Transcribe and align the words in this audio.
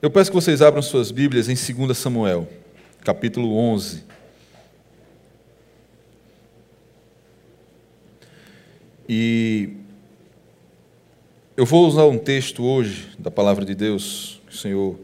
Eu 0.00 0.12
peço 0.12 0.30
que 0.30 0.36
vocês 0.36 0.62
abram 0.62 0.80
suas 0.80 1.10
Bíblias 1.10 1.48
em 1.48 1.56
2 1.56 1.98
Samuel, 1.98 2.48
capítulo 3.00 3.56
11. 3.56 4.04
E 9.08 9.70
eu 11.56 11.66
vou 11.66 11.84
usar 11.84 12.04
um 12.04 12.16
texto 12.16 12.62
hoje 12.62 13.08
da 13.18 13.28
palavra 13.28 13.64
de 13.64 13.74
Deus, 13.74 14.40
que 14.46 14.54
o 14.54 14.56
Senhor 14.56 15.00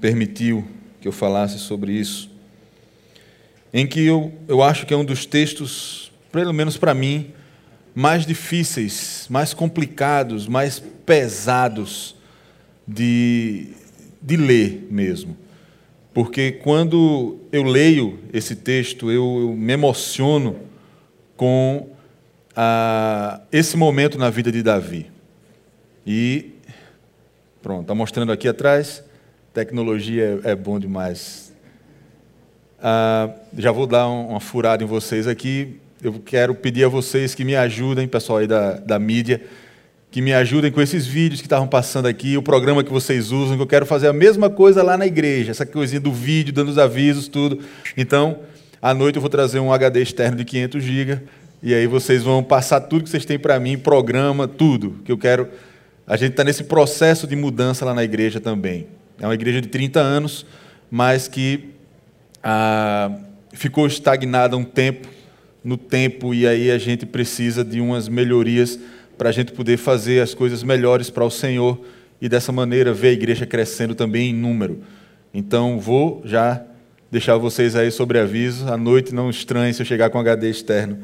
permitiu 0.00 0.66
que 0.98 1.06
eu 1.06 1.12
falasse 1.12 1.58
sobre 1.58 1.92
isso, 1.92 2.30
em 3.70 3.86
que 3.86 4.00
eu, 4.00 4.32
eu 4.48 4.62
acho 4.62 4.86
que 4.86 4.94
é 4.94 4.96
um 4.96 5.04
dos 5.04 5.26
textos, 5.26 6.10
pelo 6.32 6.54
menos 6.54 6.78
para 6.78 6.94
mim, 6.94 7.34
mais 7.94 8.24
difíceis, 8.24 9.26
mais 9.28 9.52
complicados, 9.52 10.48
mais 10.48 10.82
pesados 11.04 12.16
de, 12.88 13.74
de 14.26 14.36
ler 14.36 14.88
mesmo. 14.90 15.36
Porque 16.12 16.50
quando 16.50 17.38
eu 17.52 17.62
leio 17.62 18.18
esse 18.32 18.56
texto, 18.56 19.10
eu, 19.10 19.38
eu 19.40 19.52
me 19.52 19.72
emociono 19.72 20.56
com 21.36 21.90
ah, 22.56 23.40
esse 23.52 23.76
momento 23.76 24.18
na 24.18 24.28
vida 24.28 24.50
de 24.50 24.64
Davi. 24.64 25.06
E 26.04 26.54
pronto, 27.62 27.82
está 27.82 27.94
mostrando 27.94 28.32
aqui 28.32 28.48
atrás. 28.48 29.04
Tecnologia 29.54 30.40
é, 30.42 30.50
é 30.50 30.56
bom 30.56 30.80
demais. 30.80 31.52
Ah, 32.82 33.30
já 33.56 33.70
vou 33.70 33.86
dar 33.86 34.08
uma 34.08 34.40
furada 34.40 34.82
em 34.82 34.86
vocês 34.86 35.28
aqui. 35.28 35.78
Eu 36.02 36.14
quero 36.14 36.54
pedir 36.54 36.84
a 36.84 36.88
vocês 36.88 37.32
que 37.32 37.44
me 37.44 37.54
ajudem, 37.54 38.08
pessoal 38.08 38.38
aí 38.38 38.46
da, 38.46 38.72
da 38.72 38.98
mídia, 38.98 39.42
que 40.10 40.22
me 40.22 40.32
ajudem 40.32 40.70
com 40.70 40.80
esses 40.80 41.06
vídeos 41.06 41.40
que 41.40 41.46
estavam 41.46 41.66
passando 41.66 42.06
aqui, 42.06 42.36
o 42.36 42.42
programa 42.42 42.82
que 42.82 42.90
vocês 42.90 43.30
usam, 43.32 43.56
que 43.56 43.62
eu 43.62 43.66
quero 43.66 43.84
fazer 43.84 44.08
a 44.08 44.12
mesma 44.12 44.48
coisa 44.48 44.82
lá 44.82 44.96
na 44.96 45.06
igreja, 45.06 45.50
essa 45.50 45.66
coisinha 45.66 46.00
do 46.00 46.12
vídeo, 46.12 46.52
dando 46.52 46.68
os 46.68 46.78
avisos, 46.78 47.28
tudo. 47.28 47.60
Então, 47.96 48.40
à 48.80 48.94
noite 48.94 49.16
eu 49.16 49.20
vou 49.20 49.30
trazer 49.30 49.58
um 49.58 49.72
HD 49.72 50.02
externo 50.02 50.36
de 50.36 50.44
500 50.44 50.82
GB 50.82 51.20
e 51.62 51.74
aí 51.74 51.86
vocês 51.86 52.22
vão 52.22 52.42
passar 52.42 52.80
tudo 52.82 53.04
que 53.04 53.10
vocês 53.10 53.24
têm 53.24 53.38
para 53.38 53.58
mim, 53.58 53.76
programa, 53.76 54.46
tudo, 54.46 55.00
que 55.04 55.10
eu 55.10 55.18
quero. 55.18 55.48
A 56.06 56.16
gente 56.16 56.30
está 56.30 56.44
nesse 56.44 56.64
processo 56.64 57.26
de 57.26 57.34
mudança 57.34 57.84
lá 57.84 57.92
na 57.92 58.04
igreja 58.04 58.40
também. 58.40 58.86
É 59.18 59.26
uma 59.26 59.34
igreja 59.34 59.60
de 59.60 59.68
30 59.68 59.98
anos, 59.98 60.46
mas 60.90 61.26
que 61.26 61.70
ah, 62.42 63.10
ficou 63.52 63.86
estagnada 63.86 64.56
um 64.56 64.64
tempo, 64.64 65.08
no 65.64 65.76
tempo, 65.76 66.32
e 66.32 66.46
aí 66.46 66.70
a 66.70 66.78
gente 66.78 67.04
precisa 67.04 67.64
de 67.64 67.80
umas 67.80 68.08
melhorias 68.08 68.78
para 69.16 69.28
a 69.28 69.32
gente 69.32 69.52
poder 69.52 69.76
fazer 69.76 70.20
as 70.20 70.34
coisas 70.34 70.62
melhores 70.62 71.10
para 71.10 71.24
o 71.24 71.30
Senhor 71.30 71.80
e 72.20 72.28
dessa 72.28 72.52
maneira 72.52 72.92
ver 72.92 73.08
a 73.08 73.12
igreja 73.12 73.46
crescendo 73.46 73.94
também 73.94 74.30
em 74.30 74.34
número. 74.34 74.82
Então, 75.32 75.78
vou 75.78 76.22
já 76.24 76.62
deixar 77.10 77.36
vocês 77.36 77.76
aí 77.76 77.90
sobre 77.90 78.18
aviso. 78.18 78.68
À 78.68 78.76
noite, 78.76 79.14
não 79.14 79.30
estranhe 79.30 79.72
se 79.72 79.82
eu 79.82 79.86
chegar 79.86 80.10
com 80.10 80.18
HD 80.18 80.50
externo 80.50 80.98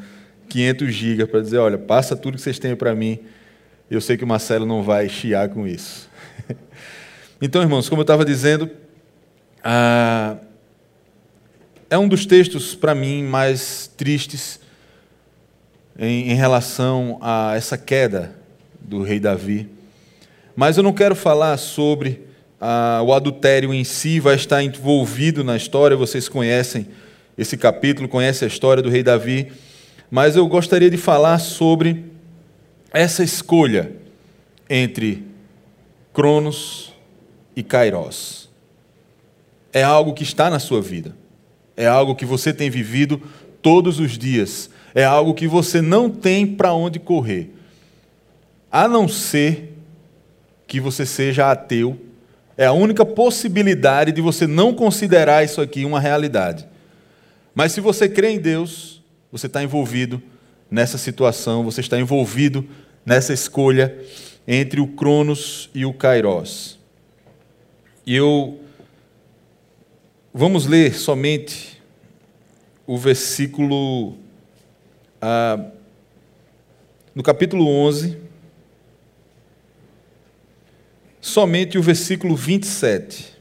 500 0.49 0.95
GB 0.95 1.27
para 1.27 1.41
dizer: 1.41 1.59
olha, 1.59 1.79
passa 1.79 2.17
tudo 2.17 2.37
que 2.37 2.43
vocês 2.43 2.59
têm 2.59 2.77
para 2.77 2.95
mim. 2.95 3.19
Eu 3.91 4.01
sei 4.01 4.17
que 4.17 4.25
o 4.25 4.27
Marcelo 4.27 4.67
não 4.67 4.83
vai 4.83 5.09
chiar 5.09 5.49
com 5.49 5.67
isso. 5.67 6.09
então, 7.41 7.63
irmãos, 7.63 7.89
como 7.89 8.01
eu 8.01 8.05
estava 8.05 8.25
dizendo, 8.25 8.71
ah, 9.63 10.37
é 11.91 11.99
um 11.99 12.09
dos 12.09 12.25
textos 12.25 12.75
para 12.75 12.95
mim 12.95 13.23
mais 13.23 13.87
tristes 13.97 14.62
em, 15.99 16.31
em 16.31 16.35
relação 16.35 17.19
a 17.21 17.55
essa 17.57 17.77
queda 17.77 18.35
do 18.81 19.03
rei 19.03 19.21
Davi. 19.21 19.69
Mas 20.55 20.77
eu 20.77 20.83
não 20.83 20.93
quero 20.93 21.15
falar 21.15 21.57
sobre 21.57 22.23
ah, 22.61 23.03
o 23.05 23.13
adultério 23.13 23.73
em 23.75 23.85
si, 23.85 24.21
vai 24.21 24.37
estar 24.37 24.63
envolvido 24.63 25.43
na 25.43 25.57
história, 25.57 25.97
vocês 25.97 26.29
conhecem 26.29 26.87
esse 27.37 27.57
capítulo, 27.57 28.09
conhecem 28.09 28.47
a 28.47 28.49
história 28.49 28.83
do 28.83 28.89
rei 28.89 29.03
Davi, 29.03 29.51
mas 30.11 30.37
eu 30.37 30.47
gostaria 30.47 30.91
de 30.91 30.97
falar 30.97 31.39
sobre 31.39 32.05
essa 32.93 33.25
escolha 33.25 33.93
entre 34.69 35.25
Cronos 36.13 36.93
e 37.57 37.63
Kairos. 37.63 38.51
É 39.73 39.83
algo 39.83 40.13
que 40.13 40.23
está 40.23 40.51
na 40.51 40.59
sua 40.59 40.83
vida, 40.83 41.17
é 41.77 41.87
algo 41.87 42.15
que 42.15 42.27
você 42.27 42.53
tem 42.53 42.69
vivido 42.69 43.21
todos 43.63 43.99
os 43.99 44.19
dias, 44.19 44.69
é 44.95 45.05
algo 45.05 45.35
que 45.35 45.47
você 45.47 45.81
não 45.81 46.11
tem 46.11 46.47
para 46.47 46.73
onde 46.75 46.99
correr, 46.99 47.51
a 48.71 48.87
não 48.87 49.09
ser 49.09 49.77
que 50.67 50.81
você 50.81 51.05
seja 51.05 51.51
ateu. 51.51 51.99
É 52.57 52.67
a 52.67 52.73
única 52.73 53.05
possibilidade 53.05 54.13
de 54.13 54.21
você 54.21 54.47
não 54.47 54.75
considerar 54.75 55.45
isso 55.45 55.61
aqui 55.61 55.85
uma 55.85 56.01
realidade. 56.01 56.67
Mas 57.55 57.73
se 57.73 57.81
você 57.81 58.09
crê 58.09 58.31
em 58.31 58.39
Deus, 58.39 59.03
você 59.31 59.47
está 59.47 59.63
envolvido 59.63 60.23
nessa 60.71 60.97
situação, 60.97 61.65
você 61.65 61.81
está 61.81 61.99
envolvido 61.99 62.67
nessa 63.05 63.33
escolha 63.33 63.95
entre 64.47 64.81
o 64.81 64.87
Cronos 64.87 65.69
e 65.75 65.85
o 65.85 65.93
Kairos. 65.93 66.79
E 68.07 68.15
eu 68.17 68.61
vamos 70.33 70.67
ler 70.67 70.95
somente 70.95 71.83
o 72.87 72.97
versículo 72.97 74.17
ah, 75.25 75.71
no 77.15 77.23
capítulo 77.23 77.69
11, 77.69 78.19
somente 81.21 81.79
o 81.79 81.83
versículo 81.83 82.35
27. 82.35 83.33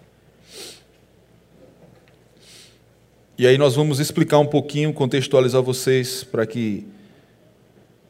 E 3.35 3.47
aí 3.47 3.57
nós 3.57 3.75
vamos 3.75 3.99
explicar 3.99 4.37
um 4.37 4.45
pouquinho, 4.45 4.93
contextualizar 4.93 5.63
vocês 5.63 6.23
para 6.23 6.45
que 6.45 6.85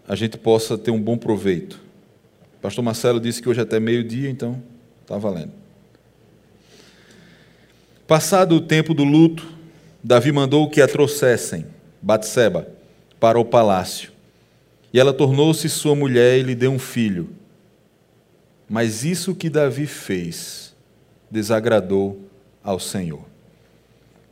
a 0.06 0.16
gente 0.16 0.38
possa 0.38 0.78
ter 0.78 0.92
um 0.92 1.02
bom 1.02 1.18
proveito. 1.18 1.80
O 2.58 2.62
pastor 2.62 2.84
Marcelo 2.84 3.22
disse 3.22 3.42
que 3.42 3.48
hoje 3.48 3.62
é 3.62 3.64
até 3.64 3.80
meio-dia, 3.80 4.30
então 4.30 4.62
está 5.02 5.18
valendo. 5.18 5.54
Passado 8.06 8.56
o 8.56 8.62
tempo 8.62 8.94
do 8.94 9.06
luto, 9.06 9.48
Davi 10.04 10.34
mandou 10.34 10.70
que 10.70 10.82
a 10.82 10.88
trouxessem, 10.90 11.66
Batseba, 12.02 12.81
para 13.22 13.40
o 13.40 13.46
palácio. 13.46 14.12
E 14.92 15.00
ela 15.00 15.14
tornou-se 15.14 15.70
sua 15.70 15.96
mulher 15.96 16.40
e 16.40 16.42
lhe 16.42 16.56
deu 16.56 16.72
um 16.72 16.80
filho. 16.80 17.30
Mas 18.68 19.06
isso 19.06 19.36
que 19.36 19.48
Davi 19.48 19.86
fez 19.86 20.74
desagradou 21.30 22.20
ao 22.64 22.80
Senhor. 22.80 23.24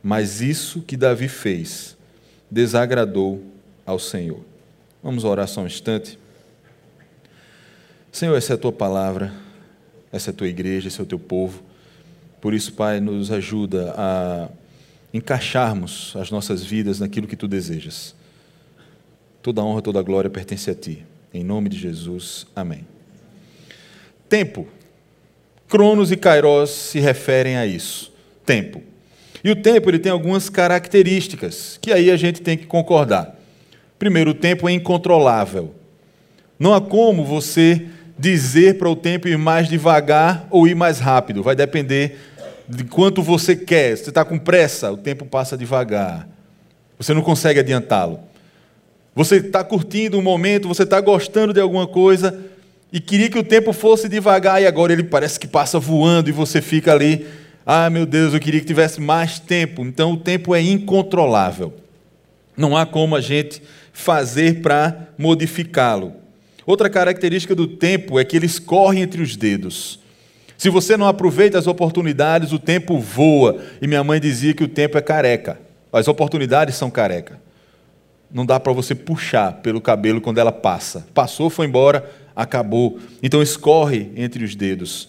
Mas 0.02 0.40
isso 0.40 0.82
que 0.82 0.96
Davi 0.96 1.28
fez 1.28 1.96
desagradou 2.50 3.44
ao 3.86 3.98
Senhor. 3.98 4.40
Vamos 5.02 5.22
orar 5.22 5.46
só 5.46 5.60
um 5.60 5.66
instante. 5.66 6.18
Senhor, 8.10 8.36
essa 8.36 8.54
é 8.54 8.56
a 8.56 8.58
tua 8.58 8.72
palavra, 8.72 9.32
essa 10.10 10.30
é 10.30 10.32
a 10.32 10.34
tua 10.34 10.48
igreja, 10.48 10.88
esse 10.88 10.98
é 10.98 11.02
o 11.04 11.06
teu 11.06 11.18
povo. 11.18 11.62
Por 12.40 12.54
isso, 12.54 12.72
Pai, 12.72 12.98
nos 12.98 13.30
ajuda 13.30 13.94
a 13.96 14.48
encaixarmos 15.14 16.12
as 16.16 16.30
nossas 16.30 16.64
vidas 16.64 16.98
naquilo 16.98 17.28
que 17.28 17.36
tu 17.36 17.46
desejas. 17.46 18.18
Toda 19.42 19.62
honra, 19.62 19.80
toda 19.80 20.02
glória 20.02 20.28
pertence 20.28 20.70
a 20.70 20.74
ti. 20.74 21.04
Em 21.32 21.42
nome 21.42 21.68
de 21.68 21.78
Jesus, 21.78 22.46
amém. 22.54 22.86
Tempo. 24.28 24.66
Cronos 25.68 26.10
e 26.12 26.16
Kairos 26.16 26.70
se 26.70 27.00
referem 27.00 27.56
a 27.56 27.64
isso. 27.64 28.12
Tempo. 28.44 28.82
E 29.42 29.50
o 29.50 29.56
tempo 29.56 29.88
ele 29.88 29.98
tem 29.98 30.12
algumas 30.12 30.48
características 30.48 31.78
que 31.80 31.92
aí 31.92 32.10
a 32.10 32.16
gente 32.16 32.42
tem 32.42 32.58
que 32.58 32.66
concordar. 32.66 33.38
Primeiro, 33.98 34.30
o 34.32 34.34
tempo 34.34 34.68
é 34.68 34.72
incontrolável. 34.72 35.74
Não 36.58 36.74
há 36.74 36.80
como 36.80 37.24
você 37.24 37.86
dizer 38.18 38.76
para 38.76 38.90
o 38.90 38.96
tempo 38.96 39.28
ir 39.28 39.38
mais 39.38 39.68
devagar 39.68 40.46
ou 40.50 40.68
ir 40.68 40.74
mais 40.74 40.98
rápido. 40.98 41.42
Vai 41.42 41.56
depender 41.56 42.18
de 42.68 42.84
quanto 42.84 43.22
você 43.22 43.56
quer. 43.56 43.96
Se 43.96 44.04
você 44.04 44.10
está 44.10 44.24
com 44.24 44.38
pressa, 44.38 44.92
o 44.92 44.96
tempo 44.96 45.24
passa 45.24 45.56
devagar. 45.56 46.28
Você 46.98 47.14
não 47.14 47.22
consegue 47.22 47.60
adiantá-lo. 47.60 48.29
Você 49.20 49.36
está 49.36 49.62
curtindo 49.62 50.18
um 50.18 50.22
momento, 50.22 50.66
você 50.66 50.82
está 50.82 50.98
gostando 50.98 51.52
de 51.52 51.60
alguma 51.60 51.86
coisa 51.86 52.40
e 52.90 52.98
queria 52.98 53.28
que 53.28 53.38
o 53.38 53.44
tempo 53.44 53.70
fosse 53.70 54.08
devagar 54.08 54.62
e 54.62 54.66
agora 54.66 54.94
ele 54.94 55.02
parece 55.02 55.38
que 55.38 55.46
passa 55.46 55.78
voando 55.78 56.30
e 56.30 56.32
você 56.32 56.62
fica 56.62 56.90
ali. 56.90 57.26
Ah, 57.66 57.90
meu 57.90 58.06
Deus, 58.06 58.32
eu 58.32 58.40
queria 58.40 58.60
que 58.60 58.66
tivesse 58.66 58.98
mais 58.98 59.38
tempo. 59.38 59.82
Então 59.82 60.12
o 60.12 60.16
tempo 60.16 60.54
é 60.54 60.62
incontrolável. 60.62 61.74
Não 62.56 62.74
há 62.74 62.86
como 62.86 63.14
a 63.14 63.20
gente 63.20 63.62
fazer 63.92 64.62
para 64.62 65.08
modificá-lo. 65.18 66.14
Outra 66.64 66.88
característica 66.88 67.54
do 67.54 67.66
tempo 67.66 68.18
é 68.18 68.24
que 68.24 68.34
ele 68.34 68.46
escorre 68.46 69.02
entre 69.02 69.20
os 69.20 69.36
dedos. 69.36 70.00
Se 70.56 70.70
você 70.70 70.96
não 70.96 71.06
aproveita 71.06 71.58
as 71.58 71.66
oportunidades, 71.66 72.52
o 72.52 72.58
tempo 72.58 72.98
voa. 72.98 73.58
E 73.82 73.86
minha 73.86 74.02
mãe 74.02 74.18
dizia 74.18 74.54
que 74.54 74.64
o 74.64 74.68
tempo 74.68 74.96
é 74.96 75.02
careca. 75.02 75.60
As 75.92 76.08
oportunidades 76.08 76.74
são 76.74 76.90
careca 76.90 77.49
não 78.32 78.46
dá 78.46 78.60
para 78.60 78.72
você 78.72 78.94
puxar 78.94 79.54
pelo 79.54 79.80
cabelo 79.80 80.20
quando 80.20 80.38
ela 80.38 80.52
passa. 80.52 81.06
Passou, 81.12 81.50
foi 81.50 81.66
embora, 81.66 82.08
acabou. 82.34 82.98
Então 83.22 83.42
escorre 83.42 84.10
entre 84.16 84.44
os 84.44 84.54
dedos. 84.54 85.08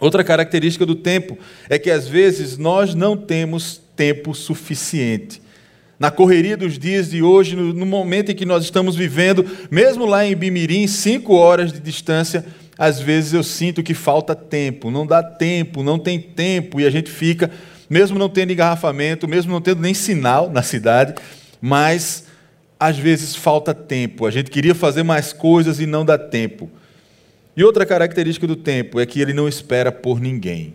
Outra 0.00 0.24
característica 0.24 0.84
do 0.84 0.94
tempo 0.94 1.38
é 1.68 1.78
que 1.78 1.90
às 1.90 2.08
vezes 2.08 2.58
nós 2.58 2.94
não 2.94 3.16
temos 3.16 3.80
tempo 3.94 4.34
suficiente. 4.34 5.40
Na 5.98 6.10
correria 6.10 6.56
dos 6.56 6.78
dias 6.78 7.10
de 7.10 7.22
hoje, 7.22 7.54
no, 7.54 7.86
momento 7.86 8.32
em 8.32 8.34
que 8.34 8.44
nós 8.44 8.64
estamos 8.64 8.96
vivendo, 8.96 9.46
mesmo 9.70 10.04
lá 10.04 10.26
em 10.26 10.34
Bimirim, 10.34 10.86
cinco 10.88 11.34
horas 11.34 11.72
de 11.72 11.78
distância, 11.78 12.44
às 12.76 12.98
vezes 12.98 13.32
eu 13.32 13.44
sinto 13.44 13.82
que 13.82 13.94
falta 13.94 14.34
tempo, 14.34 14.90
não 14.90 15.06
dá 15.06 15.22
tempo, 15.22 15.84
não 15.84 15.98
tem 15.98 16.20
tempo, 16.20 16.80
e 16.80 16.86
a 16.86 16.90
gente 16.90 17.08
fica, 17.08 17.48
mesmo 17.88 18.18
não 18.18 18.28
tendo 18.28 18.52
engarrafamento, 18.52 19.28
mesmo 19.28 19.52
não 19.52 19.60
tendo 19.60 19.80
nem 19.80 19.94
sinal 19.94 20.50
na 20.50 20.62
cidade, 20.62 21.14
mas 21.66 22.26
às 22.78 22.98
vezes 22.98 23.34
falta 23.34 23.72
tempo. 23.72 24.26
A 24.26 24.30
gente 24.30 24.50
queria 24.50 24.74
fazer 24.74 25.02
mais 25.02 25.32
coisas 25.32 25.80
e 25.80 25.86
não 25.86 26.04
dá 26.04 26.18
tempo. 26.18 26.70
E 27.56 27.64
outra 27.64 27.86
característica 27.86 28.46
do 28.46 28.54
tempo 28.54 29.00
é 29.00 29.06
que 29.06 29.18
ele 29.18 29.32
não 29.32 29.48
espera 29.48 29.90
por 29.90 30.20
ninguém. 30.20 30.74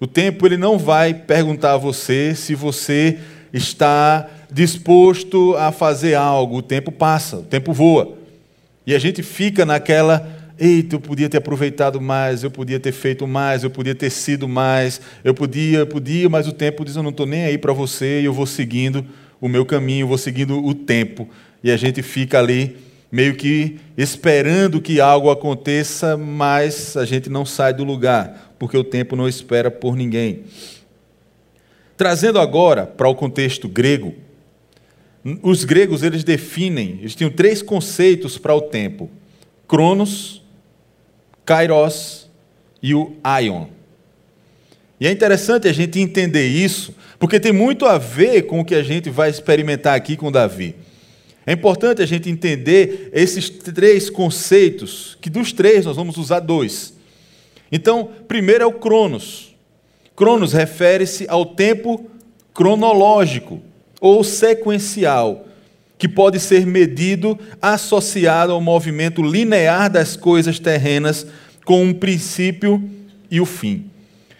O 0.00 0.06
tempo 0.06 0.46
ele 0.46 0.56
não 0.56 0.78
vai 0.78 1.12
perguntar 1.12 1.74
a 1.74 1.76
você 1.76 2.34
se 2.34 2.54
você 2.54 3.18
está 3.52 4.30
disposto 4.50 5.54
a 5.56 5.70
fazer 5.70 6.14
algo. 6.14 6.56
O 6.56 6.62
tempo 6.62 6.90
passa, 6.90 7.36
o 7.36 7.42
tempo 7.42 7.74
voa. 7.74 8.16
E 8.86 8.94
a 8.94 8.98
gente 8.98 9.22
fica 9.22 9.66
naquela, 9.66 10.26
eita, 10.58 10.96
eu 10.96 11.00
podia 11.00 11.28
ter 11.28 11.36
aproveitado 11.36 12.00
mais, 12.00 12.42
eu 12.42 12.50
podia 12.50 12.80
ter 12.80 12.92
feito 12.92 13.26
mais, 13.26 13.62
eu 13.62 13.68
podia 13.68 13.94
ter 13.94 14.08
sido 14.08 14.48
mais, 14.48 15.02
eu 15.22 15.34
podia, 15.34 15.80
eu 15.80 15.86
podia, 15.86 16.30
mas 16.30 16.48
o 16.48 16.52
tempo 16.52 16.82
diz, 16.82 16.96
eu 16.96 17.02
não 17.02 17.10
estou 17.10 17.26
nem 17.26 17.44
aí 17.44 17.58
para 17.58 17.74
você 17.74 18.22
e 18.22 18.24
eu 18.24 18.32
vou 18.32 18.46
seguindo 18.46 19.04
o 19.46 19.48
meu 19.48 19.64
caminho, 19.64 20.06
vou 20.06 20.18
seguindo 20.18 20.64
o 20.64 20.74
tempo. 20.74 21.28
E 21.62 21.70
a 21.70 21.76
gente 21.76 22.02
fica 22.02 22.38
ali 22.38 22.76
meio 23.10 23.34
que 23.36 23.78
esperando 23.96 24.80
que 24.80 25.00
algo 25.00 25.30
aconteça, 25.30 26.16
mas 26.16 26.96
a 26.96 27.04
gente 27.04 27.30
não 27.30 27.46
sai 27.46 27.72
do 27.72 27.84
lugar, 27.84 28.54
porque 28.58 28.76
o 28.76 28.84
tempo 28.84 29.16
não 29.16 29.28
espera 29.28 29.70
por 29.70 29.96
ninguém. 29.96 30.44
Trazendo 31.96 32.38
agora 32.38 32.86
para 32.86 33.08
o 33.08 33.14
contexto 33.14 33.68
grego, 33.68 34.14
os 35.42 35.64
gregos 35.64 36.02
eles 36.02 36.22
definem, 36.22 36.98
eles 37.00 37.14
tinham 37.14 37.30
três 37.30 37.62
conceitos 37.62 38.36
para 38.38 38.54
o 38.54 38.60
tempo: 38.60 39.10
Cronos, 39.66 40.42
Kairos 41.44 42.30
e 42.82 42.94
o 42.94 43.16
Aion. 43.24 43.75
E 44.98 45.06
é 45.06 45.10
interessante 45.10 45.68
a 45.68 45.72
gente 45.72 46.00
entender 46.00 46.46
isso, 46.46 46.94
porque 47.18 47.38
tem 47.38 47.52
muito 47.52 47.84
a 47.84 47.98
ver 47.98 48.42
com 48.42 48.60
o 48.60 48.64
que 48.64 48.74
a 48.74 48.82
gente 48.82 49.10
vai 49.10 49.28
experimentar 49.28 49.94
aqui 49.94 50.16
com 50.16 50.32
Davi. 50.32 50.74
É 51.46 51.52
importante 51.52 52.02
a 52.02 52.06
gente 52.06 52.28
entender 52.28 53.10
esses 53.12 53.48
três 53.48 54.10
conceitos, 54.10 55.16
que 55.20 55.30
dos 55.30 55.52
três 55.52 55.84
nós 55.84 55.96
vamos 55.96 56.16
usar 56.16 56.40
dois. 56.40 56.94
Então, 57.70 58.10
primeiro 58.26 58.64
é 58.64 58.66
o 58.66 58.72
Cronos. 58.72 59.54
Cronos 60.16 60.52
refere-se 60.52 61.26
ao 61.28 61.44
tempo 61.44 62.10
cronológico 62.54 63.60
ou 64.00 64.24
sequencial, 64.24 65.46
que 65.98 66.08
pode 66.08 66.40
ser 66.40 66.66
medido 66.66 67.38
associado 67.60 68.52
ao 68.52 68.60
movimento 68.60 69.22
linear 69.22 69.90
das 69.90 70.16
coisas 70.16 70.58
terrenas 70.58 71.26
com 71.64 71.82
um 71.84 71.92
princípio 71.92 72.82
e 73.30 73.40
o 73.40 73.46
fim. 73.46 73.90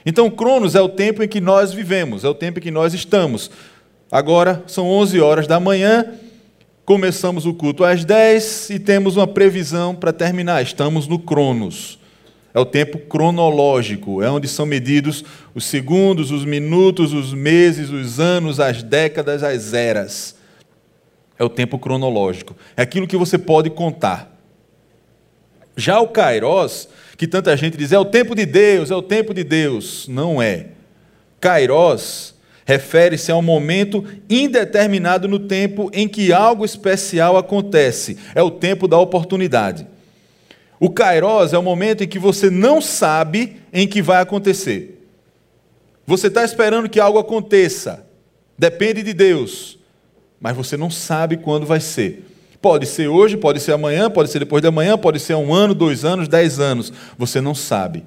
Então, 0.06 0.30
Cronos 0.30 0.76
é 0.76 0.80
o 0.80 0.88
tempo 0.88 1.22
em 1.22 1.28
que 1.28 1.40
nós 1.40 1.72
vivemos, 1.72 2.24
é 2.24 2.28
o 2.28 2.34
tempo 2.34 2.60
em 2.60 2.62
que 2.62 2.70
nós 2.70 2.94
estamos. 2.94 3.50
Agora 4.10 4.62
são 4.66 4.88
11 4.88 5.20
horas 5.20 5.46
da 5.48 5.60
manhã 5.60 6.14
Começamos 6.86 7.46
o 7.46 7.52
culto 7.52 7.82
às 7.82 8.04
10 8.04 8.70
e 8.70 8.78
temos 8.78 9.16
uma 9.16 9.26
previsão 9.26 9.92
para 9.92 10.12
terminar. 10.12 10.62
Estamos 10.62 11.08
no 11.08 11.18
Cronos. 11.18 11.98
É 12.54 12.60
o 12.60 12.64
tempo 12.64 12.96
cronológico, 12.96 14.22
é 14.22 14.30
onde 14.30 14.46
são 14.46 14.64
medidos 14.64 15.24
os 15.52 15.64
segundos, 15.64 16.30
os 16.30 16.44
minutos, 16.44 17.12
os 17.12 17.34
meses, 17.34 17.90
os 17.90 18.20
anos, 18.20 18.60
as 18.60 18.84
décadas, 18.84 19.42
as 19.42 19.74
eras. 19.74 20.36
É 21.36 21.42
o 21.42 21.48
tempo 21.48 21.76
cronológico. 21.76 22.54
É 22.76 22.82
aquilo 22.82 23.08
que 23.08 23.16
você 23.16 23.36
pode 23.36 23.68
contar. 23.68 24.32
Já 25.76 25.98
o 25.98 26.06
Kairos, 26.06 26.88
que 27.16 27.26
tanta 27.26 27.56
gente 27.56 27.76
diz, 27.76 27.92
é 27.92 27.98
o 27.98 28.04
tempo 28.04 28.34
de 28.34 28.44
Deus, 28.44 28.90
é 28.90 28.94
o 28.94 29.02
tempo 29.02 29.32
de 29.32 29.42
Deus. 29.42 30.06
Não 30.08 30.40
é. 30.40 30.68
Kairos 31.40 32.34
refere-se 32.66 33.30
a 33.30 33.36
um 33.36 33.42
momento 33.42 34.04
indeterminado 34.28 35.28
no 35.28 35.38
tempo 35.38 35.88
em 35.94 36.08
que 36.08 36.32
algo 36.32 36.64
especial 36.64 37.36
acontece. 37.36 38.18
É 38.34 38.42
o 38.42 38.50
tempo 38.50 38.88
da 38.88 38.98
oportunidade. 38.98 39.86
O 40.78 40.90
kairos 40.90 41.52
é 41.52 41.58
o 41.58 41.62
momento 41.62 42.04
em 42.04 42.08
que 42.08 42.18
você 42.18 42.50
não 42.50 42.82
sabe 42.82 43.62
em 43.72 43.86
que 43.86 44.02
vai 44.02 44.20
acontecer. 44.20 45.00
Você 46.06 46.26
está 46.26 46.44
esperando 46.44 46.88
que 46.88 47.00
algo 47.00 47.18
aconteça. 47.18 48.04
Depende 48.58 49.02
de 49.02 49.14
Deus. 49.14 49.78
Mas 50.40 50.56
você 50.56 50.76
não 50.76 50.90
sabe 50.90 51.38
quando 51.38 51.64
vai 51.64 51.80
ser. 51.80 52.24
Pode 52.66 52.84
ser 52.86 53.06
hoje, 53.06 53.36
pode 53.36 53.60
ser 53.60 53.70
amanhã, 53.70 54.10
pode 54.10 54.28
ser 54.28 54.40
depois 54.40 54.60
de 54.60 54.66
amanhã, 54.66 54.98
pode 54.98 55.20
ser 55.20 55.34
um 55.36 55.54
ano, 55.54 55.72
dois 55.72 56.04
anos, 56.04 56.26
dez 56.26 56.58
anos. 56.58 56.92
Você 57.16 57.40
não 57.40 57.54
sabe. 57.54 58.02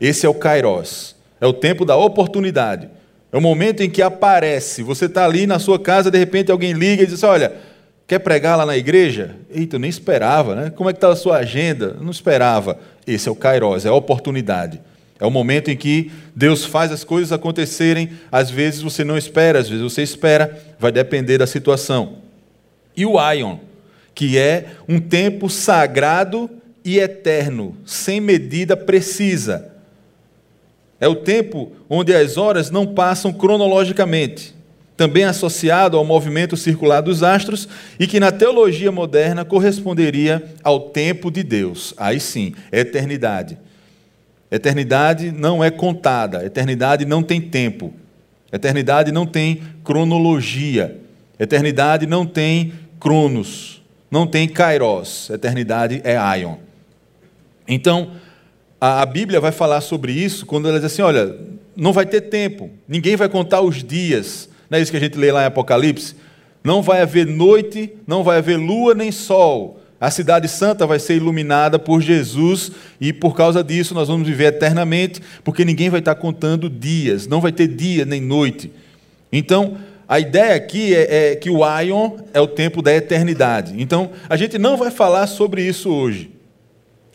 Esse 0.00 0.24
é 0.24 0.28
o 0.28 0.32
kairos. 0.32 1.14
É 1.38 1.46
o 1.46 1.52
tempo 1.52 1.84
da 1.84 1.94
oportunidade. 1.94 2.88
É 3.30 3.36
o 3.36 3.42
momento 3.42 3.82
em 3.82 3.90
que 3.90 4.00
aparece. 4.00 4.82
Você 4.82 5.04
está 5.04 5.26
ali 5.26 5.46
na 5.46 5.58
sua 5.58 5.78
casa, 5.78 6.10
de 6.10 6.16
repente 6.16 6.50
alguém 6.50 6.72
liga 6.72 7.02
e 7.02 7.06
diz: 7.06 7.16
assim, 7.16 7.26
Olha, 7.26 7.52
quer 8.06 8.20
pregar 8.20 8.56
lá 8.56 8.64
na 8.64 8.74
igreja? 8.74 9.36
Eita, 9.50 9.76
eu 9.76 9.80
nem 9.80 9.90
esperava, 9.90 10.54
né? 10.54 10.70
Como 10.70 10.88
é 10.88 10.94
que 10.94 10.96
está 10.96 11.10
a 11.10 11.16
sua 11.16 11.36
agenda? 11.36 11.94
Eu 11.98 12.02
não 12.02 12.10
esperava. 12.10 12.78
Esse 13.06 13.28
é 13.28 13.32
o 13.32 13.36
Kairos, 13.36 13.84
é 13.84 13.90
a 13.90 13.94
oportunidade. 13.94 14.80
É 15.20 15.26
o 15.26 15.30
momento 15.30 15.70
em 15.70 15.76
que 15.76 16.10
Deus 16.34 16.64
faz 16.64 16.90
as 16.90 17.04
coisas 17.04 17.32
acontecerem. 17.32 18.12
Às 18.32 18.48
vezes 18.50 18.80
você 18.80 19.04
não 19.04 19.18
espera, 19.18 19.58
às 19.58 19.68
vezes 19.68 19.82
você 19.82 20.02
espera, 20.02 20.58
vai 20.78 20.90
depender 20.90 21.36
da 21.36 21.46
situação. 21.46 22.24
E 22.96 23.04
o 23.04 23.18
Aion, 23.18 23.58
que 24.14 24.38
é 24.38 24.76
um 24.88 25.00
tempo 25.00 25.50
sagrado 25.50 26.48
e 26.84 26.98
eterno, 26.98 27.76
sem 27.84 28.20
medida 28.20 28.76
precisa. 28.76 29.72
É 31.00 31.08
o 31.08 31.16
tempo 31.16 31.72
onde 31.88 32.14
as 32.14 32.36
horas 32.36 32.70
não 32.70 32.86
passam 32.86 33.32
cronologicamente, 33.32 34.54
também 34.96 35.24
associado 35.24 35.96
ao 35.96 36.04
movimento 36.04 36.56
circular 36.56 37.00
dos 37.00 37.22
astros 37.22 37.68
e 37.98 38.06
que 38.06 38.20
na 38.20 38.30
teologia 38.30 38.92
moderna 38.92 39.44
corresponderia 39.44 40.42
ao 40.62 40.80
tempo 40.90 41.30
de 41.30 41.42
Deus. 41.42 41.92
Aí 41.96 42.20
sim, 42.20 42.54
é 42.70 42.80
eternidade. 42.80 43.58
Eternidade 44.50 45.32
não 45.32 45.64
é 45.64 45.70
contada, 45.70 46.44
eternidade 46.44 47.04
não 47.04 47.22
tem 47.22 47.40
tempo. 47.40 47.92
Eternidade 48.52 49.10
não 49.10 49.26
tem 49.26 49.62
cronologia. 49.82 51.00
Eternidade 51.40 52.06
não 52.06 52.24
tem 52.24 52.72
cronos, 53.00 53.82
não 54.14 54.28
tem 54.28 54.48
kairos. 54.48 55.28
Eternidade 55.28 56.00
é 56.04 56.16
aion. 56.16 56.54
Então, 57.66 58.12
a, 58.80 59.04
Bíblia 59.04 59.40
vai 59.40 59.50
falar 59.50 59.80
sobre 59.80 60.12
isso 60.12 60.46
quando 60.46 60.68
ela 60.68 60.78
diz 60.78 60.86
assim: 60.86 61.02
olha, 61.02 61.36
não 61.74 61.92
vai 61.92 62.06
ter 62.06 62.20
tempo, 62.20 62.70
ninguém 62.86 63.16
vai 63.16 63.28
contar 63.28 63.60
os 63.60 63.82
dias. 63.82 64.48
Não 64.70 64.78
é 64.78 64.80
isso 64.80 64.92
que 64.92 64.96
a 64.96 65.00
gente 65.00 65.18
lê 65.18 65.32
lá 65.32 65.42
em 65.42 65.46
Apocalipse? 65.46 66.14
Não 66.62 66.80
vai 66.80 67.02
haver 67.02 67.26
noite, 67.26 67.92
não 68.06 68.22
vai 68.22 68.38
haver 68.38 68.56
lua 68.56 68.94
nem 68.94 69.10
sol. 69.10 69.80
A 70.00 70.12
cidade 70.12 70.46
santa 70.46 70.86
vai 70.86 71.00
ser 71.00 71.16
iluminada 71.16 71.76
por 71.76 72.00
Jesus 72.00 72.70
e 73.00 73.12
por 73.12 73.34
causa 73.34 73.64
disso 73.64 73.94
nós 73.94 74.06
vamos 74.06 74.28
viver 74.28 74.46
eternamente, 74.46 75.20
porque 75.42 75.64
ninguém 75.64 75.90
vai 75.90 75.98
estar 75.98 76.14
contando 76.14 76.70
dias, 76.70 77.26
não 77.26 77.40
vai 77.40 77.50
ter 77.50 77.66
dia 77.66 78.04
nem 78.04 78.20
noite. 78.20 78.70
Então, 79.32 79.76
a 80.08 80.20
ideia 80.20 80.54
aqui 80.54 80.94
é, 80.94 81.32
é 81.32 81.36
que 81.36 81.48
o 81.48 81.64
Aion 81.64 82.18
é 82.32 82.40
o 82.40 82.46
tempo 82.46 82.82
da 82.82 82.94
eternidade. 82.94 83.74
Então, 83.80 84.10
a 84.28 84.36
gente 84.36 84.58
não 84.58 84.76
vai 84.76 84.90
falar 84.90 85.26
sobre 85.26 85.62
isso 85.62 85.90
hoje. 85.90 86.30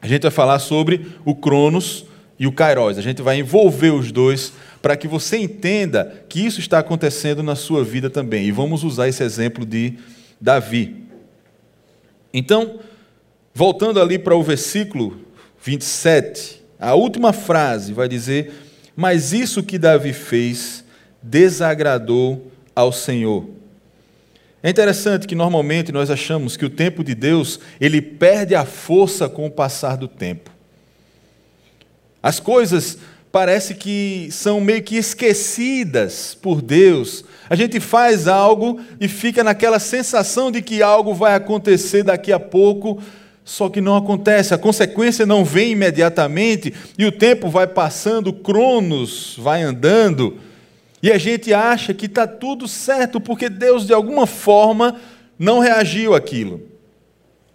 A 0.01 0.07
gente 0.07 0.23
vai 0.23 0.31
falar 0.31 0.59
sobre 0.59 1.07
o 1.25 1.35
Cronos 1.35 2.05
e 2.39 2.47
o 2.47 2.51
Kairos. 2.51 2.97
A 2.97 3.01
gente 3.01 3.21
vai 3.21 3.37
envolver 3.37 3.91
os 3.91 4.11
dois 4.11 4.53
para 4.81 4.95
que 4.95 5.07
você 5.07 5.37
entenda 5.37 6.23
que 6.29 6.39
isso 6.45 6.59
está 6.59 6.79
acontecendo 6.79 7.43
na 7.43 7.55
sua 7.55 7.83
vida 7.83 8.09
também. 8.09 8.45
E 8.45 8.51
vamos 8.51 8.83
usar 8.83 9.07
esse 9.07 9.23
exemplo 9.23 9.65
de 9.65 9.95
Davi. 10.39 11.03
Então, 12.33 12.79
voltando 13.53 14.01
ali 14.01 14.17
para 14.17 14.35
o 14.35 14.43
versículo 14.43 15.19
27, 15.61 16.63
a 16.79 16.95
última 16.95 17.33
frase 17.33 17.91
vai 17.91 18.07
dizer: 18.07 18.53
Mas 18.95 19.33
isso 19.33 19.61
que 19.61 19.77
Davi 19.77 20.13
fez 20.13 20.85
desagradou 21.21 22.49
ao 22.79 22.93
Senhor. 22.93 23.45
É 24.63 24.69
interessante 24.69 25.27
que 25.27 25.35
normalmente 25.35 25.91
nós 25.91 26.09
achamos 26.09 26.55
que 26.55 26.65
o 26.65 26.69
tempo 26.69 27.03
de 27.03 27.13
Deus, 27.13 27.59
ele 27.79 28.01
perde 28.01 28.55
a 28.55 28.65
força 28.65 29.27
com 29.27 29.45
o 29.45 29.51
passar 29.51 29.97
do 29.97 30.07
tempo. 30.07 30.49
As 32.23 32.39
coisas 32.39 32.97
parece 33.31 33.75
que 33.75 34.29
são 34.31 34.59
meio 34.61 34.81
que 34.81 34.95
esquecidas 34.95 36.37
por 36.41 36.61
Deus. 36.61 37.23
A 37.49 37.55
gente 37.55 37.79
faz 37.79 38.27
algo 38.27 38.79
e 38.99 39.07
fica 39.07 39.43
naquela 39.43 39.79
sensação 39.79 40.51
de 40.51 40.61
que 40.61 40.81
algo 40.81 41.13
vai 41.13 41.35
acontecer 41.35 42.03
daqui 42.03 42.31
a 42.31 42.39
pouco, 42.39 43.01
só 43.43 43.69
que 43.69 43.81
não 43.81 43.95
acontece, 43.95 44.53
a 44.53 44.57
consequência 44.57 45.25
não 45.25 45.43
vem 45.43 45.71
imediatamente 45.71 46.73
e 46.97 47.05
o 47.05 47.11
tempo 47.11 47.49
vai 47.49 47.67
passando, 47.67 48.31
Cronos 48.31 49.35
vai 49.37 49.63
andando 49.63 50.37
e 51.01 51.11
a 51.11 51.17
gente 51.17 51.53
acha 51.53 51.93
que 51.93 52.05
está 52.05 52.27
tudo 52.27 52.67
certo 52.67 53.19
porque 53.19 53.49
Deus 53.49 53.85
de 53.85 53.93
alguma 53.93 54.27
forma 54.27 54.95
não 55.37 55.59
reagiu 55.59 56.13
àquilo. 56.13 56.61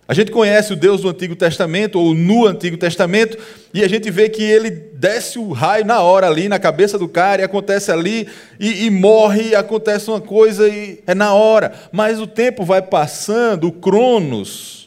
A 0.06 0.12
gente 0.12 0.30
conhece 0.30 0.72
o 0.72 0.76
Deus 0.76 1.00
do 1.00 1.08
Antigo 1.08 1.34
Testamento 1.34 1.98
ou 1.98 2.14
no 2.14 2.46
Antigo 2.46 2.76
Testamento 2.76 3.38
e 3.72 3.82
a 3.82 3.88
gente 3.88 4.10
vê 4.10 4.28
que 4.28 4.42
ele 4.42 4.70
desce 4.70 5.38
o 5.38 5.52
raio 5.52 5.84
na 5.84 6.02
hora 6.02 6.26
ali 6.26 6.46
na 6.46 6.58
cabeça 6.58 6.98
do 6.98 7.08
cara 7.08 7.40
e 7.40 7.44
acontece 7.44 7.90
ali 7.90 8.28
e, 8.60 8.84
e 8.84 8.90
morre, 8.90 9.48
e 9.48 9.54
acontece 9.54 10.10
uma 10.10 10.20
coisa 10.20 10.68
e 10.68 11.02
é 11.06 11.14
na 11.14 11.32
hora. 11.32 11.72
Mas 11.90 12.20
o 12.20 12.26
tempo 12.26 12.64
vai 12.64 12.82
passando, 12.82 13.68
o 13.68 13.72
Cronos 13.72 14.84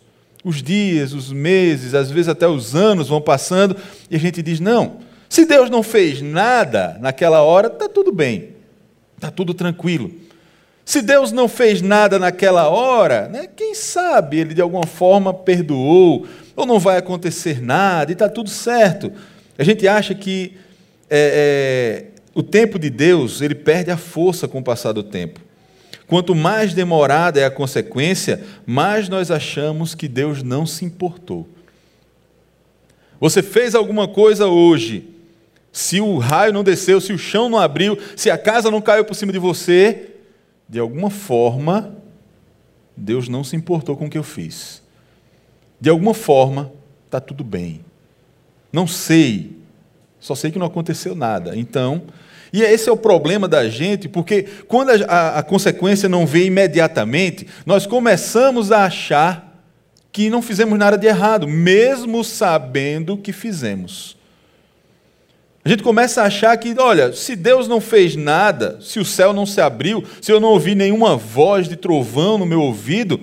os 0.48 0.64
dias, 0.64 1.12
os 1.12 1.30
meses, 1.30 1.94
às 1.94 2.10
vezes 2.10 2.30
até 2.30 2.48
os 2.48 2.74
anos 2.74 3.10
vão 3.10 3.20
passando 3.20 3.76
e 4.10 4.16
a 4.16 4.20
gente 4.20 4.42
diz: 4.42 4.62
não, 4.62 5.00
se 5.30 5.46
Deus 5.46 5.70
não 5.70 5.84
fez 5.84 6.22
nada 6.22 6.98
naquela 7.00 7.42
hora, 7.42 7.68
está 7.68 7.88
tudo 7.90 8.12
bem, 8.12 8.50
está 9.16 9.30
tudo 9.30 9.54
tranquilo. 9.54 10.12
Se 10.86 11.02
Deus 11.02 11.34
não 11.34 11.50
fez 11.50 11.82
nada 11.82 12.18
naquela 12.18 12.70
hora, 12.70 13.28
né, 13.28 13.48
quem 13.54 13.76
sabe 13.76 14.40
Ele 14.40 14.54
de 14.54 14.62
alguma 14.62 14.86
forma 14.86 15.34
perdoou, 15.34 16.26
ou 16.56 16.66
não 16.66 16.80
vai 16.80 16.98
acontecer 16.98 17.62
nada 17.62 18.12
e 18.12 18.14
está 18.14 18.30
tudo 18.30 18.50
certo. 18.50 19.12
A 19.58 19.64
gente 19.64 19.88
acha 19.88 20.16
que 20.16 20.58
é, 21.10 22.06
é, 22.14 22.20
o 22.34 22.42
tempo 22.42 22.80
de 22.80 22.90
Deus 22.90 23.42
ele 23.42 23.56
perde 23.56 23.92
a 23.92 23.98
força 23.98 24.48
com 24.48 24.60
o 24.60 24.64
passar 24.64 24.92
do 24.92 25.04
tempo. 25.04 25.42
Quanto 26.08 26.34
mais 26.34 26.74
demorada 26.74 27.40
é 27.40 27.46
a 27.46 27.52
consequência, 27.52 28.42
mais 28.66 29.10
nós 29.10 29.30
achamos 29.30 29.94
que 29.94 30.08
Deus 30.08 30.42
não 30.42 30.66
se 30.66 30.86
importou. 30.86 31.48
Você 33.20 33.42
fez 33.42 33.76
alguma 33.76 34.08
coisa 34.08 34.48
hoje, 34.48 35.17
se 35.78 36.02
o 36.02 36.18
raio 36.18 36.52
não 36.52 36.64
desceu, 36.64 37.00
se 37.00 37.14
o 37.14 37.20
chão 37.20 37.48
não 37.48 37.60
abriu, 37.60 38.00
se 38.16 38.32
a 38.32 38.38
casa 38.38 38.72
não 38.72 38.82
caiu 38.82 39.06
por 39.06 39.14
cima 39.14 39.32
de 39.32 39.38
você, 39.38 40.08
de 40.68 40.80
alguma 40.80 41.12
forma, 41.12 41.96
Deus 42.96 43.30
não 43.30 43.44
se 43.44 43.56
importou 43.56 43.96
com 43.96 44.08
o 44.08 44.10
que 44.10 44.18
eu 44.18 44.24
fiz. 44.24 44.82
De 45.80 45.88
alguma 45.88 46.16
forma, 46.16 46.72
está 47.06 47.20
tudo 47.20 47.44
bem. 47.44 47.82
Não 48.74 48.88
sei, 48.88 49.56
só 50.20 50.34
sei 50.34 50.50
que 50.50 50.58
não 50.58 50.66
aconteceu 50.66 51.14
nada. 51.14 51.56
Então, 51.56 52.02
e 52.52 52.64
esse 52.64 52.90
é 52.90 52.92
o 52.92 52.98
problema 52.98 53.48
da 53.48 53.70
gente, 53.70 54.10
porque 54.10 54.48
quando 54.68 54.90
a, 54.90 55.06
a, 55.06 55.40
a 55.40 55.44
consequência 55.44 56.10
não 56.10 56.26
vem 56.26 56.48
imediatamente, 56.48 57.46
nós 57.68 57.86
começamos 57.86 58.72
a 58.72 58.86
achar 58.86 59.62
que 60.12 60.28
não 60.28 60.42
fizemos 60.42 60.80
nada 60.80 60.98
de 60.98 61.06
errado, 61.06 61.48
mesmo 61.48 62.24
sabendo 62.24 63.16
que 63.16 63.32
fizemos. 63.32 64.17
A 65.68 65.70
gente 65.70 65.84
começa 65.84 66.22
a 66.22 66.28
achar 66.28 66.56
que, 66.56 66.74
olha, 66.80 67.12
se 67.12 67.36
Deus 67.36 67.68
não 67.68 67.82
fez 67.82 68.16
nada, 68.16 68.80
se 68.80 69.02
o 69.02 69.04
céu 69.04 69.34
não 69.34 69.46
se 69.46 69.60
abriu, 69.60 70.02
se 70.22 70.32
eu 70.32 70.40
não 70.40 70.48
ouvi 70.48 70.74
nenhuma 70.74 71.18
voz 71.18 71.68
de 71.68 71.76
trovão 71.76 72.38
no 72.38 72.46
meu 72.46 72.62
ouvido, 72.62 73.20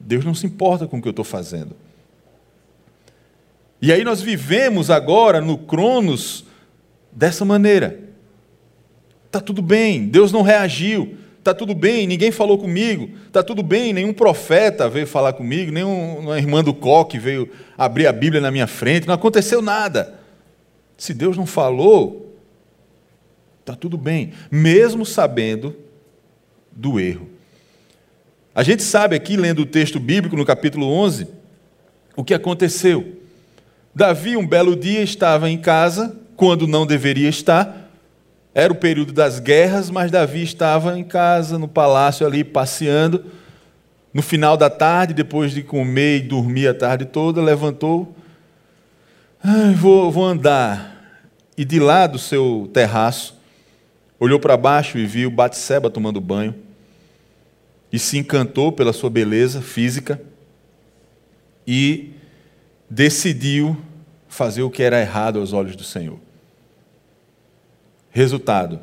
Deus 0.00 0.24
não 0.24 0.34
se 0.34 0.46
importa 0.46 0.86
com 0.86 0.96
o 0.96 1.02
que 1.02 1.06
eu 1.06 1.10
estou 1.10 1.26
fazendo. 1.26 1.76
E 3.82 3.92
aí 3.92 4.02
nós 4.02 4.22
vivemos 4.22 4.90
agora 4.90 5.42
no 5.42 5.58
Cronos 5.58 6.46
dessa 7.12 7.44
maneira. 7.44 8.00
Está 9.26 9.38
tudo 9.38 9.60
bem, 9.60 10.06
Deus 10.06 10.32
não 10.32 10.40
reagiu. 10.40 11.18
Está 11.38 11.52
tudo 11.52 11.74
bem, 11.74 12.06
ninguém 12.06 12.30
falou 12.30 12.56
comigo. 12.56 13.10
Está 13.26 13.42
tudo 13.42 13.62
bem, 13.62 13.92
nenhum 13.92 14.14
profeta 14.14 14.88
veio 14.88 15.06
falar 15.06 15.34
comigo, 15.34 15.70
nenhuma 15.70 16.38
irmã 16.38 16.64
do 16.64 16.72
coque 16.72 17.18
veio 17.18 17.46
abrir 17.76 18.06
a 18.06 18.12
Bíblia 18.12 18.40
na 18.40 18.50
minha 18.50 18.66
frente. 18.66 19.06
Não 19.06 19.14
aconteceu 19.14 19.60
nada. 19.60 20.24
Se 20.96 21.12
Deus 21.12 21.36
não 21.36 21.46
falou, 21.46 22.36
está 23.60 23.74
tudo 23.74 23.98
bem, 23.98 24.32
mesmo 24.50 25.04
sabendo 25.04 25.76
do 26.72 27.00
erro. 27.00 27.28
A 28.54 28.62
gente 28.62 28.82
sabe 28.82 29.14
aqui, 29.14 29.36
lendo 29.36 29.62
o 29.62 29.66
texto 29.66 30.00
bíblico 30.00 30.36
no 30.36 30.44
capítulo 30.44 30.86
11, 30.86 31.28
o 32.16 32.24
que 32.24 32.32
aconteceu. 32.32 33.20
Davi, 33.94 34.36
um 34.36 34.46
belo 34.46 34.74
dia, 34.74 35.02
estava 35.02 35.50
em 35.50 35.58
casa, 35.58 36.16
quando 36.36 36.66
não 36.66 36.86
deveria 36.86 37.28
estar, 37.28 37.90
era 38.54 38.72
o 38.72 38.76
período 38.76 39.12
das 39.12 39.38
guerras, 39.38 39.90
mas 39.90 40.10
Davi 40.10 40.42
estava 40.42 40.98
em 40.98 41.04
casa, 41.04 41.58
no 41.58 41.68
palácio 41.68 42.26
ali, 42.26 42.42
passeando. 42.42 43.26
No 44.14 44.22
final 44.22 44.56
da 44.56 44.70
tarde, 44.70 45.12
depois 45.12 45.52
de 45.52 45.62
comer 45.62 46.16
e 46.16 46.20
dormir 46.20 46.68
a 46.68 46.72
tarde 46.74 47.04
toda, 47.04 47.42
levantou. 47.42 48.16
Ah, 49.48 49.72
vou, 49.76 50.10
vou 50.10 50.24
andar. 50.24 51.22
E 51.56 51.64
de 51.64 51.78
lá 51.78 52.08
do 52.08 52.18
seu 52.18 52.68
terraço, 52.74 53.38
olhou 54.18 54.40
para 54.40 54.56
baixo 54.56 54.98
e 54.98 55.06
viu 55.06 55.30
Batseba 55.30 55.88
tomando 55.88 56.20
banho. 56.20 56.52
E 57.92 57.96
se 57.96 58.18
encantou 58.18 58.72
pela 58.72 58.92
sua 58.92 59.08
beleza 59.08 59.62
física. 59.62 60.20
E 61.64 62.10
decidiu 62.90 63.80
fazer 64.26 64.62
o 64.62 64.70
que 64.70 64.82
era 64.82 65.00
errado 65.00 65.38
aos 65.38 65.52
olhos 65.52 65.76
do 65.76 65.84
Senhor. 65.84 66.18
Resultado: 68.10 68.80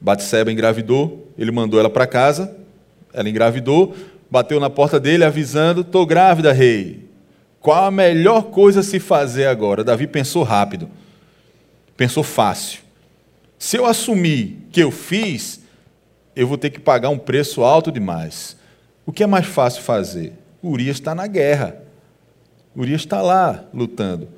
Batseba 0.00 0.50
engravidou, 0.50 1.30
ele 1.36 1.50
mandou 1.50 1.78
ela 1.78 1.90
para 1.90 2.06
casa, 2.06 2.56
ela 3.12 3.28
engravidou, 3.28 3.94
bateu 4.30 4.58
na 4.58 4.70
porta 4.70 4.98
dele 4.98 5.24
avisando: 5.24 5.82
"Estou 5.82 6.06
grávida, 6.06 6.54
rei. 6.54 7.01
Qual 7.62 7.84
a 7.84 7.90
melhor 7.90 8.50
coisa 8.50 8.80
a 8.80 8.82
se 8.82 8.98
fazer 8.98 9.46
agora?" 9.46 9.82
Davi 9.84 10.06
pensou 10.06 10.42
rápido. 10.42 10.90
Pensou 11.96 12.22
fácil. 12.22 12.80
Se 13.58 13.76
eu 13.76 13.86
assumir 13.86 14.66
que 14.70 14.82
eu 14.82 14.90
fiz, 14.90 15.62
eu 16.34 16.46
vou 16.46 16.58
ter 16.58 16.70
que 16.70 16.80
pagar 16.80 17.08
um 17.08 17.18
preço 17.18 17.62
alto 17.62 17.90
demais. 17.92 18.56
O 19.06 19.12
que 19.12 19.22
é 19.22 19.26
mais 19.26 19.46
fácil 19.46 19.82
fazer? 19.82 20.32
Urias 20.62 20.96
está 20.96 21.14
na 21.14 21.26
guerra. 21.26 21.76
Urias 22.76 23.02
está 23.02 23.22
lá 23.22 23.64
lutando 23.72 24.28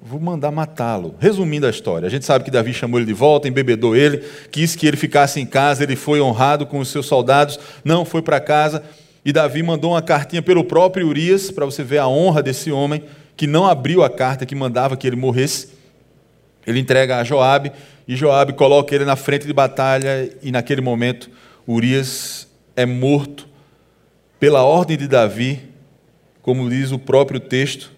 vou 0.00 0.20
mandar 0.20 0.50
matá-lo. 0.50 1.14
Resumindo 1.18 1.66
a 1.66 1.70
história, 1.70 2.06
a 2.06 2.10
gente 2.10 2.24
sabe 2.24 2.44
que 2.44 2.50
Davi 2.50 2.72
chamou 2.72 2.98
ele 2.98 3.06
de 3.06 3.12
volta, 3.12 3.48
embebedou 3.48 3.96
ele, 3.96 4.18
quis 4.50 4.76
que 4.76 4.86
ele 4.86 4.96
ficasse 4.96 5.40
em 5.40 5.46
casa, 5.46 5.82
ele 5.82 5.96
foi 5.96 6.20
honrado 6.20 6.66
com 6.66 6.78
os 6.78 6.88
seus 6.88 7.06
soldados, 7.06 7.58
não 7.84 8.04
foi 8.04 8.22
para 8.22 8.40
casa, 8.40 8.82
e 9.28 9.32
Davi 9.32 9.62
mandou 9.62 9.90
uma 9.90 10.00
cartinha 10.00 10.40
pelo 10.40 10.64
próprio 10.64 11.06
Urias, 11.06 11.50
para 11.50 11.66
você 11.66 11.84
ver 11.84 11.98
a 11.98 12.08
honra 12.08 12.42
desse 12.42 12.72
homem, 12.72 13.04
que 13.36 13.46
não 13.46 13.66
abriu 13.66 14.02
a 14.02 14.08
carta 14.08 14.46
que 14.46 14.54
mandava 14.54 14.96
que 14.96 15.06
ele 15.06 15.16
morresse. 15.16 15.68
Ele 16.66 16.80
entrega 16.80 17.18
a 17.18 17.24
Joabe, 17.24 17.70
e 18.08 18.16
Joabe 18.16 18.54
coloca 18.54 18.94
ele 18.94 19.04
na 19.04 19.16
frente 19.16 19.46
de 19.46 19.52
batalha, 19.52 20.34
e 20.42 20.50
naquele 20.50 20.80
momento 20.80 21.28
Urias 21.66 22.48
é 22.74 22.86
morto 22.86 23.46
pela 24.40 24.62
ordem 24.62 24.96
de 24.96 25.06
Davi, 25.06 25.60
como 26.40 26.66
diz 26.70 26.90
o 26.90 26.98
próprio 26.98 27.38
texto, 27.38 27.92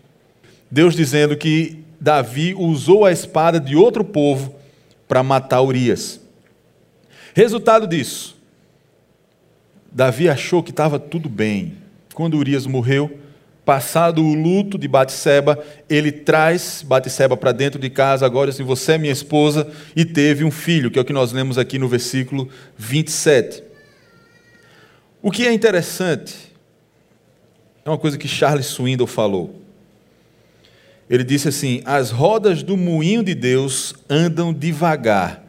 Deus 0.69 0.97
dizendo 0.97 1.37
que 1.37 1.85
Davi 2.01 2.57
usou 2.59 3.05
a 3.05 3.13
espada 3.13 3.61
de 3.61 3.77
outro 3.77 4.03
povo 4.03 4.53
para 5.07 5.23
matar 5.23 5.63
Urias. 5.63 6.21
Resultado 7.35 7.87
disso, 7.87 8.37
Davi 9.93 10.29
achou 10.29 10.63
que 10.63 10.71
estava 10.71 10.99
tudo 10.99 11.29
bem. 11.29 11.75
Quando 12.15 12.37
Urias 12.37 12.67
morreu, 12.67 13.19
passado 13.65 14.25
o 14.25 14.35
luto 14.35 14.79
de 14.79 14.89
Batseba, 14.89 15.63
ele 15.89 16.11
traz 16.11 16.85
Batseba 16.87 17.37
para 17.37 17.53
dentro 17.53 17.81
de 17.81 17.91
casa, 17.91 18.27
agora 18.27 18.51
assim, 18.51 18.65
você 18.65 18.93
é 18.93 18.99
minha 18.99 19.13
esposa, 19.13 19.71
e 19.95 20.05
teve 20.05 20.45
um 20.45 20.51
filho, 20.51 20.91
que 20.91 20.99
é 20.99 21.03
o 21.03 21.05
que 21.05 21.13
nós 21.13 21.33
lemos 21.33 21.59
aqui 21.59 21.79
no 21.79 21.89
versículo 21.89 22.49
27. 22.77 23.63
O 25.23 25.31
que 25.31 25.47
é 25.47 25.53
interessante, 25.53 26.35
é 27.85 27.91
uma 27.91 27.99
coisa 27.99 28.19
que 28.19 28.29
Charles 28.29 28.67
Swindoll 28.67 29.07
falou 29.07 29.61
ele 31.11 31.25
disse 31.25 31.49
assim: 31.49 31.83
As 31.85 32.13
rodas 32.13 32.63
do 32.63 32.77
moinho 32.77 33.25
de 33.25 33.35
Deus 33.35 33.93
andam 34.09 34.55
devagar, 34.55 35.45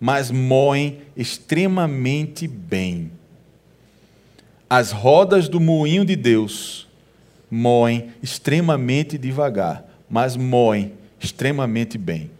mas 0.00 0.28
moem 0.28 1.02
extremamente 1.16 2.48
bem. 2.48 3.12
As 4.68 4.90
rodas 4.90 5.48
do 5.48 5.60
moinho 5.60 6.04
de 6.04 6.16
Deus 6.16 6.88
moem 7.50 8.10
extremamente 8.22 9.16
devagar, 9.16 9.84
mas 10.08 10.36
moem 10.36 10.92
extremamente 11.20 11.96
bem. 11.96 12.30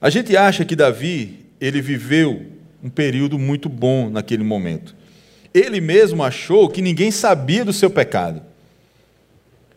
A 0.00 0.10
gente 0.10 0.36
acha 0.36 0.64
que 0.64 0.76
Davi, 0.76 1.46
ele 1.60 1.80
viveu 1.80 2.46
um 2.82 2.90
período 2.90 3.38
muito 3.38 3.68
bom 3.68 4.10
naquele 4.10 4.44
momento. 4.44 4.94
Ele 5.52 5.80
mesmo 5.80 6.22
achou 6.22 6.68
que 6.68 6.82
ninguém 6.82 7.10
sabia 7.10 7.64
do 7.64 7.72
seu 7.72 7.88
pecado. 7.88 8.42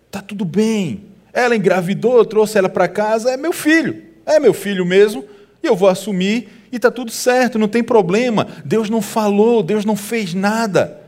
Está 0.07 0.21
tudo 0.21 0.43
bem, 0.43 1.03
ela 1.33 1.55
engravidou, 1.55 2.17
eu 2.17 2.25
trouxe 2.25 2.57
ela 2.57 2.69
para 2.69 2.87
casa, 2.87 3.31
é 3.31 3.37
meu 3.37 3.53
filho, 3.53 4.01
é 4.25 4.39
meu 4.39 4.53
filho 4.53 4.85
mesmo, 4.85 5.23
e 5.61 5.67
eu 5.67 5.75
vou 5.75 5.87
assumir 5.87 6.49
e 6.71 6.77
está 6.77 6.89
tudo 6.89 7.11
certo, 7.11 7.59
não 7.59 7.67
tem 7.67 7.83
problema. 7.83 8.47
Deus 8.65 8.89
não 8.89 9.01
falou, 9.01 9.61
Deus 9.61 9.85
não 9.85 9.95
fez 9.95 10.33
nada. 10.33 11.06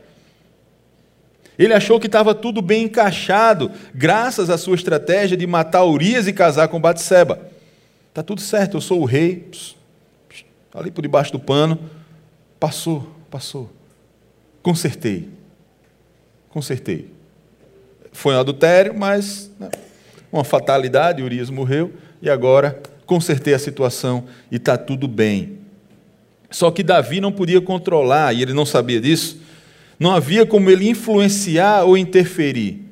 Ele 1.60 1.74
achou 1.74 2.00
que 2.00 2.06
estava 2.06 2.34
tudo 2.34 2.62
bem 2.62 2.84
encaixado, 2.84 3.70
graças 3.94 4.48
à 4.48 4.56
sua 4.56 4.74
estratégia 4.74 5.36
de 5.36 5.46
matar 5.46 5.84
Urias 5.84 6.26
e 6.26 6.32
casar 6.32 6.68
com 6.68 6.80
Batseba. 6.80 7.38
Está 8.08 8.22
tudo 8.22 8.40
certo, 8.40 8.78
eu 8.78 8.80
sou 8.80 9.02
o 9.02 9.04
rei. 9.04 9.46
ali 10.72 10.90
por 10.90 11.02
debaixo 11.02 11.30
do 11.32 11.38
pano. 11.38 11.78
Passou, 12.58 13.06
passou. 13.30 13.70
Consertei. 14.62 15.28
Consertei. 16.48 17.10
Foi 18.10 18.34
um 18.34 18.40
adultério, 18.40 18.98
mas 18.98 19.50
né, 19.60 19.68
uma 20.32 20.44
fatalidade, 20.44 21.22
Urias 21.22 21.50
morreu, 21.50 21.92
e 22.22 22.30
agora 22.30 22.80
consertei 23.04 23.52
a 23.52 23.58
situação 23.58 24.24
e 24.50 24.56
está 24.56 24.78
tudo 24.78 25.06
bem. 25.06 25.58
Só 26.50 26.70
que 26.70 26.82
Davi 26.82 27.20
não 27.20 27.30
podia 27.30 27.60
controlar, 27.60 28.32
e 28.32 28.40
ele 28.40 28.54
não 28.54 28.64
sabia 28.64 28.98
disso, 28.98 29.39
não 30.00 30.12
havia 30.12 30.46
como 30.46 30.70
ele 30.70 30.88
influenciar 30.88 31.84
ou 31.84 31.94
interferir, 31.94 32.82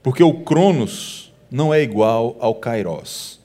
porque 0.00 0.22
o 0.22 0.32
Cronos 0.32 1.34
não 1.50 1.74
é 1.74 1.82
igual 1.82 2.36
ao 2.38 2.54
Kairos. 2.54 3.40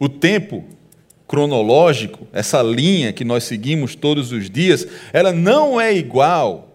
O 0.00 0.08
tempo 0.08 0.64
cronológico, 1.28 2.26
essa 2.32 2.62
linha 2.62 3.12
que 3.12 3.24
nós 3.24 3.44
seguimos 3.44 3.94
todos 3.94 4.32
os 4.32 4.48
dias, 4.48 4.86
ela 5.12 5.32
não 5.32 5.78
é 5.78 5.94
igual 5.94 6.74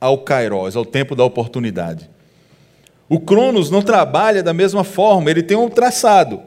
ao 0.00 0.18
Kairos, 0.18 0.76
ao 0.76 0.84
tempo 0.84 1.16
da 1.16 1.24
oportunidade. 1.24 2.08
O 3.08 3.18
Cronos 3.18 3.68
não 3.68 3.82
trabalha 3.82 4.44
da 4.44 4.54
mesma 4.54 4.84
forma, 4.84 5.28
ele 5.28 5.42
tem 5.42 5.56
um 5.56 5.68
traçado. 5.68 6.40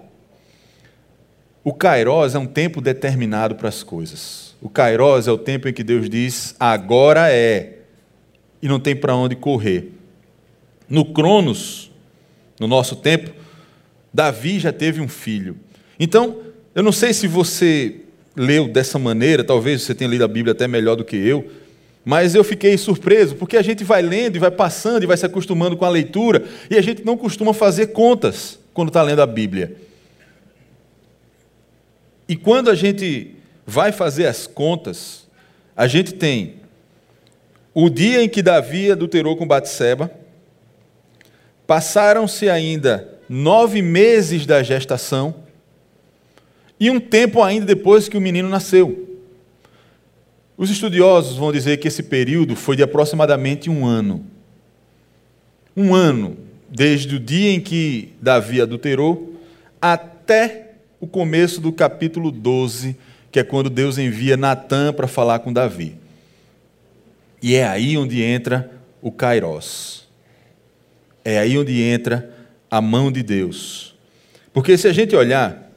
O 1.66 1.74
Kairos 1.74 2.34
é 2.34 2.40
um 2.40 2.46
tempo 2.46 2.80
determinado 2.80 3.56
para 3.56 3.68
as 3.68 3.84
coisas. 3.84 4.53
O 4.64 4.70
Kairos 4.70 5.28
é 5.28 5.32
o 5.32 5.38
tempo 5.38 5.68
em 5.68 5.74
que 5.74 5.84
Deus 5.84 6.10
diz: 6.10 6.56
agora 6.58 7.30
é, 7.30 7.80
e 8.62 8.68
não 8.70 8.80
tem 8.80 8.96
para 8.96 9.14
onde 9.14 9.36
correr. 9.36 9.92
No 10.88 11.04
Cronos, 11.04 11.92
no 12.58 12.66
nosso 12.66 12.96
tempo, 12.96 13.32
Davi 14.14 14.60
já 14.60 14.72
teve 14.72 15.02
um 15.02 15.08
filho. 15.10 15.58
Então, 16.00 16.38
eu 16.74 16.82
não 16.82 16.94
sei 16.94 17.14
se 17.14 17.28
você 17.28 17.98
leu 18.38 18.70
dessa 18.70 18.98
maneira, 18.98 19.44
talvez 19.44 19.82
você 19.82 19.94
tenha 19.94 20.10
lido 20.10 20.24
a 20.24 20.30
Bíblia 20.30 20.54
até 20.54 20.66
melhor 20.66 20.96
do 20.96 21.04
que 21.04 21.18
eu, 21.18 21.46
mas 22.06 22.34
eu 22.34 22.44
fiquei 22.44 22.78
surpreso, 22.78 23.36
porque 23.36 23.58
a 23.58 23.62
gente 23.62 23.84
vai 23.84 24.02
lendo 24.02 24.38
e 24.38 24.40
vai 24.40 24.50
passando 24.50 25.04
e 25.04 25.08
vai 25.08 25.18
se 25.18 25.26
acostumando 25.26 25.76
com 25.76 25.84
a 25.84 25.90
leitura, 25.90 26.46
e 26.70 26.78
a 26.78 26.82
gente 26.82 27.06
não 27.06 27.18
costuma 27.18 27.54
fazer 27.54 27.88
contas 27.88 28.58
quando 28.74 28.88
está 28.88 29.04
lendo 29.04 29.22
a 29.22 29.28
Bíblia. 29.28 29.76
E 32.30 32.38
quando 32.38 32.70
a 32.70 32.76
gente 32.76 33.43
vai 33.66 33.92
fazer 33.92 34.28
as 34.28 34.48
contas, 34.48 35.28
a 35.76 35.88
gente 35.88 36.14
tem 36.14 36.56
o 37.74 37.90
dia 37.90 38.24
em 38.24 38.30
que 38.30 38.44
Davi 38.44 38.92
adulterou 38.92 39.36
com 39.36 39.48
Batseba, 39.48 40.12
passaram-se 41.66 42.50
ainda 42.50 43.20
nove 43.28 43.82
meses 43.82 44.46
da 44.46 44.62
gestação 44.62 45.34
e 46.80 46.90
um 46.90 47.00
tempo 47.00 47.42
ainda 47.42 47.66
depois 47.66 48.08
que 48.08 48.18
o 48.18 48.22
menino 48.22 48.48
nasceu. 48.48 49.18
Os 50.56 50.70
estudiosos 50.70 51.38
vão 51.38 51.52
dizer 51.52 51.78
que 51.78 51.88
esse 51.88 52.04
período 52.04 52.56
foi 52.56 52.76
de 52.76 52.84
aproximadamente 52.84 53.70
um 53.70 53.86
ano. 53.86 54.24
Um 55.76 55.96
ano, 55.96 56.38
desde 56.70 57.16
o 57.16 57.20
dia 57.20 57.52
em 57.52 57.60
que 57.60 58.14
Davi 58.22 58.62
adulterou 58.62 59.34
até 59.82 60.74
o 61.00 61.08
começo 61.08 61.60
do 61.60 61.72
capítulo 61.72 62.32
12 62.32 62.96
que 63.34 63.40
é 63.40 63.44
quando 63.44 63.68
Deus 63.68 63.98
envia 63.98 64.38
Natã 64.38 64.94
para 64.94 65.08
falar 65.08 65.40
com 65.40 65.52
Davi. 65.52 65.98
E 67.42 67.56
é 67.56 67.66
aí 67.66 67.98
onde 67.98 68.22
entra 68.22 68.70
o 69.02 69.12
Kairos. 69.12 70.08
É 71.26 71.40
aí 71.40 71.58
onde 71.58 71.82
entra 71.82 72.32
a 72.70 72.80
mão 72.80 73.12
de 73.12 73.24
Deus. 73.24 73.96
Porque 74.54 74.78
se 74.78 74.88
a 74.88 74.94
gente 74.94 75.16
olhar, 75.16 75.68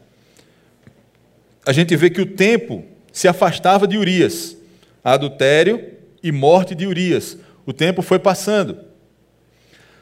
a 1.65 1.73
gente 1.73 1.97
vê 1.97 2.11
que 2.11 2.21
o 2.21 2.27
tempo 2.27 2.85
se 3.11 3.27
afastava 3.27 3.89
de 3.89 3.97
Urias, 3.97 4.55
adultério 5.03 5.95
e 6.23 6.31
morte 6.31 6.75
de 6.75 6.87
Urias. 6.87 7.39
O 7.65 7.73
tempo 7.73 8.03
foi 8.03 8.19
passando. 8.19 8.81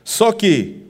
Só 0.02 0.32
que 0.32 0.82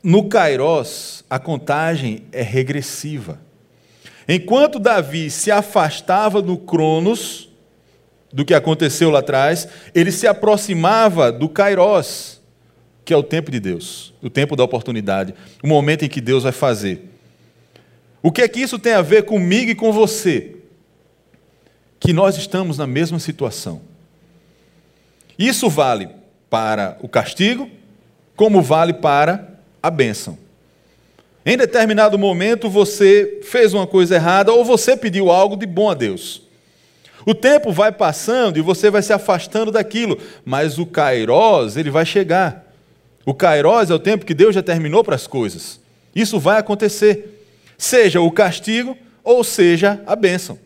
no 0.00 0.28
Kairos 0.28 1.24
a 1.28 1.40
contagem 1.40 2.22
é 2.30 2.42
regressiva. 2.42 3.44
Enquanto 4.28 4.78
Davi 4.78 5.30
se 5.30 5.50
afastava 5.50 6.42
do 6.42 6.56
Cronos, 6.56 7.48
do 8.32 8.44
que 8.44 8.54
aconteceu 8.54 9.10
lá 9.10 9.20
atrás, 9.20 9.68
ele 9.94 10.10
se 10.10 10.26
aproximava 10.26 11.30
do 11.30 11.48
Kairos, 11.48 12.40
que 13.04 13.14
é 13.14 13.16
o 13.16 13.22
tempo 13.22 13.50
de 13.50 13.60
Deus, 13.60 14.12
o 14.20 14.28
tempo 14.28 14.56
da 14.56 14.64
oportunidade, 14.64 15.34
o 15.62 15.66
momento 15.68 16.04
em 16.04 16.08
que 16.08 16.20
Deus 16.20 16.42
vai 16.42 16.52
fazer. 16.52 17.08
O 18.22 18.32
que 18.32 18.42
é 18.42 18.48
que 18.48 18.60
isso 18.60 18.78
tem 18.78 18.94
a 18.94 19.02
ver 19.02 19.24
comigo 19.24 19.70
e 19.70 19.74
com 19.74 19.92
você? 19.92 20.56
Que 22.00 22.12
nós 22.12 22.36
estamos 22.36 22.76
na 22.76 22.86
mesma 22.86 23.20
situação. 23.20 23.80
Isso 25.38 25.68
vale 25.70 26.08
para 26.50 26.98
o 27.00 27.08
castigo, 27.08 27.70
como 28.34 28.60
vale 28.60 28.92
para 28.92 29.60
a 29.82 29.90
bênção. 29.90 30.36
Em 31.48 31.56
determinado 31.56 32.18
momento 32.18 32.68
você 32.68 33.38
fez 33.44 33.72
uma 33.72 33.86
coisa 33.86 34.16
errada 34.16 34.52
ou 34.52 34.64
você 34.64 34.96
pediu 34.96 35.30
algo 35.30 35.56
de 35.56 35.64
bom 35.64 35.88
a 35.88 35.94
Deus. 35.94 36.42
O 37.24 37.36
tempo 37.36 37.70
vai 37.70 37.92
passando 37.92 38.58
e 38.58 38.60
você 38.60 38.90
vai 38.90 39.00
se 39.00 39.12
afastando 39.12 39.70
daquilo, 39.70 40.18
mas 40.44 40.76
o 40.76 40.84
Kairos, 40.84 41.76
ele 41.76 41.88
vai 41.88 42.04
chegar. 42.04 42.66
O 43.24 43.32
Kairos 43.32 43.90
é 43.90 43.94
o 43.94 43.98
tempo 44.00 44.26
que 44.26 44.34
Deus 44.34 44.56
já 44.56 44.62
terminou 44.62 45.04
para 45.04 45.14
as 45.14 45.28
coisas. 45.28 45.78
Isso 46.12 46.40
vai 46.40 46.58
acontecer, 46.58 47.44
seja 47.78 48.20
o 48.20 48.32
castigo 48.32 48.98
ou 49.22 49.44
seja 49.44 50.02
a 50.04 50.16
bênção. 50.16 50.58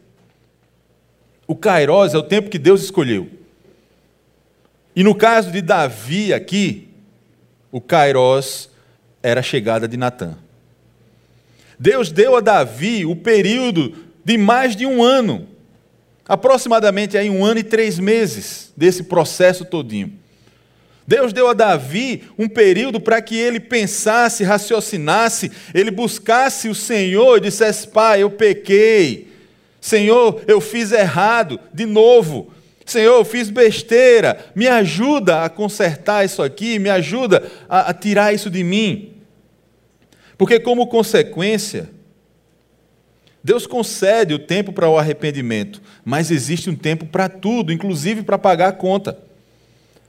O 1.47 1.55
Kairos 1.55 2.15
é 2.15 2.19
o 2.19 2.23
tempo 2.23 2.49
que 2.49 2.59
Deus 2.59 2.83
escolheu. 2.83 3.29
E 4.97 5.05
no 5.05 5.15
caso 5.15 5.51
de 5.51 5.61
Davi 5.61 6.33
aqui, 6.33 6.89
o 7.71 7.83
Kairos 7.83 8.71
era 9.23 9.41
a 9.41 9.43
chegada 9.43 9.87
de 9.87 9.99
Natã. 9.99 10.39
Deus 11.81 12.13
deu 12.13 12.37
a 12.37 12.41
Davi 12.41 13.07
o 13.07 13.17
período 13.17 13.95
de 14.23 14.37
mais 14.37 14.77
de 14.77 14.85
um 14.85 15.03
ano, 15.03 15.49
aproximadamente 16.29 17.17
aí 17.17 17.31
um 17.31 17.43
ano 17.43 17.61
e 17.61 17.65
três 17.65 17.99
meses 17.99 18.71
desse 18.77 19.05
processo 19.05 19.65
todinho. 19.65 20.13
Deus 21.07 21.33
deu 21.33 21.49
a 21.49 21.55
Davi 21.55 22.25
um 22.39 22.47
período 22.47 23.01
para 23.01 23.23
que 23.23 23.35
ele 23.35 23.59
pensasse, 23.59 24.45
raciocinasse, 24.45 25.51
ele 25.73 25.91
buscasse 25.91 26.69
o 26.69 26.75
Senhor 26.75 27.39
e 27.39 27.41
dissesse: 27.41 27.89
Pai, 27.89 28.23
eu 28.23 28.31
pequei. 28.31 29.33
Senhor, 29.81 30.43
eu 30.47 30.61
fiz 30.61 30.93
errado, 30.93 31.59
de 31.73 31.87
novo. 31.87 32.53
Senhor, 32.85 33.17
eu 33.17 33.25
fiz 33.25 33.49
besteira. 33.49 34.39
Me 34.55 34.69
ajuda 34.69 35.45
a 35.45 35.49
consertar 35.49 36.27
isso 36.27 36.43
aqui, 36.43 36.79
me 36.79 36.91
ajuda 36.91 37.43
a, 37.67 37.89
a 37.89 37.95
tirar 37.95 38.35
isso 38.35 38.51
de 38.51 38.63
mim. 38.63 39.20
Porque, 40.41 40.59
como 40.59 40.87
consequência, 40.87 41.91
Deus 43.45 43.67
concede 43.67 44.33
o 44.33 44.39
tempo 44.39 44.73
para 44.73 44.89
o 44.89 44.97
arrependimento, 44.97 45.83
mas 46.03 46.31
existe 46.31 46.71
um 46.71 46.75
tempo 46.75 47.05
para 47.05 47.29
tudo, 47.29 47.71
inclusive 47.71 48.23
para 48.23 48.39
pagar 48.39 48.69
a 48.69 48.73
conta. 48.73 49.19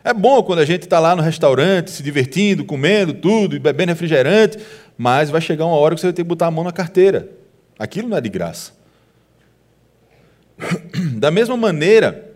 É 0.01 0.13
bom 0.13 0.41
quando 0.41 0.59
a 0.59 0.65
gente 0.65 0.83
está 0.83 1.01
lá 1.01 1.17
no 1.17 1.21
restaurante, 1.21 1.91
se 1.91 2.01
divertindo, 2.01 2.63
comendo 2.63 3.13
tudo, 3.13 3.59
bebendo 3.59 3.89
refrigerante, 3.89 4.57
mas 4.97 5.29
vai 5.29 5.41
chegar 5.41 5.65
uma 5.65 5.75
hora 5.75 5.95
que 5.95 5.99
você 5.99 6.07
vai 6.07 6.13
ter 6.13 6.23
que 6.23 6.29
botar 6.29 6.47
a 6.47 6.51
mão 6.51 6.63
na 6.63 6.71
carteira. 6.71 7.29
Aquilo 7.77 8.07
não 8.07 8.15
é 8.15 8.21
de 8.21 8.29
graça. 8.29 8.71
Da 11.17 11.29
mesma 11.29 11.57
maneira, 11.57 12.31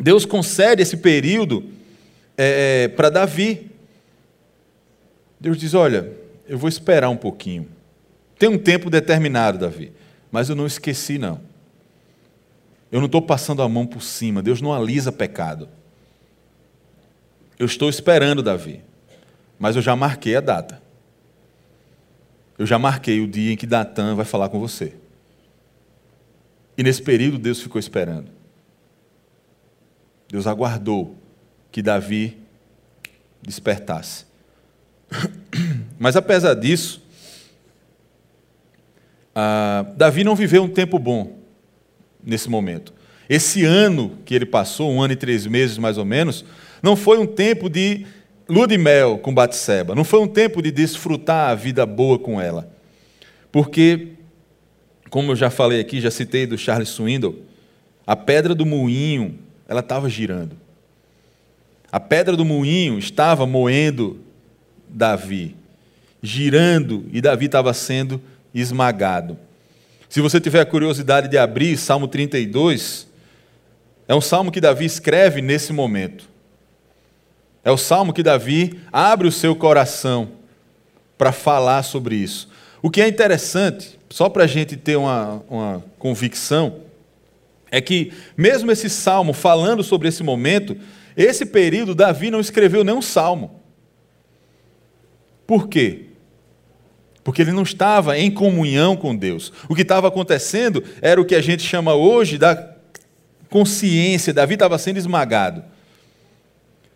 Deus 0.00 0.24
concede 0.24 0.80
esse 0.80 0.96
período 0.96 1.62
é 2.38 2.88
para 2.88 3.10
Davi. 3.10 3.70
Deus 5.38 5.58
diz: 5.58 5.74
olha, 5.74 6.17
eu 6.48 6.58
vou 6.58 6.68
esperar 6.68 7.10
um 7.10 7.16
pouquinho. 7.16 7.68
Tem 8.38 8.48
um 8.48 8.58
tempo 8.58 8.88
determinado, 8.88 9.58
Davi, 9.58 9.92
mas 10.30 10.48
eu 10.48 10.56
não 10.56 10.66
esqueci, 10.66 11.18
não. 11.18 11.40
Eu 12.90 13.00
não 13.00 13.06
estou 13.06 13.20
passando 13.20 13.62
a 13.62 13.68
mão 13.68 13.86
por 13.86 14.02
cima, 14.02 14.42
Deus 14.42 14.62
não 14.62 14.72
alisa 14.72 15.12
pecado. 15.12 15.68
Eu 17.58 17.66
estou 17.66 17.90
esperando, 17.90 18.42
Davi, 18.42 18.82
mas 19.58 19.76
eu 19.76 19.82
já 19.82 19.94
marquei 19.94 20.36
a 20.36 20.40
data. 20.40 20.80
Eu 22.56 22.66
já 22.66 22.78
marquei 22.78 23.20
o 23.20 23.28
dia 23.28 23.52
em 23.52 23.56
que 23.56 23.66
Datan 23.66 24.16
vai 24.16 24.24
falar 24.24 24.48
com 24.48 24.58
você. 24.58 24.94
E 26.76 26.82
nesse 26.82 27.02
período 27.02 27.38
Deus 27.38 27.60
ficou 27.60 27.78
esperando. 27.78 28.30
Deus 30.28 30.46
aguardou 30.46 31.16
que 31.70 31.82
Davi 31.82 32.38
despertasse. 33.42 34.27
Mas 35.98 36.16
apesar 36.16 36.54
disso, 36.54 37.02
Davi 39.96 40.24
não 40.24 40.34
viveu 40.34 40.62
um 40.62 40.68
tempo 40.68 40.98
bom 40.98 41.38
nesse 42.22 42.48
momento. 42.48 42.92
Esse 43.28 43.64
ano 43.64 44.18
que 44.24 44.34
ele 44.34 44.46
passou, 44.46 44.90
um 44.90 45.02
ano 45.02 45.12
e 45.12 45.16
três 45.16 45.46
meses 45.46 45.78
mais 45.78 45.98
ou 45.98 46.04
menos, 46.04 46.44
não 46.82 46.96
foi 46.96 47.18
um 47.18 47.26
tempo 47.26 47.68
de 47.68 48.06
lua 48.48 48.66
de 48.66 48.78
mel 48.78 49.18
com 49.18 49.34
Batseba, 49.34 49.94
não 49.94 50.04
foi 50.04 50.20
um 50.20 50.26
tempo 50.26 50.62
de 50.62 50.70
desfrutar 50.70 51.50
a 51.50 51.54
vida 51.54 51.84
boa 51.84 52.18
com 52.18 52.40
ela. 52.40 52.72
Porque, 53.52 54.08
como 55.10 55.32
eu 55.32 55.36
já 55.36 55.50
falei 55.50 55.80
aqui, 55.80 56.00
já 56.00 56.10
citei 56.10 56.46
do 56.46 56.56
Charles 56.56 56.88
Swindoll, 56.88 57.42
a 58.06 58.16
pedra 58.16 58.54
do 58.54 58.64
moinho, 58.64 59.38
ela 59.68 59.80
estava 59.80 60.08
girando. 60.08 60.56
A 61.92 62.00
pedra 62.00 62.36
do 62.36 62.44
moinho 62.44 62.98
estava 62.98 63.46
moendo 63.46 64.20
Davi, 64.90 65.56
girando, 66.22 67.06
e 67.12 67.20
Davi 67.20 67.46
estava 67.46 67.72
sendo 67.72 68.20
esmagado. 68.54 69.38
Se 70.08 70.20
você 70.20 70.40
tiver 70.40 70.60
a 70.60 70.66
curiosidade 70.66 71.28
de 71.28 71.36
abrir 71.36 71.76
Salmo 71.76 72.08
32, 72.08 73.06
é 74.06 74.14
um 74.14 74.20
salmo 74.20 74.50
que 74.50 74.60
Davi 74.60 74.86
escreve 74.86 75.42
nesse 75.42 75.72
momento. 75.72 76.28
É 77.62 77.70
o 77.70 77.76
salmo 77.76 78.12
que 78.12 78.22
Davi 78.22 78.80
abre 78.90 79.28
o 79.28 79.32
seu 79.32 79.54
coração 79.54 80.30
para 81.18 81.32
falar 81.32 81.82
sobre 81.82 82.16
isso. 82.16 82.48
O 82.80 82.88
que 82.88 83.02
é 83.02 83.08
interessante, 83.08 83.98
só 84.08 84.30
para 84.30 84.44
a 84.44 84.46
gente 84.46 84.76
ter 84.76 84.96
uma, 84.96 85.42
uma 85.50 85.84
convicção, 85.98 86.76
é 87.70 87.80
que, 87.80 88.12
mesmo 88.36 88.70
esse 88.70 88.88
salmo 88.88 89.34
falando 89.34 89.82
sobre 89.82 90.08
esse 90.08 90.22
momento, 90.22 90.76
esse 91.16 91.44
período 91.44 91.94
Davi 91.94 92.30
não 92.30 92.40
escreveu 92.40 92.82
nenhum 92.82 93.02
salmo. 93.02 93.60
Por 95.48 95.66
quê? 95.66 96.02
Porque 97.24 97.40
ele 97.40 97.52
não 97.52 97.62
estava 97.62 98.18
em 98.18 98.30
comunhão 98.30 98.94
com 98.94 99.16
Deus. 99.16 99.50
O 99.66 99.74
que 99.74 99.80
estava 99.80 100.06
acontecendo 100.06 100.84
era 101.00 101.18
o 101.18 101.24
que 101.24 101.34
a 101.34 101.40
gente 101.40 101.62
chama 101.62 101.94
hoje 101.94 102.36
da 102.36 102.74
consciência. 103.48 104.34
Davi 104.34 104.54
estava 104.54 104.76
sendo 104.76 104.98
esmagado. 104.98 105.64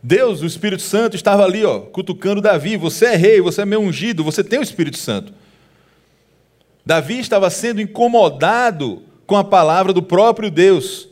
Deus, 0.03 0.43
o 0.43 0.47
Espírito 0.47 0.83
Santo, 0.83 1.17
estava 1.17 1.47
ali, 1.47 1.65
ó, 1.65 1.81
cutucando 1.81 2.43
Davi. 2.43 2.77
Você 2.77 3.07
é 3.07 3.17
rei, 3.17 3.41
você 3.41 3.62
é 3.62 3.65
meu 3.65 3.81
ungido, 3.81 4.23
você 4.23 4.45
tem 4.45 4.59
o 4.59 4.62
Espírito 4.62 4.99
Santo. 4.99 5.33
Davi 6.85 7.21
estava 7.21 7.49
sendo 7.49 7.81
incomodado 7.81 9.03
com 9.27 9.37
a 9.38 9.45
palavra 9.45 9.95
do 9.95 10.03
próprio 10.03 10.51
Deus. 10.51 11.09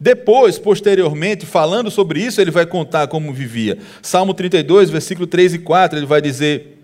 Depois, 0.00 0.58
posteriormente, 0.58 1.44
falando 1.44 1.90
sobre 1.90 2.22
isso, 2.22 2.40
ele 2.40 2.50
vai 2.50 2.64
contar 2.64 3.06
como 3.08 3.34
vivia. 3.34 3.76
Salmo 4.00 4.32
32, 4.32 4.88
versículo 4.88 5.26
3 5.26 5.54
e 5.54 5.58
4, 5.58 5.98
ele 5.98 6.06
vai 6.06 6.22
dizer: 6.22 6.78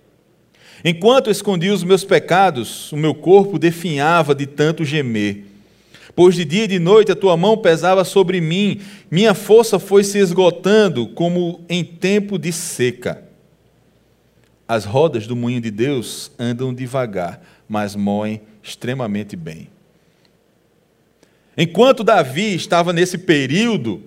Enquanto 0.85 1.31
escondi 1.31 1.71
os 1.71 1.83
meus 1.83 2.05
pecados, 2.05 2.93
o 2.93 2.97
meu 2.97 3.15
corpo 3.15 3.59
definhava 3.59 4.35
de 4.35 4.45
tanto 4.45 4.85
gemer. 4.85 5.47
Pois 6.15 6.35
de 6.35 6.45
dia 6.45 6.65
e 6.65 6.69
de 6.69 6.79
noite 6.79 7.11
a 7.11 7.17
tua 7.17 7.37
mão 7.37 7.57
pesava 7.57 8.05
sobre 8.05 8.41
mim, 8.41 8.81
minha 9.11 9.33
força 9.33 9.79
foi 9.79 10.05
se 10.05 10.19
esgotando 10.19 11.09
como 11.09 11.65
em 11.71 11.83
tempo 11.83 12.39
de 12.39 12.53
seca. 12.53 13.23
As 14.69 14.85
rodas 14.85 15.27
do 15.27 15.37
moinho 15.37 15.61
de 15.61 15.71
Deus 15.71 16.31
andam 16.39 16.75
devagar, 16.75 17.41
mas 17.69 17.97
moem 17.97 18.43
extremamente 18.63 19.37
bem. 19.37 19.69
Enquanto 21.57 22.05
Davi 22.05 22.55
estava 22.55 22.93
nesse 22.93 23.17
período, 23.17 24.03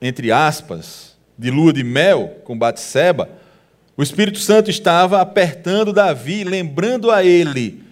entre 0.00 0.32
aspas, 0.32 1.16
de 1.38 1.50
lua 1.50 1.72
de 1.72 1.84
mel 1.84 2.40
com 2.44 2.58
Batseba, 2.58 3.28
o 3.96 4.02
Espírito 4.02 4.38
Santo 4.38 4.70
estava 4.70 5.20
apertando 5.20 5.92
Davi, 5.92 6.42
lembrando 6.42 7.10
a 7.10 7.22
ele 7.22 7.82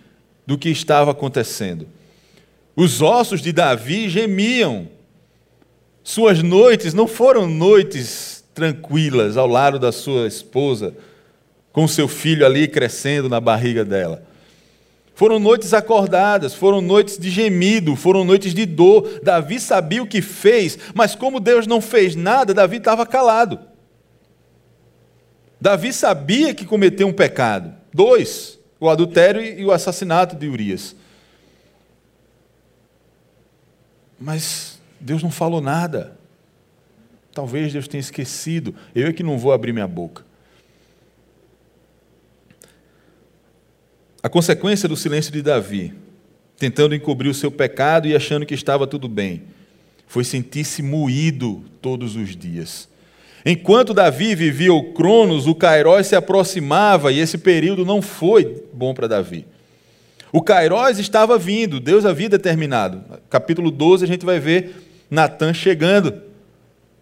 do 0.47 0.59
que 0.59 0.69
estava 0.69 1.13
acontecendo. 1.13 1.87
Os 2.75 3.01
ossos 3.01 3.41
de 3.41 3.53
Davi 3.53 4.09
gemiam. 4.09 4.89
Suas 6.03 6.43
noites 6.43 6.95
não 6.95 7.07
foram 7.07 7.47
noites 7.47 8.43
tranquilas 8.55 9.37
ao 9.37 9.47
lado 9.47 9.79
da 9.79 9.93
sua 9.93 10.27
esposa, 10.27 10.95
com 11.73 11.87
seu 11.87 12.09
filho 12.09 12.45
ali 12.45 12.67
crescendo 12.67 13.29
na 13.29 13.39
barriga 13.39 13.85
dela. 13.85 14.25
Foram 15.21 15.39
noites 15.39 15.75
acordadas, 15.75 16.55
foram 16.55 16.81
noites 16.81 17.19
de 17.19 17.29
gemido, 17.29 17.95
foram 17.95 18.25
noites 18.25 18.55
de 18.55 18.65
dor. 18.65 19.21
Davi 19.23 19.61
sabia 19.61 20.03
o 20.03 20.07
que 20.07 20.23
fez, 20.23 20.79
mas 20.95 21.15
como 21.15 21.39
Deus 21.39 21.67
não 21.67 21.79
fez 21.79 22.17
nada, 22.17 22.55
Davi 22.55 22.79
estava 22.79 23.05
calado. 23.05 23.61
Davi 25.61 25.93
sabia 25.93 26.55
que 26.55 26.65
cometeu 26.65 27.07
um 27.07 27.13
pecado. 27.13 27.75
Dois: 27.93 28.59
o 28.81 28.89
adultério 28.89 29.43
e 29.43 29.63
o 29.63 29.73
assassinato 29.73 30.35
de 30.37 30.49
Urias. 30.49 30.97
Mas 34.19 34.81
Deus 34.99 35.23
não 35.23 35.31
falou 35.31 35.61
nada. 35.61 36.17
Talvez 37.35 37.75
Deus 37.75 37.87
tenha 37.87 38.01
esquecido. 38.01 38.75
Eu 38.95 39.09
é 39.09 39.13
que 39.13 39.23
não 39.23 39.37
vou 39.37 39.53
abrir 39.53 39.75
minha 39.75 39.87
boca. 39.87 40.30
A 44.23 44.29
consequência 44.29 44.89
do 44.89 44.97
silêncio 44.97 45.33
de 45.33 45.41
Davi, 45.41 45.95
tentando 46.59 46.95
encobrir 46.95 47.31
o 47.31 47.35
seu 47.35 47.51
pecado 47.51 48.07
e 48.07 48.15
achando 48.15 48.45
que 48.45 48.55
estava 48.55 48.87
tudo 48.87 49.09
bem, 49.09 49.45
foi 50.07 50.25
sentir-se 50.25 50.83
moído 50.83 51.65
todos 51.81 52.17
os 52.17 52.37
dias. 52.37 52.89
Enquanto 53.47 53.95
Davi 53.95 54.35
vivia 54.35 54.75
o 54.75 54.93
Cronos, 54.93 55.47
o 55.47 55.55
Cairós 55.55 56.07
se 56.07 56.15
aproximava 56.15 57.11
e 57.11 57.19
esse 57.19 57.39
período 57.39 57.87
não 57.87 58.03
foi 58.03 58.65
bom 58.75 58.93
para 58.93 59.07
Davi. 59.07 59.47
O 60.31 60.43
Cairós 60.43 60.99
estava 60.99 61.39
vindo, 61.39 61.81
Deus 61.81 62.05
havia 62.05 62.29
determinado. 62.29 63.03
Capítulo 63.31 63.71
12 63.71 64.05
a 64.05 64.07
gente 64.07 64.27
vai 64.27 64.39
ver 64.39 64.87
Natan 65.11 65.55
chegando, 65.55 66.13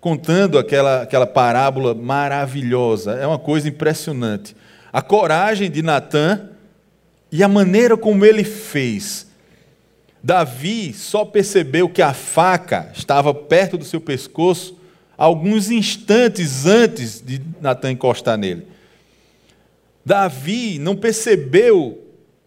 contando 0.00 0.57
aquela, 0.57 1.02
aquela 1.02 1.26
parábola 1.26 1.94
maravilhosa. 1.94 3.14
É 3.14 3.26
uma 3.26 3.38
coisa 3.38 3.68
impressionante. 3.68 4.54
A 4.92 5.02
coragem 5.02 5.68
de 5.68 5.83
Natan 5.83 6.50
e 7.30 7.42
a 7.42 7.48
maneira 7.48 7.96
como 7.96 8.24
ele 8.24 8.44
fez. 8.44 9.26
Davi 10.22 10.92
só 10.92 11.24
percebeu 11.24 11.88
que 11.88 12.02
a 12.02 12.12
faca 12.12 12.90
estava 12.94 13.32
perto 13.32 13.78
do 13.78 13.84
seu 13.84 14.00
pescoço 14.00 14.78
alguns 15.16 15.70
instantes 15.70 16.64
antes 16.64 17.20
de 17.20 17.40
Natan 17.60 17.92
encostar 17.92 18.38
nele. 18.38 18.66
Davi 20.04 20.78
não 20.78 20.96
percebeu 20.96 22.04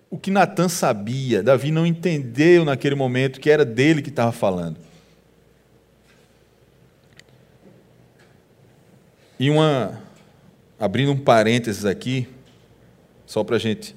o 0.09 0.17
que 0.17 0.31
Natan 0.31 0.67
sabia. 0.67 1.43
Davi 1.43 1.71
não 1.71 1.85
entendeu 1.85 2.65
naquele 2.65 2.95
momento 2.95 3.39
que 3.39 3.49
era 3.49 3.63
dele 3.63 4.01
que 4.01 4.09
estava 4.09 4.31
falando. 4.31 4.77
E 9.39 9.49
uma. 9.49 10.01
Abrindo 10.79 11.11
um 11.11 11.17
parênteses 11.17 11.85
aqui, 11.85 12.27
só 13.27 13.43
para 13.43 13.55
a 13.55 13.59
gente 13.59 13.95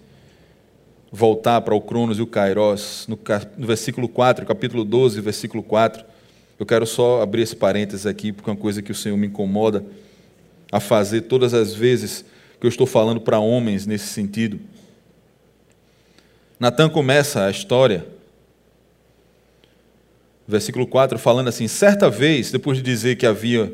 voltar 1.16 1.60
para 1.60 1.76
o 1.76 1.80
Cronos 1.80 2.18
e 2.18 2.22
o 2.22 2.26
Kairos, 2.26 3.06
no, 3.08 3.16
no 3.56 3.66
versículo 3.68 4.08
4, 4.08 4.44
capítulo 4.44 4.84
12, 4.84 5.20
versículo 5.20 5.62
4. 5.62 6.04
Eu 6.58 6.66
quero 6.66 6.84
só 6.84 7.22
abrir 7.22 7.42
esse 7.42 7.54
parênteses 7.54 8.04
aqui, 8.04 8.32
porque 8.32 8.50
é 8.50 8.52
uma 8.52 8.58
coisa 8.58 8.82
que 8.82 8.90
o 8.90 8.94
Senhor 8.96 9.16
me 9.16 9.28
incomoda 9.28 9.84
a 10.72 10.80
fazer 10.80 11.20
todas 11.22 11.54
as 11.54 11.72
vezes 11.72 12.24
que 12.58 12.66
eu 12.66 12.68
estou 12.68 12.84
falando 12.84 13.20
para 13.20 13.38
homens 13.38 13.86
nesse 13.86 14.08
sentido. 14.08 14.58
Natan 16.58 16.88
começa 16.88 17.44
a 17.44 17.50
história, 17.50 18.04
versículo 20.48 20.84
4, 20.84 21.16
falando 21.16 21.46
assim: 21.46 21.68
certa 21.68 22.10
vez, 22.10 22.50
depois 22.50 22.78
de 22.78 22.82
dizer 22.82 23.14
que 23.14 23.24
havia 23.24 23.72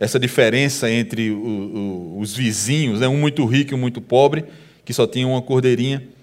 essa 0.00 0.18
diferença 0.18 0.90
entre 0.90 1.30
o, 1.30 1.38
o, 1.38 2.18
os 2.18 2.34
vizinhos, 2.34 2.98
né, 2.98 3.06
um 3.06 3.18
muito 3.18 3.44
rico 3.46 3.72
e 3.72 3.76
um 3.76 3.78
muito 3.78 4.00
pobre, 4.00 4.46
que 4.84 4.92
só 4.92 5.06
tinha 5.06 5.28
uma 5.28 5.40
cordeirinha. 5.40 6.18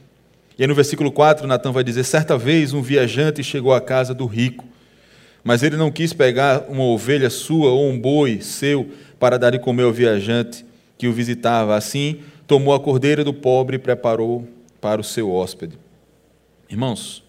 E 0.58 0.64
aí 0.64 0.68
no 0.68 0.74
versículo 0.74 1.12
4, 1.12 1.46
Natan 1.46 1.72
vai 1.72 1.84
dizer: 1.84 2.04
certa 2.04 2.38
vez 2.38 2.74
um 2.74 2.82
viajante 2.82 3.44
chegou 3.44 3.74
à 3.74 3.80
casa 3.80 4.14
do 4.14 4.26
rico, 4.26 4.66
mas 5.44 5.62
ele 5.62 5.78
não 5.78 5.92
quis 5.92 6.14
pegar 6.14 6.66
uma 6.68 6.84
ovelha 6.84 7.30
sua 7.30 7.70
ou 7.70 7.90
um 7.90 8.00
boi 8.00 8.42
seu 8.42 8.90
para 9.20 9.38
dar 9.38 9.52
de 9.52 9.60
comer 9.60 9.84
ao 9.84 9.94
viajante 9.94 10.66
que 10.98 11.08
o 11.08 11.14
visitava. 11.14 11.76
Assim, 11.76 12.20
tomou 12.48 12.74
a 12.74 12.80
cordeira 12.80 13.24
do 13.24 13.34
pobre 13.34 13.76
e 13.76 13.80
preparou 13.80 14.48
para 14.82 15.00
o 15.00 15.04
seu 15.04 15.32
hóspede. 15.32 15.78
Irmãos, 16.70 17.24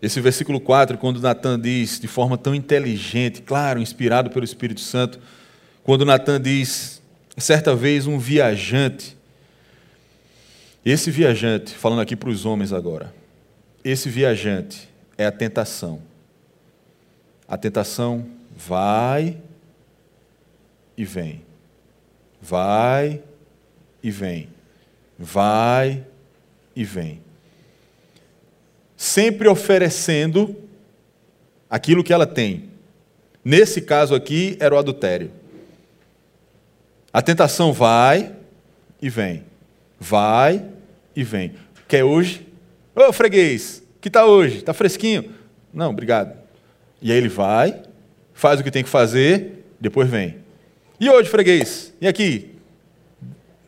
esse 0.00 0.20
versículo 0.20 0.60
4, 0.60 0.96
quando 0.96 1.20
Natan 1.20 1.60
diz 1.60 2.00
de 2.00 2.08
forma 2.08 2.38
tão 2.38 2.54
inteligente, 2.54 3.42
claro, 3.42 3.80
inspirado 3.80 4.30
pelo 4.30 4.44
Espírito 4.44 4.80
Santo, 4.80 5.20
quando 5.82 6.06
Natan 6.06 6.40
diz, 6.40 7.02
certa 7.36 7.74
vez 7.74 8.06
um 8.06 8.18
viajante, 8.18 9.16
esse 10.84 11.10
viajante, 11.10 11.74
falando 11.74 12.00
aqui 12.00 12.16
para 12.16 12.30
os 12.30 12.46
homens 12.46 12.72
agora, 12.72 13.12
esse 13.84 14.08
viajante 14.08 14.88
é 15.16 15.26
a 15.26 15.32
tentação. 15.32 16.00
A 17.46 17.56
tentação 17.56 18.26
vai 18.56 19.36
e 20.96 21.04
vem, 21.04 21.42
vai 22.40 23.22
e 24.02 24.10
vem, 24.10 24.48
vai 25.18 26.04
e 26.74 26.84
vem. 26.84 27.20
Sempre 28.96 29.48
oferecendo 29.48 30.56
aquilo 31.68 32.04
que 32.04 32.12
ela 32.12 32.26
tem. 32.26 32.70
Nesse 33.44 33.80
caso 33.80 34.14
aqui, 34.14 34.56
era 34.60 34.74
o 34.74 34.78
adultério. 34.78 35.30
A 37.12 37.22
tentação 37.22 37.72
vai 37.72 38.34
e 39.00 39.08
vem. 39.08 39.44
Vai 39.98 40.64
e 41.14 41.24
vem. 41.24 41.54
Quer 41.88 42.04
hoje? 42.04 42.46
Ô 42.94 43.12
freguês, 43.12 43.82
que 44.00 44.08
está 44.08 44.26
hoje? 44.26 44.58
Está 44.58 44.72
fresquinho? 44.72 45.32
Não, 45.72 45.90
obrigado. 45.90 46.36
E 47.00 47.10
aí 47.10 47.18
ele 47.18 47.28
vai, 47.28 47.82
faz 48.34 48.60
o 48.60 48.64
que 48.64 48.70
tem 48.70 48.82
que 48.82 48.88
fazer, 48.88 49.64
depois 49.80 50.08
vem. 50.08 50.36
E 50.98 51.08
hoje, 51.08 51.30
freguês? 51.30 51.94
E 52.00 52.06
aqui? 52.06 52.54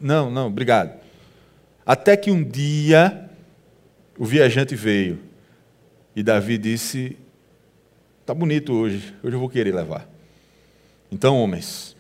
Não, 0.01 0.31
não, 0.31 0.49
obrigado. 0.49 1.01
Até 1.87 2.17
que 2.17 2.31
um 2.31 2.43
dia 2.45 3.31
o 4.19 4.25
viajante 4.25 4.75
veio 4.75 5.19
e 6.15 6.23
Davi 6.23 6.59
disse: 6.59 7.17
Está 8.21 8.35
bonito 8.35 8.73
hoje, 8.73 9.15
hoje 9.23 9.35
eu 9.35 9.41
vou 9.41 9.49
querer 9.49 9.75
levar. 9.75 10.09
Então, 11.11 11.37
homens, 11.39 11.97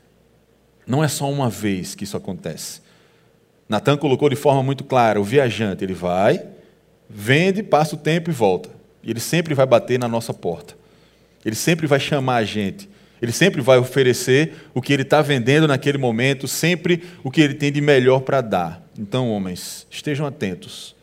não 0.87 1.02
é 1.02 1.09
só 1.09 1.31
uma 1.31 1.48
vez 1.48 1.94
que 1.94 2.05
isso 2.05 2.16
acontece. 2.16 2.81
Natan 3.72 3.96
colocou 3.96 4.28
de 4.28 4.37
forma 4.37 4.62
muito 4.62 4.85
clara: 4.85 5.18
o 5.18 5.24
viajante, 5.24 5.82
ele 5.82 5.94
vai, 5.94 6.44
vende, 7.08 7.62
passa 7.62 7.96
o 7.96 7.98
tempo 7.98 8.28
e 8.28 8.32
volta. 8.32 8.68
E 9.02 9.11
ele 9.11 9.18
sempre 9.18 9.54
vai 9.54 9.64
bater 9.64 9.98
na 9.98 10.06
nossa 10.06 10.35
porta. 10.35 10.76
Ele 11.42 11.56
sempre 11.56 11.87
vai 11.87 11.98
chamar 11.98 12.37
a 12.37 12.44
gente. 12.44 12.87
Ele 13.20 13.32
sempre 13.32 13.62
vai 13.62 13.78
oferecer 13.78 14.52
o 14.74 14.82
que 14.82 14.92
ele 14.92 15.02
está 15.02 15.22
vendendo 15.22 15.66
naquele 15.66 15.96
momento, 15.96 16.46
sempre 16.46 17.02
o 17.24 17.30
que 17.30 17.40
ele 17.40 17.54
tem 17.54 17.72
de 17.72 17.80
melhor 17.80 18.20
para 18.20 18.42
dar. 18.42 18.87
Então, 18.98 19.30
homens, 19.30 19.87
estejam 19.90 20.26
atentos. 20.26 20.94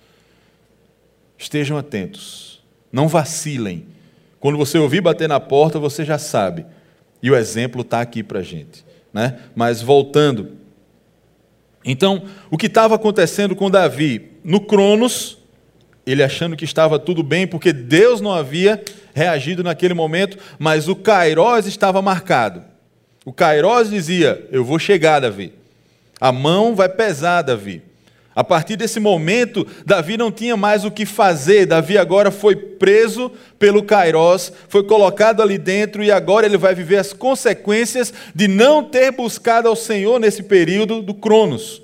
Estejam 1.38 1.75
atentos. 1.75 2.62
Não 2.91 3.08
vacilem. 3.08 3.88
Quando 4.39 4.60
você 4.60 4.77
ouvir 4.77 5.01
bater 5.01 5.27
na 5.27 5.39
porta, 5.39 5.79
você 5.79 6.05
já 6.05 6.19
sabe. 6.19 6.65
E 7.23 7.32
o 7.32 7.36
exemplo 7.36 7.82
está 7.82 7.99
aqui 7.99 8.21
para 8.21 8.39
a 8.39 8.43
gente. 8.43 8.86
Né? 9.12 9.39
Mas 9.55 9.82
voltando. 9.82 10.59
Então, 11.84 12.24
o 12.52 12.58
que 12.58 12.68
estava 12.68 12.96
acontecendo 12.96 13.56
com 13.56 13.70
Davi? 13.70 14.32
No 14.44 14.60
Cronos, 14.60 15.38
ele 16.06 16.24
achando 16.24 16.56
que 16.56 16.65
estava 16.65 16.98
tudo 17.00 17.24
bem, 17.24 17.46
porque 17.46 17.72
Deus 17.72 18.20
não 18.20 18.34
havia 18.34 18.84
reagido 19.13 19.63
naquele 19.63 19.94
momento, 19.94 20.38
mas 20.58 20.88
o 20.88 20.96
Kairós 20.96 21.65
estava 21.65 22.02
marcado. 22.02 22.63
O 23.26 23.32
Kairós 23.32 23.89
dizia: 23.89 24.48
Eu 24.52 24.63
vou 24.63 24.80
chegar, 24.80 25.20
Davi. 25.20 25.54
A 26.20 26.32
mão 26.32 26.76
vai 26.76 26.89
pesar, 26.89 27.42
Davi. 27.42 27.82
A 28.39 28.43
partir 28.45 28.78
desse 28.78 29.02
momento, 29.02 29.67
Davi 29.86 30.15
não 30.15 30.32
tinha 30.32 30.56
mais 30.56 30.86
o 30.86 30.91
que 30.91 31.06
fazer. 31.06 31.65
Davi 31.65 31.97
agora 31.97 32.32
foi 32.32 32.56
preso 32.56 33.30
pelo 33.60 33.84
Kairós, 33.84 34.54
foi 34.69 34.82
colocado 34.86 35.41
ali 35.41 35.58
dentro 35.58 36.02
e 36.02 36.10
agora 36.10 36.45
ele 36.45 36.58
vai 36.58 36.73
viver 36.73 36.95
as 36.95 37.12
consequências 37.12 38.13
de 38.34 38.47
não 38.47 38.82
ter 38.82 39.12
buscado 39.12 39.67
ao 39.67 39.75
Senhor 39.75 40.21
nesse 40.21 40.41
período 40.41 41.02
do 41.02 41.13
Cronos. 41.13 41.82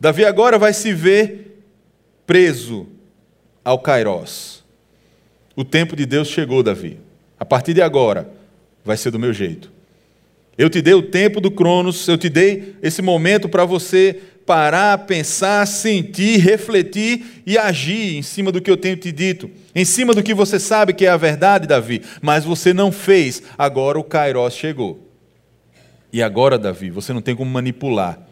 Davi 0.00 0.24
agora 0.24 0.58
vai 0.58 0.72
se 0.72 0.92
ver 0.92 1.62
preso 2.26 2.88
ao 3.64 3.78
Kairós. 3.78 4.64
O 5.54 5.62
tempo 5.62 5.94
de 5.94 6.04
Deus 6.04 6.26
chegou, 6.26 6.64
Davi. 6.64 6.98
A 7.38 7.44
partir 7.44 7.74
de 7.74 7.80
agora, 7.80 8.28
vai 8.84 8.96
ser 8.96 9.12
do 9.12 9.20
meu 9.20 9.32
jeito. 9.32 9.70
Eu 10.58 10.68
te 10.68 10.82
dei 10.82 10.94
o 10.94 11.02
tempo 11.02 11.40
do 11.40 11.50
Cronos, 11.50 12.08
eu 12.08 12.18
te 12.18 12.28
dei 12.28 12.74
esse 12.82 13.02
momento 13.02 13.48
para 13.48 13.64
você 13.64 14.20
parar, 14.46 14.98
pensar, 14.98 15.66
sentir, 15.66 16.38
refletir 16.38 17.42
e 17.44 17.58
agir 17.58 18.16
em 18.16 18.22
cima 18.22 18.52
do 18.52 18.60
que 18.60 18.70
eu 18.70 18.76
tenho 18.76 18.96
te 18.96 19.10
dito, 19.10 19.50
em 19.74 19.84
cima 19.84 20.14
do 20.14 20.22
que 20.22 20.32
você 20.32 20.58
sabe 20.58 20.94
que 20.94 21.04
é 21.04 21.08
a 21.10 21.16
verdade, 21.16 21.66
Davi, 21.66 22.00
mas 22.22 22.44
você 22.44 22.72
não 22.72 22.92
fez. 22.92 23.42
Agora 23.58 23.98
o 23.98 24.04
Kairos 24.04 24.54
chegou. 24.54 25.06
E 26.12 26.22
agora, 26.22 26.58
Davi, 26.58 26.88
você 26.88 27.12
não 27.12 27.20
tem 27.20 27.34
como 27.34 27.50
manipular. 27.50 28.25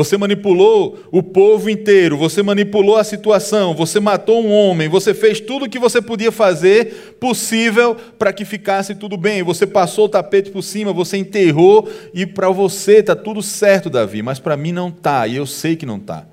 Você 0.00 0.16
manipulou 0.16 0.98
o 1.12 1.22
povo 1.22 1.68
inteiro, 1.68 2.16
você 2.16 2.42
manipulou 2.42 2.96
a 2.96 3.04
situação, 3.04 3.74
você 3.74 4.00
matou 4.00 4.42
um 4.42 4.50
homem, 4.50 4.88
você 4.88 5.12
fez 5.12 5.40
tudo 5.40 5.66
o 5.66 5.68
que 5.68 5.78
você 5.78 6.00
podia 6.00 6.32
fazer 6.32 7.16
possível 7.20 7.94
para 8.18 8.32
que 8.32 8.46
ficasse 8.46 8.94
tudo 8.94 9.18
bem. 9.18 9.42
Você 9.42 9.66
passou 9.66 10.06
o 10.06 10.08
tapete 10.08 10.50
por 10.50 10.62
cima, 10.62 10.90
você 10.90 11.18
enterrou 11.18 11.86
e 12.14 12.24
para 12.24 12.48
você 12.48 13.00
está 13.00 13.14
tudo 13.14 13.42
certo, 13.42 13.90
Davi, 13.90 14.22
mas 14.22 14.38
para 14.38 14.56
mim 14.56 14.72
não 14.72 14.88
está 14.88 15.26
e 15.26 15.36
eu 15.36 15.44
sei 15.44 15.76
que 15.76 15.84
não 15.84 15.98
está. 15.98 16.24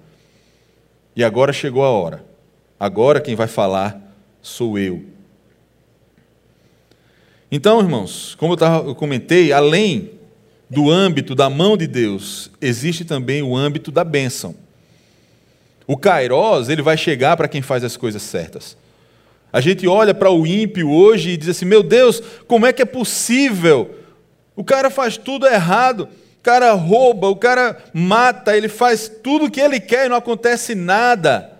E 1.13 1.21
agora 1.21 1.51
chegou 1.51 1.83
a 1.83 1.89
hora. 1.89 2.23
Agora 2.79 3.19
quem 3.19 3.35
vai 3.35 3.47
falar 3.47 4.01
sou 4.41 4.79
eu. 4.79 5.03
Então, 7.51 7.81
irmãos, 7.81 8.33
como 8.35 8.53
eu, 8.53 8.57
tava, 8.57 8.87
eu 8.87 8.95
comentei, 8.95 9.51
além 9.51 10.11
do 10.69 10.91
âmbito 10.91 11.33
da 11.33 11.49
mão 11.49 11.77
de 11.77 11.87
Deus, 11.87 12.51
existe 12.59 13.05
também 13.05 13.41
o 13.41 13.55
âmbito 13.55 13.91
da 13.91 14.03
bênção. 14.03 14.55
O 15.85 15.95
Kairos, 15.95 16.67
ele 16.67 16.81
vai 16.81 16.97
chegar 16.97 17.37
para 17.37 17.47
quem 17.47 17.61
faz 17.61 17.83
as 17.83 17.95
coisas 17.95 18.21
certas. 18.21 18.75
A 19.51 19.61
gente 19.61 19.87
olha 19.87 20.13
para 20.13 20.29
o 20.29 20.45
ímpio 20.45 20.89
hoje 20.89 21.31
e 21.31 21.37
diz 21.37 21.49
assim: 21.49 21.65
meu 21.65 21.81
Deus, 21.81 22.21
como 22.45 22.65
é 22.65 22.73
que 22.73 22.81
é 22.81 22.85
possível? 22.85 23.95
O 24.55 24.63
cara 24.63 24.89
faz 24.89 25.15
tudo 25.15 25.47
errado, 25.47 26.09
o 26.39 26.43
cara 26.43 26.73
rouba, 26.73 27.29
o 27.29 27.35
cara 27.35 27.77
mata, 27.93 28.57
ele 28.57 28.67
faz 28.67 29.09
tudo 29.23 29.45
o 29.45 29.51
que 29.51 29.61
ele 29.61 29.79
quer 29.79 30.05
e 30.05 30.09
não 30.09 30.17
acontece 30.17 30.75
nada. 30.75 31.53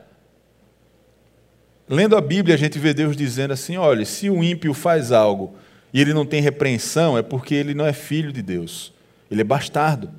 Lendo 1.87 2.17
a 2.17 2.21
Bíblia, 2.21 2.55
a 2.55 2.57
gente 2.57 2.77
vê 2.77 2.93
Deus 2.93 3.15
dizendo 3.15 3.53
assim: 3.53 3.77
olha, 3.77 4.03
se 4.03 4.29
o 4.29 4.43
ímpio 4.43 4.73
faz 4.73 5.13
algo 5.13 5.55
e 5.93 6.01
ele 6.01 6.13
não 6.13 6.25
tem 6.25 6.41
repreensão, 6.41 7.17
é 7.17 7.21
porque 7.21 7.55
ele 7.55 7.73
não 7.73 7.85
é 7.85 7.93
filho 7.93 8.33
de 8.33 8.41
Deus. 8.41 8.96
Ele 9.29 9.41
é 9.41 9.43
bastardo. 9.43 10.11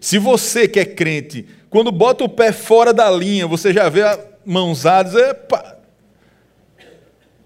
Se 0.00 0.18
você 0.18 0.68
que 0.68 0.78
é 0.78 0.84
crente, 0.84 1.46
quando 1.70 1.90
bota 1.90 2.24
o 2.24 2.28
pé 2.28 2.52
fora 2.52 2.92
da 2.92 3.10
linha, 3.10 3.46
você 3.46 3.72
já 3.72 3.88
vê 3.88 4.02
a 4.02 4.18
mãozadas, 4.44 5.14
epa, 5.14 5.78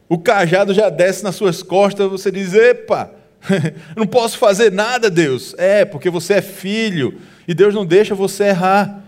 o 0.08 0.18
cajado 0.18 0.74
já 0.74 0.90
desce 0.90 1.24
nas 1.24 1.34
suas 1.34 1.62
costas, 1.62 2.10
você 2.10 2.30
diz, 2.30 2.52
epa, 2.54 3.10
não 3.96 4.06
posso 4.06 4.38
fazer 4.38 4.70
nada, 4.70 5.08
Deus. 5.08 5.54
É, 5.56 5.84
porque 5.84 6.10
você 6.10 6.34
é 6.34 6.42
filho 6.42 7.18
e 7.48 7.54
Deus 7.54 7.74
não 7.74 7.84
deixa 7.84 8.14
você 8.14 8.44
errar. 8.44 9.02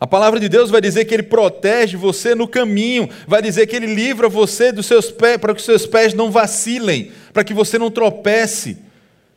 A 0.00 0.06
palavra 0.06 0.38
de 0.38 0.48
Deus 0.48 0.70
vai 0.70 0.80
dizer 0.80 1.04
que 1.04 1.14
Ele 1.14 1.24
protege 1.24 1.96
você 1.96 2.34
no 2.34 2.46
caminho, 2.46 3.08
vai 3.26 3.42
dizer 3.42 3.66
que 3.66 3.74
Ele 3.74 3.92
livra 3.92 4.28
você 4.28 4.70
dos 4.70 4.86
seus 4.86 5.10
pés, 5.10 5.38
para 5.38 5.52
que 5.52 5.60
os 5.60 5.66
seus 5.66 5.86
pés 5.86 6.14
não 6.14 6.30
vacilem, 6.30 7.10
para 7.32 7.44
que 7.44 7.54
você 7.54 7.78
não 7.78 7.90
tropece. 7.90 8.78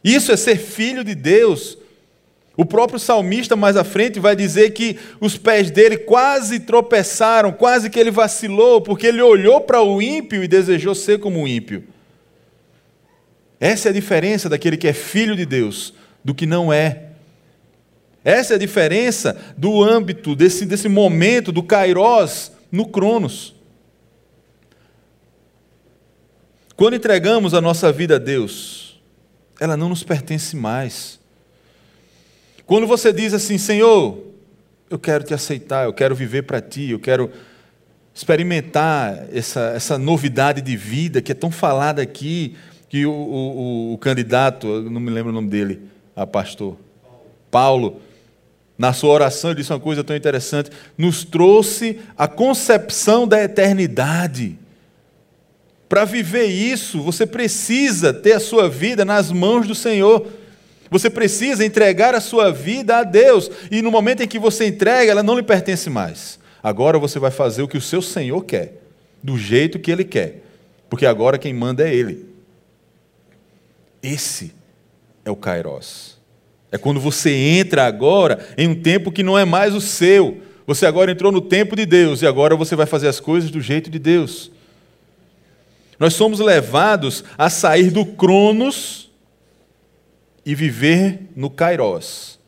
Isso 0.04 0.32
é 0.32 0.38
ser 0.38 0.58
filho 0.58 1.04
de 1.04 1.16
Deus. 1.16 1.78
O 2.58 2.66
próprio 2.66 3.00
salmista 3.00 3.56
mais 3.56 3.78
à 3.78 3.84
frente 3.84 4.20
vai 4.20 4.36
dizer 4.36 4.72
que 4.72 4.98
os 5.20 5.38
pés 5.38 5.72
dele 5.72 5.98
quase 5.98 6.60
tropeçaram, 6.60 7.52
quase 7.52 7.90
que 7.90 8.00
ele 8.00 8.12
vacilou, 8.12 8.82
porque 8.82 9.08
ele 9.08 9.22
olhou 9.22 9.62
para 9.62 9.82
o 9.82 10.02
ímpio 10.02 10.44
e 10.44 10.48
desejou 10.48 10.94
ser 10.94 11.20
como 11.20 11.44
o 11.44 11.48
ímpio. 11.48 11.84
Essa 13.60 13.90
é 13.90 13.92
a 13.92 13.94
diferença 13.94 14.50
daquele 14.50 14.76
que 14.76 14.88
é 14.88 14.94
filho 14.94 15.36
de 15.36 15.46
Deus 15.46 15.94
do 16.24 16.34
que 16.34 16.46
não 16.46 16.72
é. 16.72 17.04
Essa 18.24 18.54
é 18.54 18.56
a 18.56 18.60
diferença 18.60 19.38
do 19.58 19.84
âmbito, 19.84 20.36
desse, 20.36 20.66
desse 20.66 20.88
momento, 20.88 21.52
do 21.52 21.64
Kairos 21.64 22.52
no 22.72 22.88
Cronos. 22.88 23.56
Quando 26.76 26.96
entregamos 26.96 27.54
a 27.54 27.62
nossa 27.62 27.92
vida 27.92 28.16
a 28.16 28.20
Deus, 28.20 29.02
ela 29.60 29.78
não 29.78 29.90
nos 29.90 30.04
pertence 30.04 30.56
mais. 30.56 31.20
Quando 32.66 32.88
você 32.88 33.12
diz 33.12 33.34
assim, 33.34 33.58
Senhor, 33.58 34.18
eu 34.90 34.98
quero 34.98 35.24
te 35.24 35.34
aceitar, 35.34 35.86
eu 35.86 35.94
quero 35.94 36.16
viver 36.16 36.44
para 36.44 36.62
ti, 36.62 36.90
eu 36.90 37.00
quero 37.00 37.32
experimentar 38.14 39.28
essa, 39.32 39.72
essa 39.76 39.98
novidade 39.98 40.62
de 40.62 40.76
vida 40.76 41.22
que 41.22 41.32
é 41.32 41.36
tão 41.36 41.52
falada 41.52 42.02
aqui, 42.02 42.56
que 42.90 43.06
o, 43.06 43.12
o, 43.12 43.94
o 43.94 43.98
candidato, 43.98 44.68
não 44.90 45.00
me 45.00 45.10
lembro 45.10 45.32
o 45.32 45.36
nome 45.36 45.50
dele, 45.50 45.82
a 46.16 46.28
pastor, 46.28 46.78
Paulo, 47.50 48.02
na 48.78 48.94
sua 48.94 49.12
oração, 49.12 49.52
ele 49.52 49.60
disse 49.60 49.72
uma 49.72 49.80
coisa 49.80 50.04
tão 50.04 50.16
interessante: 50.16 50.72
nos 50.98 51.24
trouxe 51.24 52.00
a 52.18 52.28
concepção 52.28 53.28
da 53.28 53.42
eternidade. 53.42 54.58
Para 55.92 56.06
viver 56.06 56.46
isso, 56.46 57.02
você 57.02 57.28
precisa 57.28 58.14
ter 58.14 58.32
a 58.32 58.40
sua 58.40 58.70
vida 58.70 59.04
nas 59.04 59.30
mãos 59.30 59.68
do 59.68 59.76
Senhor. 59.76 60.26
Você 60.90 61.10
precisa 61.10 61.66
entregar 61.66 62.16
a 62.16 62.22
sua 62.22 62.50
vida 62.50 63.00
a 63.00 63.04
Deus. 63.04 63.52
E 63.70 63.82
no 63.82 63.92
momento 63.92 64.24
em 64.24 64.28
que 64.28 64.40
você 64.40 64.66
entrega, 64.66 65.12
ela 65.12 65.22
não 65.22 65.36
lhe 65.36 65.44
pertence 65.44 65.90
mais. 65.90 66.40
Agora 66.64 66.98
você 66.98 67.20
vai 67.20 67.30
fazer 67.30 67.62
o 67.62 67.68
que 67.68 67.78
o 67.78 67.82
seu 67.82 68.02
Senhor 68.02 68.42
quer, 68.46 68.82
do 69.22 69.38
jeito 69.38 69.80
que 69.80 69.92
Ele 69.92 70.06
quer. 70.06 70.42
Porque 70.90 71.06
agora 71.06 71.38
quem 71.38 71.54
manda 71.54 71.86
é 71.86 71.94
Ele. 71.94 72.26
Esse 74.02 74.54
é 75.26 75.30
o 75.30 75.36
Kairos. 75.36 76.18
É 76.72 76.78
quando 76.78 77.02
você 77.02 77.32
entra 77.32 77.86
agora 77.86 78.40
em 78.58 78.70
um 78.70 78.82
tempo 78.82 79.12
que 79.12 79.24
não 79.24 79.38
é 79.38 79.44
mais 79.44 79.76
o 79.76 79.82
seu. 79.82 80.40
Você 80.66 80.86
agora 80.86 81.12
entrou 81.12 81.34
no 81.34 81.42
tempo 81.42 81.76
de 81.76 81.86
Deus 81.86 82.22
e 82.22 82.26
agora 82.26 82.56
você 82.56 82.78
vai 82.78 82.86
fazer 82.86 83.10
as 83.10 83.20
coisas 83.20 83.52
do 83.52 83.60
jeito 83.60 83.90
de 83.90 84.00
Deus. 84.00 84.52
Nós 86.02 86.16
somos 86.16 86.40
levados 86.40 87.24
a 87.38 87.48
sair 87.48 87.92
do 87.92 88.04
Cronos 88.04 89.12
e 90.44 90.56
viver 90.56 91.30
no 91.36 91.48
Kairos. 91.48 92.40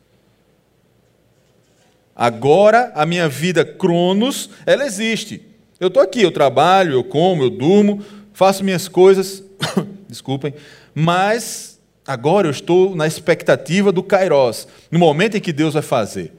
Agora 2.16 2.90
a 2.96 3.06
minha 3.06 3.28
vida 3.28 3.64
Cronos, 3.64 4.50
ela 4.66 4.84
existe. 4.84 5.40
Eu 5.78 5.86
estou 5.86 6.02
aqui, 6.02 6.20
eu 6.20 6.32
trabalho, 6.32 6.94
eu 6.94 7.04
como, 7.04 7.44
eu 7.44 7.50
durmo, 7.50 8.04
faço 8.32 8.64
minhas 8.64 8.88
coisas, 8.88 9.44
desculpem, 10.10 10.52
mas 10.92 11.78
agora 12.04 12.48
eu 12.48 12.50
estou 12.50 12.96
na 12.96 13.06
expectativa 13.06 13.92
do 13.92 14.02
Kairos, 14.02 14.66
no 14.90 14.98
momento 14.98 15.36
em 15.36 15.40
que 15.40 15.52
Deus 15.52 15.74
vai 15.74 15.82
fazer, 15.82 16.32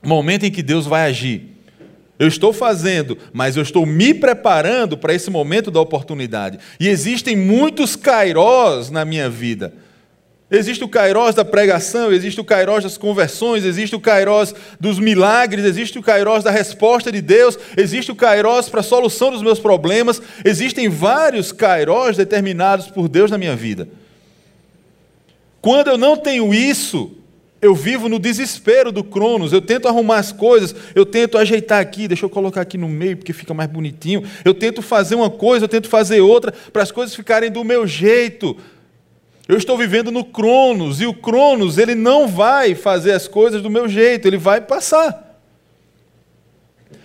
no 0.00 0.10
momento 0.10 0.46
em 0.46 0.50
que 0.52 0.62
Deus 0.62 0.86
vai 0.86 1.10
agir. 1.10 1.53
Eu 2.18 2.28
estou 2.28 2.52
fazendo, 2.52 3.18
mas 3.32 3.56
eu 3.56 3.62
estou 3.62 3.84
me 3.84 4.14
preparando 4.14 4.96
para 4.96 5.12
esse 5.12 5.30
momento 5.30 5.70
da 5.70 5.80
oportunidade. 5.80 6.58
E 6.78 6.88
existem 6.88 7.36
muitos 7.36 7.96
kairós 7.96 8.90
na 8.90 9.04
minha 9.04 9.28
vida. 9.28 9.72
Existe 10.50 10.84
o 10.84 10.88
kairós 10.88 11.34
da 11.34 11.44
pregação, 11.44 12.12
existe 12.12 12.40
o 12.40 12.44
kairós 12.44 12.84
das 12.84 12.96
conversões, 12.96 13.64
existe 13.64 13.96
o 13.96 14.00
kairós 14.00 14.54
dos 14.78 15.00
milagres, 15.00 15.64
existe 15.64 15.98
o 15.98 16.02
kairós 16.02 16.44
da 16.44 16.50
resposta 16.50 17.10
de 17.10 17.20
Deus, 17.20 17.58
existe 17.76 18.12
o 18.12 18.14
kairós 18.14 18.68
para 18.68 18.80
a 18.80 18.84
solução 18.84 19.32
dos 19.32 19.42
meus 19.42 19.58
problemas. 19.58 20.22
Existem 20.44 20.88
vários 20.88 21.50
kairós 21.50 22.16
determinados 22.16 22.88
por 22.88 23.08
Deus 23.08 23.30
na 23.30 23.38
minha 23.38 23.56
vida. 23.56 23.88
Quando 25.60 25.88
eu 25.88 25.98
não 25.98 26.16
tenho 26.16 26.54
isso, 26.54 27.10
eu 27.64 27.74
vivo 27.74 28.10
no 28.10 28.18
desespero 28.18 28.92
do 28.92 29.02
Cronos, 29.02 29.50
eu 29.50 29.62
tento 29.62 29.88
arrumar 29.88 30.18
as 30.18 30.30
coisas, 30.30 30.74
eu 30.94 31.06
tento 31.06 31.38
ajeitar 31.38 31.80
aqui, 31.80 32.06
deixa 32.06 32.26
eu 32.26 32.28
colocar 32.28 32.60
aqui 32.60 32.76
no 32.76 32.86
meio 32.86 33.16
porque 33.16 33.32
fica 33.32 33.54
mais 33.54 33.70
bonitinho. 33.70 34.22
Eu 34.44 34.52
tento 34.52 34.82
fazer 34.82 35.14
uma 35.14 35.30
coisa, 35.30 35.64
eu 35.64 35.68
tento 35.68 35.88
fazer 35.88 36.20
outra, 36.20 36.52
para 36.70 36.82
as 36.82 36.92
coisas 36.92 37.16
ficarem 37.16 37.50
do 37.50 37.64
meu 37.64 37.86
jeito. 37.86 38.54
Eu 39.48 39.56
estou 39.56 39.78
vivendo 39.78 40.10
no 40.10 40.26
Cronos, 40.26 41.00
e 41.00 41.06
o 41.06 41.14
Cronos, 41.14 41.78
ele 41.78 41.94
não 41.94 42.28
vai 42.28 42.74
fazer 42.74 43.12
as 43.12 43.26
coisas 43.26 43.62
do 43.62 43.70
meu 43.70 43.88
jeito, 43.88 44.28
ele 44.28 44.36
vai 44.36 44.60
passar. 44.60 45.40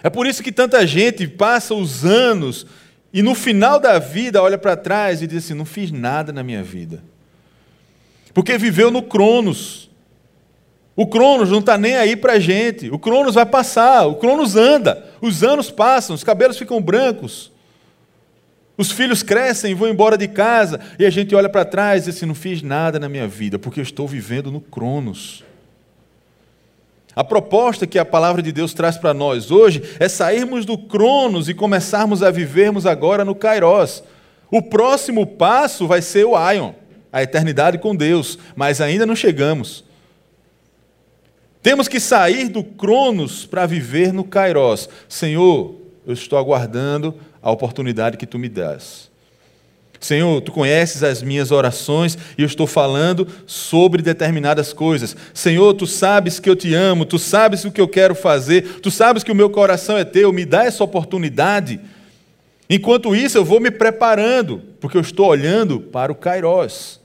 É 0.03 0.09
por 0.09 0.27
isso 0.27 0.43
que 0.43 0.51
tanta 0.51 0.85
gente 0.85 1.25
passa 1.25 1.73
os 1.73 2.03
anos 2.03 2.65
e 3.13 3.21
no 3.21 3.33
final 3.33 3.79
da 3.79 3.97
vida 3.97 4.43
olha 4.43 4.57
para 4.57 4.75
trás 4.75 5.21
e 5.21 5.27
diz 5.27 5.45
assim: 5.45 5.53
não 5.53 5.65
fiz 5.65 5.89
nada 5.89 6.33
na 6.33 6.43
minha 6.43 6.61
vida. 6.61 7.01
Porque 8.33 8.57
viveu 8.57 8.91
no 8.91 9.01
Cronos. 9.01 9.88
O 10.99 11.07
Cronos 11.07 11.49
não 11.49 11.59
está 11.59 11.77
nem 11.77 11.95
aí 11.95 12.13
para 12.13 12.33
a 12.33 12.39
gente. 12.39 12.89
O 12.89 12.99
Cronos 12.99 13.35
vai 13.35 13.45
passar, 13.45 14.05
o 14.05 14.15
Cronos 14.15 14.57
anda. 14.57 15.01
Os 15.21 15.45
anos 15.45 15.71
passam, 15.71 16.13
os 16.13 16.25
cabelos 16.25 16.57
ficam 16.57 16.81
brancos. 16.81 17.53
Os 18.77 18.91
filhos 18.91 19.23
crescem 19.23 19.71
e 19.71 19.73
vão 19.73 19.87
embora 19.87 20.17
de 20.17 20.27
casa. 20.27 20.77
E 20.99 21.05
a 21.05 21.09
gente 21.09 21.33
olha 21.33 21.47
para 21.47 21.63
trás 21.63 22.01
e 22.01 22.09
diz 22.09 22.17
assim: 22.17 22.25
não 22.25 22.35
fiz 22.35 22.61
nada 22.61 22.99
na 22.99 23.07
minha 23.07 23.29
vida, 23.29 23.57
porque 23.57 23.79
eu 23.79 23.83
estou 23.83 24.05
vivendo 24.09 24.51
no 24.51 24.59
Cronos. 24.59 25.45
A 27.15 27.23
proposta 27.23 27.87
que 27.87 27.97
a 27.97 28.03
palavra 28.03 28.41
de 28.41 28.51
Deus 28.51 28.73
traz 28.73 28.97
para 28.97 29.13
nós 29.13 29.51
hoje 29.51 29.81
é 30.01 30.09
sairmos 30.09 30.65
do 30.65 30.77
Cronos 30.77 31.47
e 31.47 31.53
começarmos 31.53 32.21
a 32.21 32.29
vivermos 32.29 32.85
agora 32.85 33.23
no 33.23 33.33
Kairos. 33.33 34.03
O 34.51 34.61
próximo 34.61 35.25
passo 35.25 35.87
vai 35.87 36.01
ser 36.01 36.25
o 36.25 36.35
Aion, 36.35 36.73
a 37.09 37.23
eternidade 37.23 37.77
com 37.77 37.95
Deus, 37.95 38.37
mas 38.53 38.81
ainda 38.81 39.05
não 39.05 39.15
chegamos. 39.15 39.87
Temos 41.61 41.87
que 41.87 41.99
sair 41.99 42.47
do 42.47 42.63
Cronos 42.63 43.45
para 43.45 43.65
viver 43.65 44.13
no 44.13 44.23
Kairos. 44.23 44.89
Senhor, 45.07 45.75
eu 46.07 46.13
estou 46.13 46.39
aguardando 46.39 47.15
a 47.41 47.51
oportunidade 47.51 48.17
que 48.17 48.25
tu 48.25 48.39
me 48.39 48.47
dás. 48.47 49.09
Senhor, 49.99 50.41
tu 50.41 50.53
conheces 50.53 51.03
as 51.03 51.21
minhas 51.21 51.51
orações 51.51 52.17
e 52.37 52.41
eu 52.41 52.45
estou 52.45 52.65
falando 52.65 53.27
sobre 53.45 54.01
determinadas 54.01 54.71
coisas. 54.71 55.15
Senhor, 55.33 55.73
tu 55.73 55.85
sabes 55.85 56.39
que 56.39 56.49
eu 56.49 56.55
te 56.55 56.73
amo, 56.73 57.05
tu 57.05 57.19
sabes 57.19 57.65
o 57.65 57.71
que 57.71 57.81
eu 57.81 57.87
quero 57.87 58.15
fazer, 58.15 58.79
tu 58.79 58.89
sabes 58.89 59.23
que 59.23 59.31
o 59.31 59.35
meu 59.35 59.49
coração 59.49 59.97
é 59.97 60.05
teu, 60.05 60.31
me 60.31 60.45
dá 60.45 60.63
essa 60.63 60.83
oportunidade. 60.83 61.81
Enquanto 62.69 63.13
isso, 63.13 63.37
eu 63.37 63.43
vou 63.43 63.59
me 63.59 63.71
preparando, 63.71 64.61
porque 64.79 64.95
eu 64.95 65.01
estou 65.01 65.27
olhando 65.27 65.81
para 65.81 66.11
o 66.11 66.15
Kairos. 66.15 66.98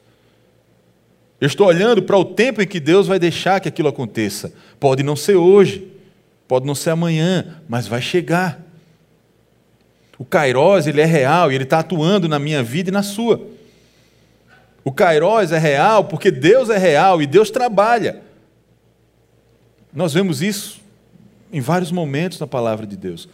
Eu 1.45 1.47
estou 1.47 1.67
olhando 1.67 2.03
para 2.03 2.17
o 2.17 2.25
tempo 2.25 2.63
em 2.63 2.67
que 2.67 2.81
Deus 2.81 3.07
vai 3.07 3.19
deixar 3.19 3.61
que 3.61 3.69
aquilo 3.69 3.87
aconteça. 3.87 4.51
Pode 4.81 5.03
não 5.03 5.15
ser 5.15 5.35
hoje, 5.35 5.87
pode 6.49 6.67
não 6.67 6.75
ser 6.75 6.89
amanhã, 6.89 7.61
mas 7.69 7.87
vai 7.87 8.01
chegar. 8.01 8.63
O 10.19 10.25
Kairos, 10.25 10.87
ele 10.87 11.03
é 11.03 11.05
real 11.05 11.53
e 11.53 11.55
ele 11.55 11.65
está 11.65 11.81
atuando 11.81 12.31
na 12.31 12.39
minha 12.39 12.63
vida 12.63 12.89
e 12.89 12.93
na 12.93 13.03
sua. 13.03 13.47
O 14.83 14.91
Kairos 14.91 15.53
é 15.53 15.59
real 15.59 16.05
porque 16.05 16.31
Deus 16.31 16.71
é 16.71 16.79
real 16.79 17.21
e 17.21 17.27
Deus 17.27 17.51
trabalha. 17.51 18.23
Nós 19.93 20.15
vemos 20.15 20.41
isso 20.41 20.81
em 21.53 21.61
vários 21.61 21.93
momentos 21.93 22.41
na 22.41 22.47
palavra 22.47 22.87
de 22.87 22.97
Deus. 22.97 23.29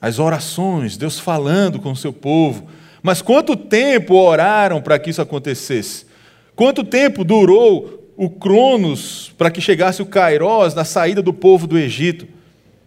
As 0.00 0.18
orações, 0.18 0.96
Deus 0.96 1.18
falando 1.18 1.78
com 1.78 1.92
o 1.92 1.96
seu 1.96 2.10
povo, 2.10 2.66
mas 3.02 3.22
quanto 3.22 3.56
tempo 3.56 4.14
oraram 4.14 4.80
para 4.80 4.98
que 4.98 5.10
isso 5.10 5.22
acontecesse? 5.22 6.06
Quanto 6.54 6.82
tempo 6.82 7.24
durou 7.24 8.12
o 8.16 8.30
Cronos 8.30 9.32
para 9.36 9.50
que 9.50 9.60
chegasse 9.60 10.00
o 10.00 10.06
Kairos 10.06 10.74
na 10.74 10.84
saída 10.84 11.20
do 11.20 11.32
povo 11.32 11.66
do 11.66 11.78
Egito? 11.78 12.26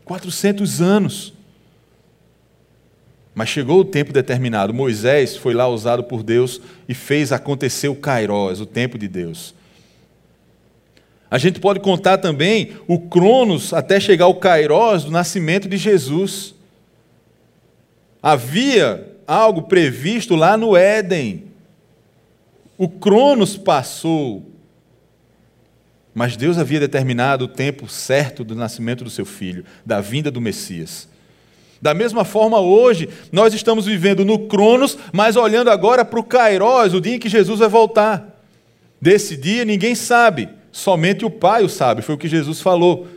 400 0.05 0.81
anos. 0.81 1.33
Mas 3.35 3.49
chegou 3.49 3.79
o 3.79 3.85
tempo 3.85 4.11
determinado. 4.11 4.73
Moisés 4.73 5.37
foi 5.37 5.53
lá 5.53 5.67
usado 5.67 6.03
por 6.03 6.23
Deus 6.23 6.59
e 6.87 6.93
fez 6.93 7.31
acontecer 7.31 7.87
o 7.87 7.95
Kairos, 7.95 8.59
o 8.59 8.65
tempo 8.65 8.97
de 8.97 9.07
Deus. 9.07 9.53
A 11.31 11.37
gente 11.37 11.59
pode 11.59 11.79
contar 11.79 12.17
também 12.17 12.71
o 12.87 12.99
Cronos 12.99 13.71
até 13.71 13.99
chegar 13.99 14.25
ao 14.25 14.35
Kairos 14.35 15.03
do 15.03 15.11
nascimento 15.11 15.69
de 15.69 15.77
Jesus. 15.77 16.55
Havia 18.21 19.08
algo 19.29 19.61
previsto 19.63 20.35
lá 20.35 20.57
no 20.57 20.75
Éden. 20.75 21.45
O 22.75 22.89
Cronos 22.89 23.55
passou, 23.55 24.49
mas 26.15 26.35
Deus 26.35 26.57
havia 26.57 26.79
determinado 26.79 27.45
o 27.45 27.47
tempo 27.47 27.87
certo 27.87 28.43
do 28.43 28.55
nascimento 28.55 29.03
do 29.03 29.09
seu 29.09 29.25
filho, 29.25 29.63
da 29.85 30.01
vinda 30.01 30.31
do 30.31 30.41
Messias. 30.41 31.07
Da 31.79 31.93
mesma 31.93 32.25
forma, 32.25 32.59
hoje, 32.59 33.07
nós 33.31 33.53
estamos 33.53 33.85
vivendo 33.85 34.25
no 34.25 34.47
Cronos, 34.47 34.97
mas 35.13 35.35
olhando 35.35 35.69
agora 35.69 36.03
para 36.03 36.19
o 36.19 36.23
Kairos, 36.23 36.93
o 36.93 36.99
dia 36.99 37.15
em 37.15 37.19
que 37.19 37.29
Jesus 37.29 37.59
vai 37.59 37.69
voltar. 37.69 38.41
Desse 38.99 39.37
dia 39.37 39.63
ninguém 39.63 39.93
sabe, 39.93 40.49
somente 40.71 41.23
o 41.23 41.29
Pai 41.29 41.63
o 41.63 41.69
sabe, 41.69 42.01
foi 42.01 42.15
o 42.15 42.17
que 42.17 42.27
Jesus 42.27 42.61
falou. 42.61 43.07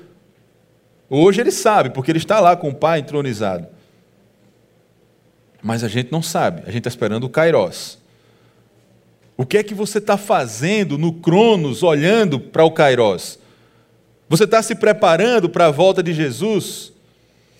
Hoje 1.08 1.40
ele 1.40 1.50
sabe, 1.50 1.90
porque 1.90 2.10
ele 2.10 2.18
está 2.18 2.38
lá 2.38 2.54
com 2.54 2.68
o 2.68 2.74
Pai 2.74 3.00
entronizado. 3.00 3.71
Mas 5.62 5.84
a 5.84 5.88
gente 5.88 6.10
não 6.10 6.22
sabe, 6.22 6.62
a 6.62 6.66
gente 6.66 6.78
está 6.78 6.88
esperando 6.88 7.24
o 7.24 7.28
Kairos. 7.28 7.98
O 9.36 9.46
que 9.46 9.58
é 9.58 9.62
que 9.62 9.74
você 9.74 9.98
está 9.98 10.16
fazendo 10.16 10.98
no 10.98 11.12
Cronos, 11.12 11.82
olhando 11.82 12.40
para 12.40 12.64
o 12.64 12.70
Kairos? 12.70 13.38
Você 14.28 14.44
está 14.44 14.62
se 14.62 14.74
preparando 14.74 15.48
para 15.48 15.66
a 15.66 15.70
volta 15.70 16.02
de 16.02 16.12
Jesus? 16.12 16.92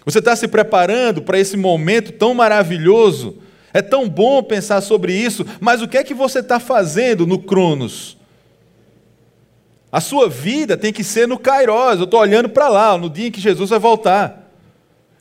Você 0.05 0.19
está 0.19 0.35
se 0.35 0.49
preparando 0.49 1.23
para 1.23 1.39
esse 1.39 1.57
momento 1.57 2.13
tão 2.13 2.35
maravilhoso? 2.35 3.39
É 3.73 3.81
tão 3.81 4.09
bom 4.09 4.43
pensar 4.43 4.81
sobre 4.81 5.15
isso, 5.15 5.47
mas 5.61 5.81
o 5.81 5.89
que 5.89 5.97
é 5.97 6.05
que 6.05 6.13
você 6.13 6.41
está 6.41 6.59
fazendo 6.59 7.27
no 7.27 7.39
Cronos? 7.39 8.19
A 9.91 10.01
sua 10.01 10.29
vida 10.29 10.77
tem 10.77 10.93
que 10.93 11.05
ser 11.05 11.29
no 11.29 11.39
Kairos. 11.39 11.99
Eu 11.99 12.05
estou 12.05 12.21
olhando 12.21 12.49
para 12.49 12.69
lá, 12.69 12.97
no 12.97 13.11
dia 13.11 13.29
em 13.29 13.31
que 13.31 13.41
Jesus 13.41 13.71
vai 13.71 13.79
voltar. 13.79 14.42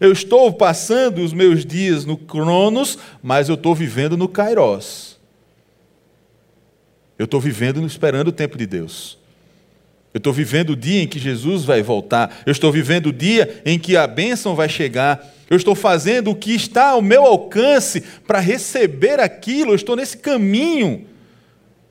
Eu 0.01 0.11
estou 0.11 0.51
passando 0.51 1.21
os 1.21 1.31
meus 1.31 1.63
dias 1.63 2.05
no 2.05 2.17
Cronos, 2.17 2.97
mas 3.21 3.49
eu 3.49 3.55
estou 3.55 3.75
vivendo 3.75 4.17
no 4.17 4.27
Kairos. 4.27 5.19
Eu 7.19 7.25
estou 7.25 7.39
vivendo 7.39 7.85
esperando 7.85 8.29
o 8.29 8.31
tempo 8.31 8.57
de 8.57 8.65
Deus. 8.65 9.19
Eu 10.11 10.17
estou 10.17 10.33
vivendo 10.33 10.71
o 10.71 10.75
dia 10.75 11.03
em 11.03 11.07
que 11.07 11.19
Jesus 11.19 11.63
vai 11.63 11.83
voltar. 11.83 12.41
Eu 12.47 12.51
estou 12.51 12.71
vivendo 12.71 13.07
o 13.07 13.13
dia 13.13 13.61
em 13.63 13.77
que 13.77 13.95
a 13.95 14.07
bênção 14.07 14.55
vai 14.55 14.67
chegar. 14.67 15.23
Eu 15.47 15.55
estou 15.55 15.75
fazendo 15.75 16.31
o 16.31 16.35
que 16.35 16.55
está 16.55 16.89
ao 16.89 17.01
meu 17.03 17.23
alcance 17.23 18.01
para 18.25 18.39
receber 18.39 19.19
aquilo. 19.19 19.69
Eu 19.71 19.75
estou 19.75 19.95
nesse 19.95 20.17
caminho. 20.17 21.05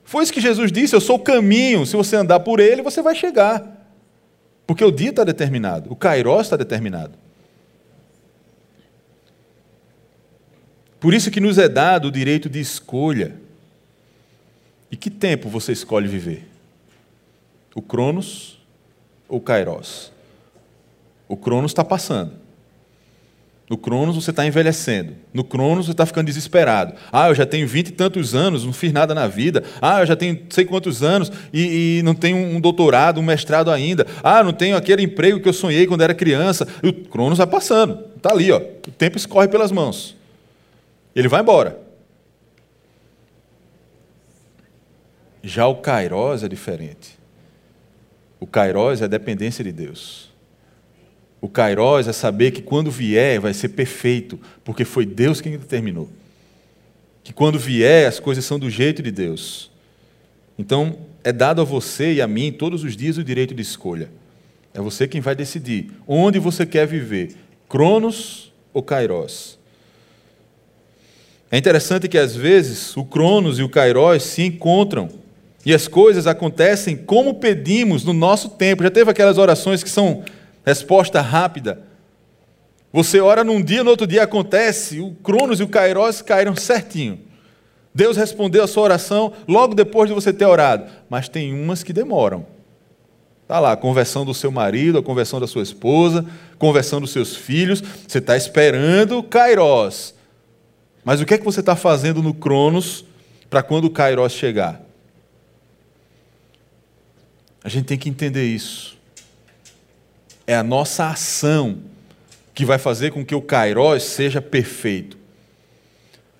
Foi 0.03 0.21
isso 0.21 0.33
que 0.33 0.41
Jesus 0.41 0.69
disse: 0.69 0.93
Eu 0.93 0.99
sou 0.99 1.15
o 1.15 1.19
caminho. 1.19 1.85
Se 1.85 1.95
você 1.95 2.17
andar 2.17 2.41
por 2.41 2.59
ele, 2.59 2.81
você 2.81 3.01
vai 3.01 3.15
chegar. 3.15 3.65
Porque 4.67 4.83
o 4.83 4.91
dia 4.91 5.11
está 5.11 5.23
determinado, 5.23 5.89
o 5.89 5.95
Kairos 5.95 6.41
está 6.41 6.57
determinado. 6.57 7.21
Por 11.01 11.15
isso 11.15 11.31
que 11.31 11.39
nos 11.39 11.57
é 11.57 11.67
dado 11.67 12.09
o 12.09 12.11
direito 12.11 12.47
de 12.47 12.59
escolha. 12.59 13.33
E 14.91 14.95
que 14.95 15.09
tempo 15.09 15.49
você 15.49 15.71
escolhe 15.71 16.07
viver? 16.07 16.47
O 17.73 17.81
Cronos 17.81 18.59
ou 19.27 19.39
o 19.39 19.41
Kairos? 19.41 20.11
O 21.27 21.35
Cronos 21.35 21.71
está 21.71 21.83
passando. 21.83 22.33
No 23.67 23.77
Cronos 23.77 24.15
você 24.15 24.29
está 24.29 24.45
envelhecendo. 24.45 25.15
No 25.33 25.43
Cronos 25.43 25.87
você 25.87 25.91
está 25.91 26.05
ficando 26.05 26.27
desesperado. 26.27 26.93
Ah, 27.11 27.29
eu 27.29 27.35
já 27.35 27.47
tenho 27.47 27.67
vinte 27.67 27.87
e 27.87 27.93
tantos 27.93 28.35
anos, 28.35 28.63
não 28.63 28.73
fiz 28.73 28.93
nada 28.93 29.15
na 29.15 29.27
vida. 29.27 29.63
Ah, 29.81 30.01
eu 30.01 30.05
já 30.05 30.15
tenho 30.15 30.39
sei 30.49 30.65
quantos 30.65 31.01
anos 31.01 31.31
e, 31.51 31.97
e 31.99 32.03
não 32.03 32.13
tenho 32.13 32.37
um 32.37 32.61
doutorado, 32.61 33.19
um 33.19 33.23
mestrado 33.23 33.71
ainda. 33.71 34.05
Ah, 34.21 34.43
não 34.43 34.53
tenho 34.53 34.77
aquele 34.77 35.01
emprego 35.01 35.39
que 35.39 35.49
eu 35.49 35.53
sonhei 35.53 35.87
quando 35.87 36.01
era 36.01 36.13
criança. 36.13 36.67
E 36.83 36.89
o 36.89 36.93
Cronos 36.93 37.39
vai 37.39 37.47
passando. 37.47 37.97
Está 38.17 38.31
ali, 38.31 38.51
ó. 38.51 38.57
o 38.59 38.91
tempo 38.91 39.17
escorre 39.17 39.47
pelas 39.47 39.71
mãos. 39.71 40.20
Ele 41.15 41.27
vai 41.27 41.41
embora. 41.41 41.79
Já 45.43 45.67
o 45.67 45.75
Kairos 45.75 46.43
é 46.43 46.47
diferente. 46.47 47.17
O 48.39 48.47
Kairos 48.47 49.01
é 49.01 49.05
a 49.05 49.07
dependência 49.07 49.63
de 49.63 49.71
Deus. 49.71 50.29
O 51.39 51.49
Kairos 51.49 52.07
é 52.07 52.13
saber 52.13 52.51
que 52.51 52.61
quando 52.61 52.91
vier 52.91 53.39
vai 53.39 53.53
ser 53.53 53.69
perfeito, 53.69 54.39
porque 54.63 54.85
foi 54.85 55.05
Deus 55.05 55.41
quem 55.41 55.57
determinou. 55.57 56.09
Que 57.23 57.33
quando 57.33 57.57
vier 57.57 58.07
as 58.07 58.19
coisas 58.19 58.45
são 58.45 58.59
do 58.59 58.69
jeito 58.69 59.01
de 59.01 59.11
Deus. 59.11 59.71
Então, 60.57 60.97
é 61.23 61.31
dado 61.31 61.61
a 61.61 61.63
você 61.63 62.13
e 62.13 62.21
a 62.21 62.27
mim 62.27 62.51
todos 62.51 62.83
os 62.83 62.95
dias 62.95 63.17
o 63.17 63.23
direito 63.23 63.53
de 63.53 63.61
escolha. 63.61 64.11
É 64.73 64.79
você 64.79 65.07
quem 65.07 65.21
vai 65.21 65.35
decidir 65.35 65.91
onde 66.07 66.39
você 66.39 66.65
quer 66.65 66.87
viver, 66.87 67.35
Cronos 67.67 68.53
ou 68.73 68.81
Kairos. 68.81 69.59
É 71.51 71.57
interessante 71.57 72.07
que 72.07 72.17
às 72.17 72.35
vezes 72.35 72.95
o 72.95 73.03
Cronos 73.03 73.59
e 73.59 73.63
o 73.63 73.69
Kairos 73.69 74.23
se 74.23 74.41
encontram 74.41 75.09
e 75.65 75.73
as 75.73 75.87
coisas 75.87 76.25
acontecem 76.25 76.95
como 76.95 77.35
pedimos 77.35 78.05
no 78.05 78.13
nosso 78.13 78.49
tempo. 78.49 78.83
Já 78.83 78.89
teve 78.89 79.11
aquelas 79.11 79.37
orações 79.37 79.83
que 79.83 79.89
são 79.89 80.23
Resposta 80.65 81.21
rápida. 81.21 81.81
Você 82.93 83.19
ora 83.19 83.43
num 83.43 83.61
dia, 83.61 83.83
no 83.83 83.89
outro 83.89 84.05
dia 84.05 84.23
acontece, 84.23 84.99
o 84.99 85.11
Cronos 85.23 85.59
e 85.59 85.63
o 85.63 85.67
Kairos 85.67 86.21
caíram 86.21 86.55
certinho. 86.55 87.19
Deus 87.93 88.15
respondeu 88.15 88.63
a 88.63 88.67
sua 88.67 88.83
oração 88.83 89.33
logo 89.47 89.73
depois 89.73 90.09
de 90.09 90.13
você 90.13 90.31
ter 90.31 90.45
orado. 90.45 90.85
Mas 91.09 91.27
tem 91.27 91.53
umas 91.53 91.83
que 91.83 91.93
demoram. 91.93 92.45
Está 93.43 93.59
lá, 93.59 93.71
a 93.71 93.77
conversão 93.77 94.23
do 94.23 94.33
seu 94.33 94.51
marido, 94.51 94.97
a 94.97 95.03
conversão 95.03 95.39
da 95.39 95.47
sua 95.47 95.63
esposa, 95.63 96.25
conversão 96.57 97.01
dos 97.01 97.11
seus 97.11 97.35
filhos. 97.35 97.83
Você 98.07 98.19
está 98.19 98.37
esperando 98.37 99.17
o 99.17 99.23
Kairos. 99.23 100.13
Mas 101.03 101.19
o 101.19 101.25
que 101.25 101.33
é 101.33 101.37
que 101.37 101.45
você 101.45 101.59
está 101.59 101.75
fazendo 101.75 102.21
no 102.21 102.33
Cronos 102.33 103.05
para 103.49 103.63
quando 103.63 103.85
o 103.85 103.89
Kairos 103.89 104.33
chegar? 104.33 104.81
A 107.63 107.69
gente 107.69 107.85
tem 107.85 107.97
que 107.97 108.09
entender 108.09 108.45
isso. 108.45 108.97
É 110.45 110.55
a 110.55 110.63
nossa 110.63 111.07
ação 111.07 111.79
que 112.53 112.65
vai 112.65 112.77
fazer 112.77 113.11
com 113.11 113.25
que 113.25 113.35
o 113.35 113.41
Kairos 113.41 114.03
seja 114.03 114.41
perfeito. 114.41 115.17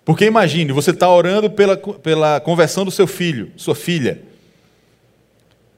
Porque 0.03 0.25
imagine, 0.25 0.71
você 0.71 0.91
está 0.91 1.09
orando 1.09 1.49
pela, 1.49 1.77
pela 1.77 2.39
conversão 2.39 2.83
do 2.83 2.91
seu 2.91 3.07
filho, 3.07 3.51
sua 3.55 3.75
filha. 3.75 4.21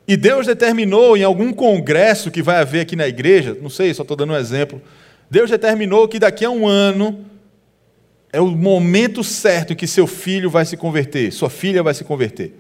E 0.08 0.18
Deus 0.18 0.48
determinou 0.48 1.16
em 1.16 1.24
algum 1.24 1.54
congresso 1.54 2.32
que 2.32 2.42
vai 2.42 2.58
haver 2.58 2.82
aqui 2.82 2.96
na 2.96 3.08
igreja, 3.08 3.58
não 3.62 3.70
sei, 3.70 3.94
só 3.94 4.02
estou 4.02 4.18
dando 4.18 4.34
um 4.34 4.38
exemplo. 4.38 4.82
Deus 5.30 5.50
determinou 5.50 6.08
que 6.08 6.20
daqui 6.20 6.46
a 6.46 6.50
um 6.50 6.68
ano 6.68 7.26
é 8.34 8.42
o 8.42 8.48
momento 8.48 9.24
certo 9.24 9.76
que 9.76 9.86
seu 9.86 10.08
filho 10.08 10.50
vai 10.50 10.66
se 10.66 10.76
converter, 10.76 11.32
sua 11.32 11.52
filha 11.52 11.84
vai 11.84 11.94
se 11.94 12.04
converter. 12.04 12.52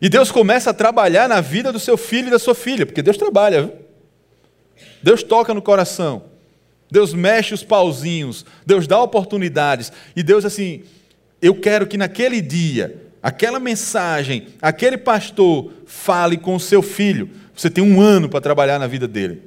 E 0.00 0.08
Deus 0.08 0.32
começa 0.32 0.70
a 0.70 0.74
trabalhar 0.74 1.28
na 1.28 1.42
vida 1.42 1.70
do 1.70 1.78
seu 1.78 1.98
filho 1.98 2.28
e 2.28 2.30
da 2.30 2.38
sua 2.38 2.54
filha, 2.54 2.86
porque 2.86 3.02
Deus 3.02 3.18
trabalha. 3.18 3.64
Viu? 3.64 3.72
Deus 5.02 5.22
toca 5.22 5.52
no 5.52 5.60
coração. 5.60 6.24
Deus 6.90 7.12
mexe 7.12 7.52
os 7.52 7.62
pauzinhos. 7.62 8.46
Deus 8.64 8.86
dá 8.86 9.00
oportunidades. 9.02 9.92
E 10.16 10.22
Deus, 10.22 10.46
assim, 10.46 10.82
eu 11.42 11.54
quero 11.54 11.86
que 11.86 11.98
naquele 11.98 12.40
dia, 12.40 13.02
aquela 13.22 13.60
mensagem, 13.60 14.46
aquele 14.62 14.96
pastor 14.96 15.70
fale 15.84 16.38
com 16.38 16.54
o 16.54 16.60
seu 16.60 16.80
filho. 16.80 17.28
Você 17.54 17.68
tem 17.68 17.84
um 17.84 18.00
ano 18.00 18.30
para 18.30 18.40
trabalhar 18.40 18.78
na 18.78 18.86
vida 18.86 19.06
dele. 19.06 19.42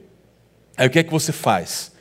Aí 0.78 0.86
o 0.86 0.92
que 0.92 1.00
é 1.00 1.04
que 1.04 1.12
você 1.12 1.32
faz? 1.32 1.93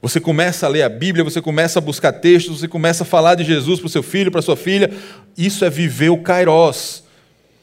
Você 0.00 0.20
começa 0.20 0.66
a 0.66 0.68
ler 0.68 0.82
a 0.82 0.88
Bíblia, 0.88 1.24
você 1.24 1.42
começa 1.42 1.78
a 1.78 1.82
buscar 1.82 2.12
textos, 2.12 2.60
você 2.60 2.68
começa 2.68 3.02
a 3.02 3.06
falar 3.06 3.34
de 3.34 3.44
Jesus 3.44 3.80
para 3.80 3.86
o 3.86 3.90
seu 3.90 4.02
filho, 4.02 4.30
para 4.30 4.40
sua 4.40 4.56
filha. 4.56 4.90
Isso 5.36 5.64
é 5.64 5.70
viver 5.70 6.10
o 6.10 6.18
Kairos. 6.18 7.02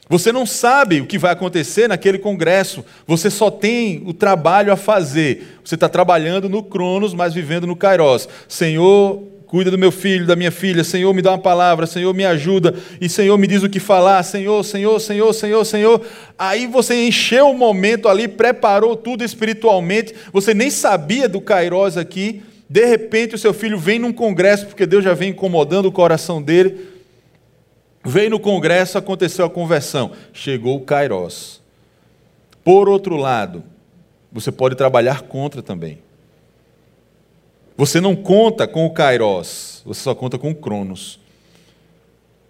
Você 0.08 0.30
não 0.30 0.46
sabe 0.46 1.00
o 1.00 1.06
que 1.06 1.18
vai 1.18 1.32
acontecer 1.32 1.88
naquele 1.88 2.18
congresso, 2.18 2.84
você 3.06 3.28
só 3.28 3.50
tem 3.50 4.02
o 4.06 4.12
trabalho 4.12 4.72
a 4.72 4.76
fazer. 4.76 5.58
Você 5.64 5.74
está 5.74 5.88
trabalhando 5.88 6.48
no 6.48 6.62
Cronos, 6.62 7.12
mas 7.12 7.34
vivendo 7.34 7.66
no 7.66 7.74
Kairos. 7.74 8.28
Senhor, 8.46 9.22
cuida 9.46 9.70
do 9.70 9.78
meu 9.78 9.92
filho, 9.92 10.26
da 10.26 10.36
minha 10.36 10.50
filha. 10.50 10.82
Senhor, 10.82 11.12
me 11.14 11.22
dá 11.22 11.30
uma 11.30 11.38
palavra. 11.38 11.86
Senhor, 11.86 12.12
me 12.12 12.24
ajuda. 12.24 12.74
E 13.00 13.08
Senhor, 13.08 13.36
me 13.38 13.46
diz 13.46 13.62
o 13.62 13.68
que 13.68 13.80
falar. 13.80 14.22
Senhor, 14.22 14.62
Senhor, 14.64 14.98
Senhor, 15.00 15.32
Senhor, 15.32 15.64
Senhor. 15.64 16.02
Aí 16.38 16.66
você 16.66 17.06
encheu 17.06 17.50
o 17.50 17.56
momento 17.56 18.08
ali, 18.08 18.28
preparou 18.28 18.96
tudo 18.96 19.24
espiritualmente. 19.24 20.14
Você 20.32 20.52
nem 20.52 20.70
sabia 20.70 21.28
do 21.28 21.40
Kairos 21.40 21.96
aqui. 21.96 22.42
De 22.68 22.84
repente, 22.84 23.34
o 23.34 23.38
seu 23.38 23.54
filho 23.54 23.78
vem 23.78 23.98
num 23.98 24.12
congresso, 24.12 24.66
porque 24.66 24.84
Deus 24.84 25.04
já 25.04 25.14
vem 25.14 25.30
incomodando 25.30 25.86
o 25.86 25.92
coração 25.92 26.42
dele. 26.42 26.96
Veio 28.04 28.30
no 28.30 28.40
Congresso, 28.40 28.98
aconteceu 28.98 29.44
a 29.44 29.50
conversão. 29.50 30.12
Chegou 30.32 30.76
o 30.76 30.80
Kairos. 30.80 31.60
Por 32.62 32.88
outro 32.88 33.16
lado, 33.16 33.64
você 34.30 34.52
pode 34.52 34.74
trabalhar 34.76 35.22
contra 35.22 35.62
também. 35.62 35.98
Você 37.76 38.00
não 38.00 38.16
conta 38.16 38.66
com 38.66 38.86
o 38.86 38.90
Kairos, 38.90 39.82
você 39.84 40.00
só 40.00 40.14
conta 40.14 40.38
com 40.38 40.50
o 40.50 40.54
Cronos. 40.54 41.20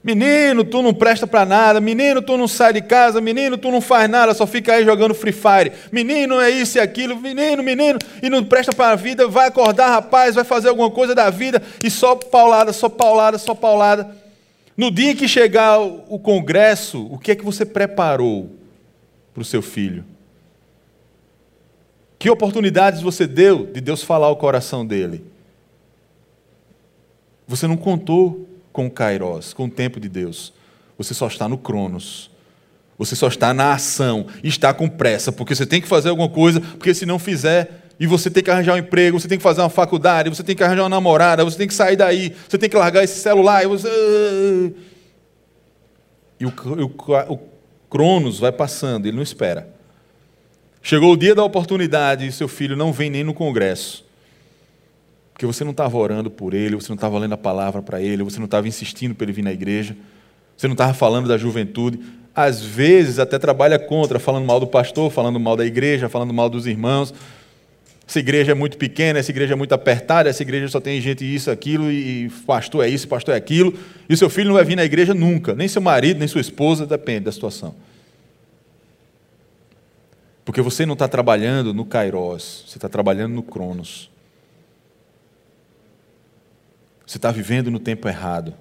Menino, 0.06 0.62
tu 0.62 0.82
não 0.82 0.94
presta 0.94 1.26
para 1.26 1.44
nada. 1.44 1.80
Menino, 1.80 2.22
tu 2.22 2.36
não 2.36 2.46
sai 2.46 2.74
de 2.74 2.80
casa. 2.80 3.20
Menino, 3.20 3.58
tu 3.58 3.72
não 3.72 3.80
faz 3.80 4.08
nada, 4.08 4.34
só 4.34 4.46
fica 4.46 4.74
aí 4.74 4.84
jogando 4.84 5.12
Free 5.14 5.32
Fire. 5.32 5.72
Menino, 5.90 6.40
é 6.40 6.48
isso 6.48 6.78
e 6.78 6.80
aquilo. 6.80 7.16
Menino, 7.16 7.60
menino, 7.60 7.98
e 8.22 8.30
não 8.30 8.44
presta 8.44 8.72
para 8.72 8.92
a 8.92 8.94
vida. 8.94 9.26
Vai 9.26 9.48
acordar, 9.48 9.88
rapaz, 9.88 10.36
vai 10.36 10.44
fazer 10.44 10.68
alguma 10.68 10.92
coisa 10.92 11.12
da 11.12 11.28
vida 11.28 11.60
e 11.82 11.90
só 11.90 12.14
paulada, 12.14 12.72
só 12.72 12.88
paulada, 12.88 13.36
só 13.36 13.52
paulada. 13.52 14.16
No 14.76 14.92
dia 14.92 15.12
que 15.16 15.26
chegar 15.26 15.80
o 15.80 16.20
congresso, 16.20 17.04
o 17.10 17.18
que 17.18 17.32
é 17.32 17.34
que 17.34 17.44
você 17.44 17.66
preparou 17.66 18.52
para 19.34 19.42
o 19.42 19.44
seu 19.44 19.60
filho? 19.60 20.04
Que 22.26 22.30
oportunidades 22.30 23.02
você 23.02 23.24
deu 23.24 23.66
de 23.66 23.80
Deus 23.80 24.02
falar 24.02 24.28
o 24.28 24.34
coração 24.34 24.84
dele? 24.84 25.24
Você 27.46 27.68
não 27.68 27.76
contou 27.76 28.48
com 28.72 28.86
o 28.86 28.90
Kairos, 28.90 29.54
com 29.54 29.66
o 29.66 29.70
tempo 29.70 30.00
de 30.00 30.08
Deus. 30.08 30.52
Você 30.98 31.14
só 31.14 31.28
está 31.28 31.48
no 31.48 31.56
Cronos. 31.56 32.28
Você 32.98 33.14
só 33.14 33.28
está 33.28 33.54
na 33.54 33.74
ação 33.74 34.26
está 34.42 34.74
com 34.74 34.88
pressa, 34.88 35.30
porque 35.30 35.54
você 35.54 35.64
tem 35.64 35.80
que 35.80 35.86
fazer 35.86 36.08
alguma 36.08 36.28
coisa, 36.28 36.60
porque 36.60 36.92
se 36.92 37.06
não 37.06 37.16
fizer, 37.16 37.84
e 38.00 38.08
você 38.08 38.28
tem 38.28 38.42
que 38.42 38.50
arranjar 38.50 38.74
um 38.74 38.78
emprego, 38.78 39.20
você 39.20 39.28
tem 39.28 39.38
que 39.38 39.44
fazer 39.44 39.60
uma 39.60 39.70
faculdade, 39.70 40.28
você 40.28 40.42
tem 40.42 40.56
que 40.56 40.64
arranjar 40.64 40.82
uma 40.82 40.88
namorada, 40.88 41.44
você 41.44 41.56
tem 41.56 41.68
que 41.68 41.74
sair 41.74 41.94
daí, 41.94 42.34
você 42.48 42.58
tem 42.58 42.68
que 42.68 42.76
largar 42.76 43.04
esse 43.04 43.20
celular. 43.20 43.62
E, 43.62 43.68
você... 43.68 44.74
e 46.40 46.44
o, 46.44 46.48
o, 46.48 47.34
o 47.34 47.38
Cronos 47.88 48.40
vai 48.40 48.50
passando, 48.50 49.06
ele 49.06 49.14
não 49.14 49.22
espera. 49.22 49.75
Chegou 50.88 51.14
o 51.14 51.16
dia 51.16 51.34
da 51.34 51.42
oportunidade 51.42 52.28
e 52.28 52.30
seu 52.30 52.46
filho 52.46 52.76
não 52.76 52.92
vem 52.92 53.10
nem 53.10 53.24
no 53.24 53.34
congresso. 53.34 54.04
Porque 55.32 55.44
você 55.44 55.64
não 55.64 55.72
estava 55.72 55.96
orando 55.96 56.30
por 56.30 56.54
ele, 56.54 56.76
você 56.76 56.90
não 56.90 56.94
estava 56.94 57.18
lendo 57.18 57.32
a 57.32 57.36
palavra 57.36 57.82
para 57.82 58.00
ele, 58.00 58.22
você 58.22 58.38
não 58.38 58.44
estava 58.44 58.68
insistindo 58.68 59.12
para 59.12 59.24
ele 59.24 59.32
vir 59.32 59.42
na 59.42 59.52
igreja, 59.52 59.96
você 60.56 60.68
não 60.68 60.74
estava 60.74 60.94
falando 60.94 61.26
da 61.26 61.36
juventude. 61.36 61.98
Às 62.32 62.62
vezes 62.62 63.18
até 63.18 63.36
trabalha 63.36 63.80
contra, 63.80 64.20
falando 64.20 64.44
mal 64.44 64.60
do 64.60 64.66
pastor, 64.68 65.10
falando 65.10 65.40
mal 65.40 65.56
da 65.56 65.66
igreja, 65.66 66.08
falando 66.08 66.32
mal 66.32 66.48
dos 66.48 66.68
irmãos. 66.68 67.12
Essa 68.06 68.20
igreja 68.20 68.52
é 68.52 68.54
muito 68.54 68.78
pequena, 68.78 69.18
essa 69.18 69.32
igreja 69.32 69.54
é 69.54 69.56
muito 69.56 69.74
apertada, 69.74 70.30
essa 70.30 70.44
igreja 70.44 70.68
só 70.68 70.78
tem 70.78 71.00
gente 71.00 71.24
isso, 71.24 71.50
aquilo, 71.50 71.90
e 71.90 72.30
pastor 72.46 72.84
é 72.84 72.88
isso, 72.88 73.08
pastor 73.08 73.34
é 73.34 73.36
aquilo, 73.36 73.74
e 74.08 74.16
seu 74.16 74.30
filho 74.30 74.46
não 74.50 74.54
vai 74.54 74.64
vir 74.64 74.76
na 74.76 74.84
igreja 74.84 75.12
nunca, 75.12 75.52
nem 75.52 75.66
seu 75.66 75.82
marido, 75.82 76.20
nem 76.20 76.28
sua 76.28 76.40
esposa, 76.40 76.86
depende 76.86 77.24
da 77.24 77.32
situação. 77.32 77.74
Porque 80.46 80.62
você 80.62 80.86
não 80.86 80.92
está 80.92 81.08
trabalhando 81.08 81.74
no 81.74 81.84
Kairos, 81.84 82.66
você 82.68 82.78
está 82.78 82.88
trabalhando 82.88 83.34
no 83.34 83.42
Cronos. 83.42 84.08
Você 87.04 87.18
está 87.18 87.32
vivendo 87.32 87.68
no 87.68 87.80
tempo 87.80 88.06
errado. 88.06 88.54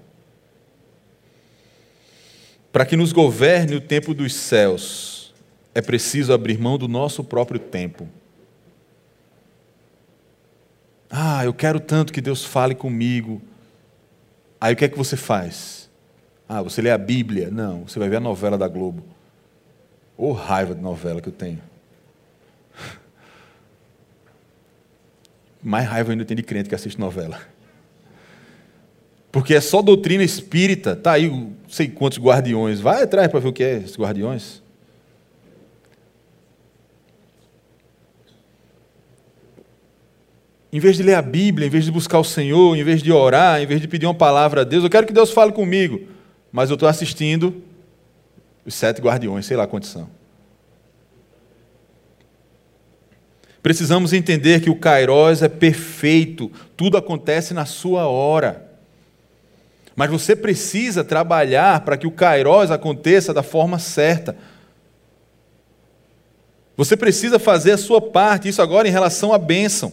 Para 2.73 2.87
que 2.87 2.97
nos 2.97 3.11
governe 3.11 3.75
o 3.75 3.81
tempo 3.81 4.15
dos 4.15 4.33
céus, 4.33 5.31
é 5.75 5.81
preciso 5.81 6.33
abrir 6.33 6.57
mão 6.57 6.75
do 6.75 6.87
nosso 6.87 7.23
próprio 7.23 7.59
tempo. 7.59 8.09
Ah, 11.07 11.45
eu 11.45 11.53
quero 11.53 11.79
tanto 11.79 12.11
que 12.11 12.19
Deus 12.19 12.43
fale 12.43 12.73
comigo. 12.73 13.39
Aí 14.59 14.73
o 14.73 14.75
que 14.75 14.85
é 14.85 14.89
que 14.89 14.97
você 14.97 15.15
faz? 15.15 15.87
Ah, 16.49 16.63
você 16.63 16.81
lê 16.81 16.89
a 16.89 16.97
Bíblia? 16.97 17.51
Não, 17.51 17.87
você 17.87 17.99
vai 17.99 18.09
ver 18.09 18.15
a 18.15 18.21
novela 18.21 18.57
da 18.57 18.67
Globo. 18.67 19.05
Ô 20.17 20.29
oh, 20.29 20.33
raiva 20.33 20.73
de 20.73 20.81
novela 20.81 21.21
que 21.21 21.29
eu 21.29 21.33
tenho. 21.33 21.74
Mais 25.65 25.87
raiva 25.87 26.11
ainda 26.11 26.23
tem 26.23 26.37
de 26.37 26.43
crente 26.43 26.69
que 26.69 26.75
assiste 26.75 26.99
novela. 26.99 27.39
Porque 29.31 29.55
é 29.55 29.59
só 29.59 29.81
doutrina 29.81 30.23
espírita. 30.23 30.95
Tá 30.95 31.13
aí, 31.13 31.27
não 31.27 31.53
sei 31.67 31.89
quantos 31.89 32.19
guardiões. 32.19 32.79
Vai 32.79 33.01
atrás 33.01 33.29
para 33.29 33.39
ver 33.39 33.47
o 33.47 33.53
que 33.53 33.63
é 33.63 33.77
esses 33.77 33.97
guardiões. 33.97 34.61
Em 40.71 40.79
vez 40.79 40.97
de 40.97 41.03
ler 41.03 41.15
a 41.15 41.21
Bíblia, 41.21 41.65
em 41.65 41.69
vez 41.69 41.83
de 41.83 41.91
buscar 41.91 42.19
o 42.19 42.23
Senhor, 42.23 42.75
em 42.77 42.83
vez 42.83 43.01
de 43.01 43.11
orar, 43.11 43.59
em 43.59 43.65
vez 43.65 43.81
de 43.81 43.87
pedir 43.87 44.05
uma 44.05 44.13
palavra 44.13 44.61
a 44.61 44.63
Deus, 44.63 44.83
eu 44.83 44.89
quero 44.89 45.07
que 45.07 45.13
Deus 45.13 45.31
fale 45.31 45.51
comigo. 45.51 46.01
Mas 46.51 46.69
eu 46.69 46.75
estou 46.75 46.87
assistindo 46.87 47.63
os 48.63 48.75
sete 48.75 49.01
guardiões, 49.01 49.45
sei 49.45 49.57
lá 49.57 49.65
quantos 49.65 49.89
são. 49.89 50.09
Precisamos 53.65 54.13
entender 54.13 54.61
que 54.61 54.69
o 54.69 54.75
Kairos 54.75 55.41
é 55.41 55.49
perfeito, 55.49 56.51
tudo 56.77 56.97
acontece 56.97 57.51
na 57.51 57.65
sua 57.65 58.05
hora. 58.05 58.63
Mas 59.95 60.11
você 60.11 60.35
precisa 60.35 61.03
trabalhar 61.03 61.79
para 61.79 61.97
que 61.97 62.05
o 62.05 62.11
Kairos 62.11 62.69
aconteça 62.69 63.33
da 63.33 63.41
forma 63.41 63.79
certa. 63.79 64.37
Você 66.77 66.95
precisa 66.95 67.39
fazer 67.39 67.71
a 67.71 67.77
sua 67.79 67.99
parte, 67.99 68.47
isso 68.47 68.61
agora 68.61 68.87
em 68.87 68.91
relação 68.91 69.33
à 69.33 69.39
bênção. 69.39 69.91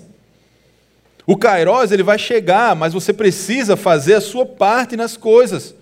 O 1.27 1.35
Kairos 1.35 1.91
ele 1.93 2.03
vai 2.03 2.19
chegar, 2.19 2.77
mas 2.77 2.93
você 2.93 3.11
precisa 3.11 3.75
fazer 3.75 4.17
a 4.17 4.21
sua 4.21 4.45
parte 4.45 4.99
nas 4.99 5.17
coisas. 5.17 5.75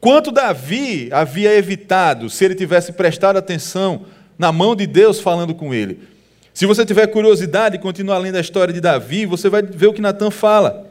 Quanto 0.00 0.30
Davi 0.30 1.08
havia 1.10 1.52
evitado 1.52 2.30
se 2.30 2.44
ele 2.44 2.54
tivesse 2.54 2.92
prestado 2.92 3.36
atenção 3.36 4.06
na 4.38 4.52
mão 4.52 4.74
de 4.74 4.86
Deus 4.86 5.20
falando 5.20 5.54
com 5.54 5.72
ele? 5.72 6.00
Se 6.52 6.66
você 6.66 6.86
tiver 6.86 7.08
curiosidade 7.08 7.78
continuar 7.78 8.18
lendo 8.18 8.36
a 8.36 8.40
história 8.40 8.72
de 8.72 8.80
Davi, 8.80 9.26
você 9.26 9.48
vai 9.48 9.62
ver 9.62 9.88
o 9.88 9.92
que 9.92 10.00
Natan 10.00 10.30
fala. 10.30 10.88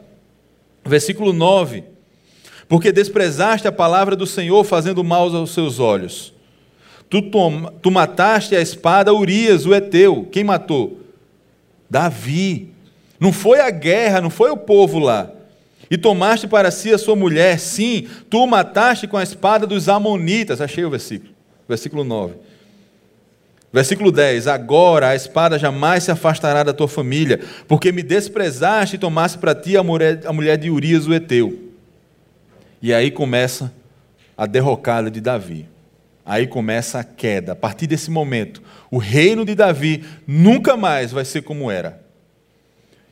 Versículo 0.84 1.32
9. 1.32 1.84
Porque 2.68 2.92
desprezaste 2.92 3.66
a 3.66 3.72
palavra 3.72 4.14
do 4.14 4.26
Senhor, 4.26 4.62
fazendo 4.64 5.02
mal 5.02 5.34
aos 5.34 5.52
seus 5.52 5.78
olhos. 5.78 6.34
Tu, 7.08 7.22
tom, 7.22 7.66
tu 7.80 7.90
mataste 7.90 8.54
a 8.54 8.60
espada 8.60 9.14
Urias, 9.14 9.64
o 9.64 9.74
Eteu. 9.74 10.28
Quem 10.30 10.44
matou? 10.44 11.00
Davi. 11.88 12.70
Não 13.18 13.32
foi 13.32 13.60
a 13.60 13.70
guerra, 13.70 14.20
não 14.20 14.30
foi 14.30 14.50
o 14.50 14.56
povo 14.56 14.98
lá. 14.98 15.30
E 15.90 15.96
tomaste 15.96 16.46
para 16.46 16.70
si 16.70 16.92
a 16.92 16.98
sua 16.98 17.14
mulher, 17.14 17.58
sim, 17.58 18.08
tu 18.28 18.38
o 18.38 18.46
mataste 18.46 19.06
com 19.06 19.16
a 19.16 19.22
espada 19.22 19.66
dos 19.66 19.88
Amonitas. 19.88 20.60
Achei 20.60 20.84
o 20.84 20.90
versículo. 20.90 21.32
Versículo 21.68 22.04
9. 22.04 22.34
Versículo 23.74 24.12
10: 24.12 24.46
Agora 24.46 25.08
a 25.08 25.16
espada 25.16 25.58
jamais 25.58 26.04
se 26.04 26.10
afastará 26.12 26.62
da 26.62 26.72
tua 26.72 26.86
família, 26.86 27.40
porque 27.66 27.90
me 27.90 28.04
desprezaste 28.04 28.94
e 28.94 28.98
tomaste 29.00 29.36
para 29.36 29.52
ti 29.52 29.76
a 29.76 29.82
mulher, 29.82 30.20
a 30.24 30.32
mulher 30.32 30.56
de 30.56 30.70
Urias 30.70 31.08
o 31.08 31.12
Eteu. 31.12 31.72
E 32.80 32.94
aí 32.94 33.10
começa 33.10 33.74
a 34.38 34.46
derrocada 34.46 35.10
de 35.10 35.20
Davi. 35.20 35.68
Aí 36.24 36.46
começa 36.46 37.00
a 37.00 37.04
queda. 37.04 37.50
A 37.50 37.56
partir 37.56 37.88
desse 37.88 38.12
momento, 38.12 38.62
o 38.92 38.98
reino 38.98 39.44
de 39.44 39.56
Davi 39.56 40.04
nunca 40.24 40.76
mais 40.76 41.10
vai 41.10 41.24
ser 41.24 41.42
como 41.42 41.68
era. 41.68 42.00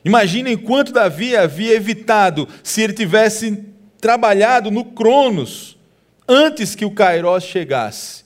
Imagina 0.05 0.49
enquanto 0.49 0.93
Davi 0.93 1.35
havia 1.35 1.75
evitado, 1.75 2.47
se 2.63 2.81
ele 2.81 2.93
tivesse 2.93 3.65
trabalhado 3.99 4.71
no 4.71 4.85
Cronos, 4.85 5.77
antes 6.25 6.73
que 6.73 6.85
o 6.85 6.91
Kairos 6.91 7.43
chegasse. 7.43 8.22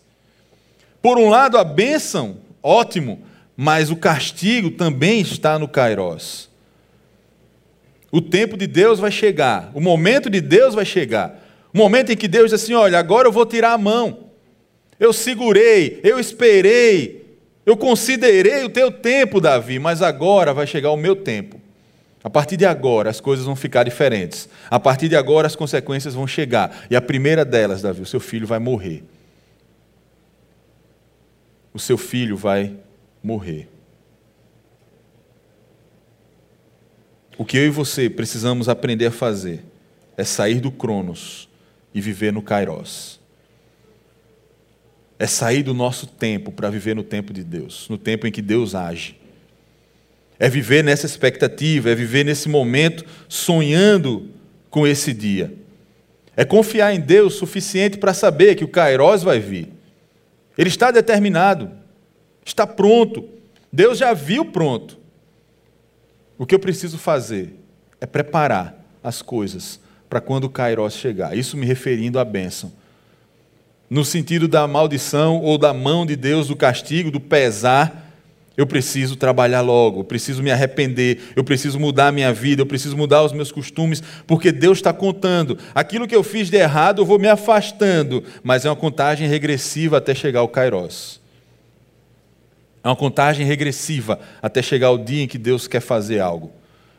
Por 1.07 1.17
um 1.17 1.29
lado, 1.29 1.57
a 1.57 1.63
bênção, 1.63 2.35
ótimo, 2.61 3.23
mas 3.55 3.89
o 3.89 3.95
castigo 3.95 4.71
também 4.71 5.21
está 5.21 5.57
no 5.57 5.65
Kairos. 5.65 6.49
O 8.11 8.19
tempo 8.19 8.57
de 8.57 8.67
Deus 8.67 8.99
vai 8.99 9.09
chegar, 9.09 9.71
o 9.73 9.79
momento 9.79 10.29
de 10.29 10.41
Deus 10.41 10.75
vai 10.75 10.83
chegar. 10.83 11.41
O 11.73 11.77
momento 11.77 12.11
em 12.11 12.17
que 12.17 12.27
Deus 12.27 12.51
diz 12.51 12.61
assim: 12.61 12.73
olha, 12.73 12.99
agora 12.99 13.25
eu 13.25 13.31
vou 13.31 13.45
tirar 13.45 13.71
a 13.71 13.77
mão. 13.77 14.31
Eu 14.99 15.13
segurei, 15.13 16.01
eu 16.03 16.19
esperei, 16.19 17.25
eu 17.65 17.77
considerei 17.77 18.65
o 18.65 18.69
teu 18.69 18.91
tempo, 18.91 19.39
Davi, 19.39 19.79
mas 19.79 20.01
agora 20.01 20.53
vai 20.53 20.67
chegar 20.67 20.91
o 20.91 20.97
meu 20.97 21.15
tempo. 21.15 21.57
A 22.21 22.29
partir 22.29 22.57
de 22.57 22.65
agora 22.65 23.09
as 23.09 23.21
coisas 23.21 23.45
vão 23.45 23.55
ficar 23.55 23.85
diferentes. 23.85 24.49
A 24.69 24.77
partir 24.77 25.07
de 25.07 25.15
agora 25.15 25.47
as 25.47 25.55
consequências 25.55 26.13
vão 26.13 26.27
chegar. 26.27 26.85
E 26.91 26.97
a 26.97 27.01
primeira 27.01 27.45
delas, 27.45 27.81
Davi, 27.81 28.01
o 28.01 28.05
seu 28.05 28.19
filho 28.19 28.45
vai 28.45 28.59
morrer. 28.59 29.05
O 31.77 31.79
seu 31.79 31.95
filho 31.95 32.35
vai 32.35 32.75
morrer. 33.21 33.69
O 37.37 37.45
que 37.45 37.55
eu 37.55 37.67
e 37.67 37.69
você 37.69 38.09
precisamos 38.09 38.67
aprender 38.67 39.05
a 39.05 39.11
fazer 39.11 39.63
é 40.17 40.23
sair 40.23 40.59
do 40.59 40.71
Cronos 40.71 41.47
e 41.93 42.01
viver 42.01 42.33
no 42.33 42.41
Kairos. 42.41 43.19
É 45.19 45.27
sair 45.27 45.61
do 45.61 45.75
nosso 45.75 46.07
tempo 46.07 46.51
para 46.51 46.71
viver 46.71 46.95
no 46.95 47.03
tempo 47.03 47.31
de 47.31 47.43
Deus, 47.43 47.87
no 47.89 47.97
tempo 47.99 48.25
em 48.25 48.31
que 48.31 48.41
Deus 48.41 48.73
age. 48.73 49.15
É 50.39 50.49
viver 50.49 50.83
nessa 50.83 51.05
expectativa, 51.05 51.91
é 51.91 51.93
viver 51.93 52.25
nesse 52.25 52.49
momento 52.49 53.05
sonhando 53.29 54.31
com 54.71 54.87
esse 54.87 55.13
dia. 55.13 55.53
É 56.35 56.43
confiar 56.43 56.91
em 56.95 56.99
Deus 56.99 57.35
suficiente 57.35 57.99
para 57.99 58.15
saber 58.15 58.55
que 58.55 58.63
o 58.63 58.67
Kairos 58.67 59.21
vai 59.21 59.39
vir. 59.39 59.76
Ele 60.57 60.69
está 60.69 60.91
determinado, 60.91 61.71
está 62.45 62.65
pronto. 62.65 63.27
Deus 63.71 63.97
já 63.97 64.13
viu 64.13 64.45
pronto. 64.45 64.97
O 66.37 66.45
que 66.45 66.55
eu 66.55 66.59
preciso 66.59 66.97
fazer 66.97 67.55
é 67.99 68.05
preparar 68.05 68.85
as 69.03 69.21
coisas 69.21 69.79
para 70.09 70.21
quando 70.21 70.45
o 70.45 70.49
Kairos 70.49 70.93
chegar. 70.93 71.37
Isso 71.37 71.57
me 71.57 71.65
referindo 71.65 72.19
à 72.19 72.25
bênção 72.25 72.71
no 73.89 74.03
sentido 74.03 74.47
da 74.47 74.67
maldição 74.67 75.41
ou 75.41 75.57
da 75.57 75.73
mão 75.73 76.05
de 76.05 76.15
Deus, 76.15 76.47
do 76.47 76.55
castigo, 76.55 77.09
do 77.09 77.19
pesar, 77.19 78.06
eu 78.57 78.65
preciso 78.65 79.15
trabalhar 79.15 79.61
logo, 79.61 79.99
eu 79.99 80.03
preciso 80.03 80.41
me 80.41 80.49
arrepender, 80.49 81.19
eu 81.35 81.43
preciso 81.43 81.79
mudar 81.79 82.07
a 82.07 82.11
minha 82.11 82.33
vida, 82.33 82.63
eu 82.63 82.65
preciso 82.65 82.97
mudar 82.97 83.23
os 83.23 83.31
meus 83.31 83.51
costumes, 83.51 84.01
porque 84.25 84.51
Deus 84.51 84.79
está 84.79 84.91
contando. 84.91 85.59
Aquilo 85.75 86.07
que 86.07 86.15
eu 86.15 86.23
fiz 86.23 86.49
de 86.49 86.57
errado, 86.57 86.99
eu 86.99 87.05
vou 87.05 87.19
me 87.19 87.27
afastando, 87.27 88.23
mas 88.43 88.65
é 88.65 88.69
uma 88.69 88.75
contagem 88.75 89.27
regressiva 89.27 89.97
até 89.97 90.15
chegar 90.15 90.39
ao 90.39 90.47
Kairos. 90.47 91.21
É 92.83 92.87
uma 92.87 92.95
contagem 92.95 93.45
regressiva 93.45 94.19
até 94.41 94.63
chegar 94.63 94.89
o 94.89 94.97
dia 94.97 95.23
em 95.23 95.27
que 95.27 95.37
Deus 95.37 95.67
quer 95.67 95.81
fazer 95.81 96.19
algo. 96.19 96.51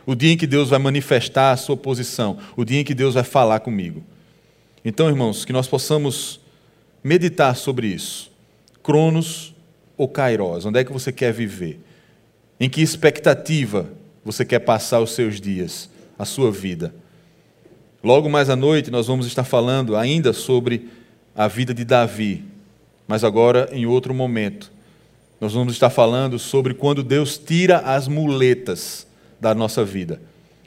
O 0.06 0.14
dia 0.14 0.32
em 0.32 0.36
que 0.36 0.46
Deus 0.46 0.70
vai 0.70 0.78
manifestar 0.78 1.50
a 1.50 1.56
sua 1.56 1.76
posição, 1.76 2.38
o 2.56 2.64
dia 2.64 2.80
em 2.80 2.84
que 2.84 2.94
Deus 2.94 3.14
vai 3.14 3.24
falar 3.24 3.60
comigo. 3.60 4.04
Então, 4.84 5.08
irmãos, 5.08 5.44
que 5.44 5.52
nós 5.52 5.66
possamos 5.66 6.40
meditar 7.02 7.56
sobre 7.56 7.88
isso. 7.88 8.30
Cronos 8.82 9.54
ou 9.98 10.08
Kairos? 10.08 10.64
Onde 10.64 10.78
é 10.78 10.84
que 10.84 10.92
você 10.92 11.12
quer 11.12 11.32
viver? 11.32 11.80
Em 12.58 12.70
que 12.70 12.80
expectativa 12.80 13.90
você 14.24 14.44
quer 14.44 14.60
passar 14.60 15.00
os 15.00 15.10
seus 15.10 15.40
dias, 15.40 15.90
a 16.16 16.24
sua 16.24 16.50
vida? 16.50 16.94
Logo 18.02 18.30
mais 18.30 18.48
à 18.48 18.54
noite 18.54 18.90
nós 18.90 19.08
vamos 19.08 19.26
estar 19.26 19.44
falando 19.44 19.96
ainda 19.96 20.32
sobre 20.32 20.88
a 21.34 21.48
vida 21.48 21.74
de 21.74 21.84
Davi, 21.84 22.44
mas 23.06 23.24
agora 23.24 23.68
em 23.72 23.84
outro 23.84 24.14
momento. 24.14 24.70
Nós 25.40 25.52
vamos 25.52 25.72
estar 25.72 25.90
falando 25.90 26.38
sobre 26.38 26.74
quando 26.74 27.02
Deus 27.02 27.38
tira 27.38 27.78
as 27.78 28.08
muletas 28.08 29.06
da 29.40 29.54
nossa 29.54 29.84
vida, 29.84 30.20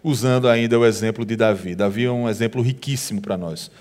usando 0.03 0.47
ainda 0.47 0.79
o 0.79 0.85
exemplo 0.85 1.25
de 1.25 1.35
Davi. 1.35 1.75
Davi 1.75 2.05
é 2.05 2.11
um 2.11 2.29
exemplo 2.29 2.61
riquíssimo 2.61 3.21
para 3.21 3.37
nós. 3.37 3.71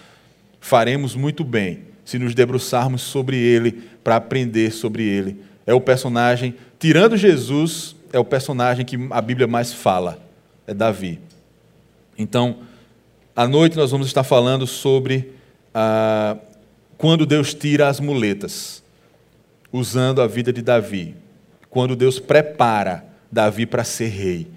Faremos 0.60 1.14
muito 1.14 1.44
bem 1.44 1.89
se 2.10 2.18
nos 2.18 2.34
debruçarmos 2.34 3.02
sobre 3.02 3.36
ele, 3.36 3.70
para 4.02 4.16
aprender 4.16 4.72
sobre 4.72 5.04
ele. 5.04 5.40
É 5.64 5.72
o 5.72 5.80
personagem, 5.80 6.56
tirando 6.76 7.16
Jesus, 7.16 7.94
é 8.12 8.18
o 8.18 8.24
personagem 8.24 8.84
que 8.84 8.98
a 9.12 9.20
Bíblia 9.20 9.46
mais 9.46 9.72
fala, 9.72 10.20
é 10.66 10.74
Davi. 10.74 11.20
Então, 12.18 12.56
à 13.36 13.46
noite 13.46 13.76
nós 13.76 13.92
vamos 13.92 14.08
estar 14.08 14.24
falando 14.24 14.66
sobre 14.66 15.34
ah, 15.72 16.36
quando 16.98 17.24
Deus 17.24 17.54
tira 17.54 17.86
as 17.86 18.00
muletas, 18.00 18.82
usando 19.72 20.20
a 20.20 20.26
vida 20.26 20.52
de 20.52 20.62
Davi. 20.62 21.14
Quando 21.68 21.94
Deus 21.94 22.18
prepara 22.18 23.04
Davi 23.30 23.66
para 23.66 23.84
ser 23.84 24.08
rei. 24.08 24.48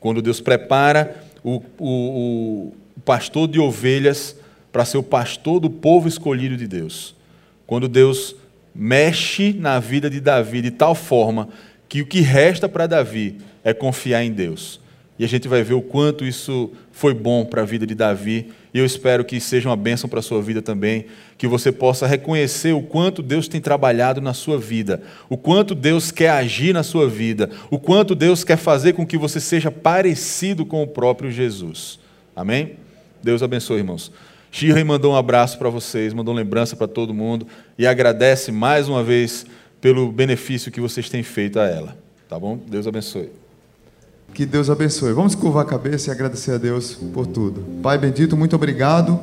Quando 0.00 0.22
Deus 0.22 0.40
prepara 0.40 1.22
o, 1.42 1.62
o, 1.78 2.72
o 2.96 3.00
pastor 3.04 3.46
de 3.46 3.60
ovelhas 3.60 4.34
para 4.74 4.84
ser 4.84 4.98
o 4.98 5.04
pastor 5.04 5.60
do 5.60 5.70
povo 5.70 6.08
escolhido 6.08 6.56
de 6.56 6.66
Deus. 6.66 7.14
Quando 7.64 7.86
Deus 7.86 8.34
mexe 8.74 9.52
na 9.52 9.78
vida 9.78 10.10
de 10.10 10.18
Davi 10.18 10.60
de 10.60 10.72
tal 10.72 10.96
forma 10.96 11.48
que 11.88 12.02
o 12.02 12.06
que 12.06 12.20
resta 12.20 12.68
para 12.68 12.88
Davi 12.88 13.36
é 13.62 13.72
confiar 13.72 14.24
em 14.24 14.32
Deus. 14.32 14.80
E 15.16 15.24
a 15.24 15.28
gente 15.28 15.46
vai 15.46 15.62
ver 15.62 15.74
o 15.74 15.80
quanto 15.80 16.24
isso 16.24 16.72
foi 16.90 17.14
bom 17.14 17.44
para 17.44 17.62
a 17.62 17.64
vida 17.64 17.86
de 17.86 17.94
Davi 17.94 18.50
E 18.74 18.78
eu 18.80 18.84
espero 18.84 19.24
que 19.24 19.38
seja 19.38 19.68
uma 19.68 19.76
bênção 19.76 20.10
para 20.10 20.18
a 20.18 20.22
sua 20.22 20.42
vida 20.42 20.60
também, 20.60 21.06
que 21.38 21.46
você 21.46 21.70
possa 21.70 22.04
reconhecer 22.04 22.72
o 22.72 22.82
quanto 22.82 23.22
Deus 23.22 23.46
tem 23.46 23.60
trabalhado 23.60 24.20
na 24.20 24.34
sua 24.34 24.58
vida, 24.58 25.00
o 25.28 25.36
quanto 25.36 25.72
Deus 25.72 26.10
quer 26.10 26.30
agir 26.30 26.74
na 26.74 26.82
sua 26.82 27.08
vida, 27.08 27.48
o 27.70 27.78
quanto 27.78 28.12
Deus 28.12 28.42
quer 28.42 28.56
fazer 28.56 28.94
com 28.94 29.06
que 29.06 29.16
você 29.16 29.38
seja 29.38 29.70
parecido 29.70 30.66
com 30.66 30.82
o 30.82 30.88
próprio 30.88 31.30
Jesus. 31.30 32.00
Amém? 32.34 32.72
Deus 33.22 33.40
abençoe, 33.40 33.78
irmãos. 33.78 34.10
Shirley 34.54 34.84
mandou 34.84 35.14
um 35.14 35.16
abraço 35.16 35.58
para 35.58 35.68
vocês, 35.68 36.14
mandou 36.14 36.32
lembrança 36.32 36.76
para 36.76 36.86
todo 36.86 37.12
mundo 37.12 37.44
e 37.76 37.88
agradece 37.88 38.52
mais 38.52 38.88
uma 38.88 39.02
vez 39.02 39.44
pelo 39.80 40.12
benefício 40.12 40.70
que 40.70 40.80
vocês 40.80 41.08
têm 41.08 41.24
feito 41.24 41.58
a 41.58 41.64
ela. 41.64 41.98
Tá 42.28 42.38
bom? 42.38 42.60
Deus 42.68 42.86
abençoe. 42.86 43.30
Que 44.32 44.46
Deus 44.46 44.70
abençoe. 44.70 45.12
Vamos 45.12 45.34
curvar 45.34 45.64
a 45.64 45.66
cabeça 45.66 46.08
e 46.08 46.12
agradecer 46.12 46.52
a 46.52 46.56
Deus 46.56 46.94
por 47.12 47.26
tudo. 47.26 47.64
Pai 47.82 47.98
bendito, 47.98 48.36
muito 48.36 48.54
obrigado 48.54 49.18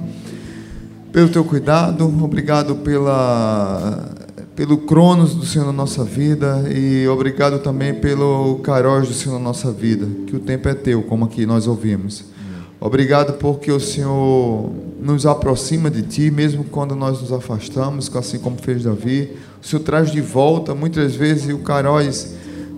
pelo 1.14 1.30
teu 1.30 1.46
cuidado, 1.46 2.06
obrigado 2.22 2.76
pela 2.76 4.14
pelo 4.54 4.80
Cronos 4.80 5.34
do 5.34 5.46
Senhor 5.46 5.66
na 5.66 5.72
nossa 5.72 6.04
vida 6.04 6.66
e 6.70 7.08
obrigado 7.08 7.60
também 7.60 7.94
pelo 7.94 8.56
Kairos 8.56 9.08
do 9.08 9.14
Senhor 9.14 9.36
na 9.36 9.46
nossa 9.46 9.72
vida, 9.72 10.06
que 10.28 10.36
o 10.36 10.42
tempo 10.42 10.68
é 10.68 10.74
teu, 10.74 11.02
como 11.04 11.24
aqui 11.24 11.46
nós 11.46 11.68
ouvimos. 11.68 12.26
Obrigado 12.84 13.34
porque 13.34 13.72
o 13.72 13.80
Senhor 13.80 14.72
nos 15.00 15.28
aproxima 15.28 15.88
de 15.88 16.02
Ti, 16.02 16.32
mesmo 16.32 16.64
quando 16.64 16.96
nós 16.96 17.22
nos 17.22 17.32
afastamos, 17.32 18.10
assim 18.16 18.40
como 18.40 18.58
fez 18.58 18.86
Davi. 18.86 19.38
O 19.62 19.68
Senhor 19.68 19.84
traz 19.84 20.12
de 20.12 20.20
volta, 20.20 20.74
muitas 20.74 21.14
vezes, 21.14 21.54
o 21.54 21.60
Kairos 21.60 22.30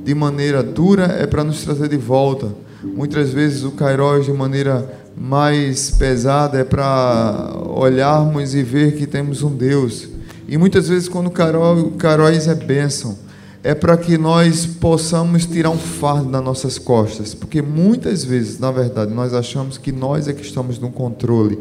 de 0.04 0.14
maneira 0.14 0.62
dura 0.62 1.06
é 1.06 1.26
para 1.26 1.42
nos 1.42 1.64
trazer 1.64 1.88
de 1.88 1.96
volta. 1.96 2.50
Muitas 2.84 3.30
vezes 3.30 3.64
o 3.64 3.72
Kairos 3.72 4.26
de 4.26 4.34
maneira 4.34 4.94
mais 5.16 5.92
pesada 5.92 6.58
é 6.58 6.66
para 6.66 7.54
olharmos 7.74 8.54
e 8.54 8.62
ver 8.62 8.98
que 8.98 9.08
temos 9.08 9.42
um 9.42 9.56
Deus. 9.56 10.10
E 10.50 10.58
muitas 10.58 10.90
vezes 10.90 11.08
quando 11.08 11.28
o 11.28 11.92
Kairos 11.92 12.50
é 12.50 12.56
bênção, 12.56 13.18
é 13.64 13.74
para 13.74 13.96
que 13.96 14.18
nós 14.18 14.66
possamos 14.66 15.46
tirar 15.46 15.70
um 15.70 15.78
fardo 15.78 16.30
das 16.30 16.44
nossas 16.44 16.78
costas, 16.78 17.34
porque 17.34 17.62
muitas 17.62 18.26
vezes, 18.26 18.60
na 18.60 18.70
verdade, 18.72 19.14
nós 19.14 19.34
achamos 19.34 19.78
que 19.78 19.92
nós 19.92 20.28
é 20.28 20.34
que 20.34 20.42
estamos 20.42 20.78
no 20.78 20.92
controle. 20.92 21.58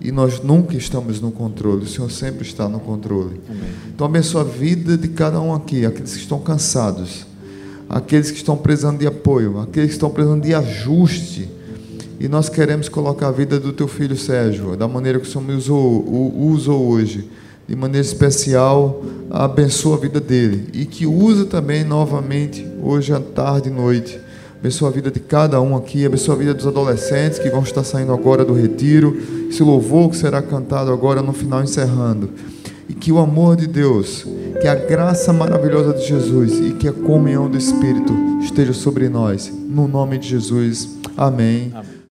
E 0.00 0.12
nós 0.12 0.40
nunca 0.40 0.76
estamos 0.76 1.20
no 1.20 1.32
controle, 1.32 1.82
o 1.82 1.88
Senhor 1.88 2.08
sempre 2.10 2.42
está 2.42 2.68
no 2.68 2.78
controle. 2.78 3.40
Amém. 3.48 3.62
Então 3.92 4.06
abençoa 4.06 4.42
a 4.42 4.44
vida 4.44 4.96
de 4.96 5.08
cada 5.08 5.40
um 5.40 5.52
aqui, 5.52 5.84
aqueles 5.84 6.12
que 6.12 6.20
estão 6.20 6.38
cansados, 6.38 7.26
aqueles 7.88 8.30
que 8.30 8.36
estão 8.36 8.56
precisando 8.56 8.98
de 8.98 9.08
apoio, 9.08 9.58
aqueles 9.58 9.88
que 9.88 9.94
estão 9.94 10.10
precisando 10.10 10.42
de 10.42 10.54
ajuste. 10.54 11.48
E 12.20 12.28
nós 12.28 12.48
queremos 12.48 12.88
colocar 12.88 13.28
a 13.28 13.32
vida 13.32 13.58
do 13.58 13.72
teu 13.72 13.88
filho 13.88 14.16
Sérgio, 14.16 14.76
da 14.76 14.86
maneira 14.86 15.18
que 15.18 15.26
o 15.26 15.30
Senhor 15.30 15.44
me 15.44 15.54
usou, 15.54 16.32
usou 16.52 16.88
hoje, 16.88 17.28
de 17.68 17.76
maneira 17.76 18.04
especial, 18.04 19.02
abençoa 19.30 19.96
a 19.96 20.00
vida 20.00 20.18
dele. 20.18 20.68
E 20.72 20.86
que 20.86 21.06
usa 21.06 21.44
também 21.44 21.84
novamente, 21.84 22.66
hoje 22.82 23.12
à 23.12 23.20
tarde 23.20 23.68
e 23.68 23.72
noite. 23.72 24.18
Abençoa 24.58 24.88
a 24.88 24.92
vida 24.92 25.10
de 25.10 25.20
cada 25.20 25.60
um 25.60 25.76
aqui, 25.76 26.04
abençoa 26.04 26.34
a 26.34 26.38
vida 26.38 26.54
dos 26.54 26.66
adolescentes 26.66 27.38
que 27.38 27.50
vão 27.50 27.62
estar 27.62 27.84
saindo 27.84 28.12
agora 28.12 28.44
do 28.44 28.54
retiro, 28.54 29.16
esse 29.48 29.62
louvor 29.62 30.10
que 30.10 30.16
será 30.16 30.42
cantado 30.42 30.90
agora 30.90 31.22
no 31.22 31.32
final, 31.32 31.62
encerrando 31.62 32.30
e 32.88 32.94
que 32.94 33.12
o 33.12 33.18
amor 33.18 33.54
de 33.54 33.66
Deus, 33.66 34.26
que 34.60 34.66
a 34.66 34.74
graça 34.74 35.32
maravilhosa 35.32 35.92
de 35.92 36.06
Jesus 36.06 36.58
e 36.58 36.72
que 36.72 36.88
a 36.88 36.92
comunhão 36.92 37.48
do 37.48 37.58
Espírito 37.58 38.12
esteja 38.42 38.72
sobre 38.72 39.08
nós. 39.08 39.52
No 39.52 39.86
nome 39.86 40.16
de 40.18 40.28
Jesus. 40.28 40.96
Amém. 41.16 41.70
Amém. 41.74 41.97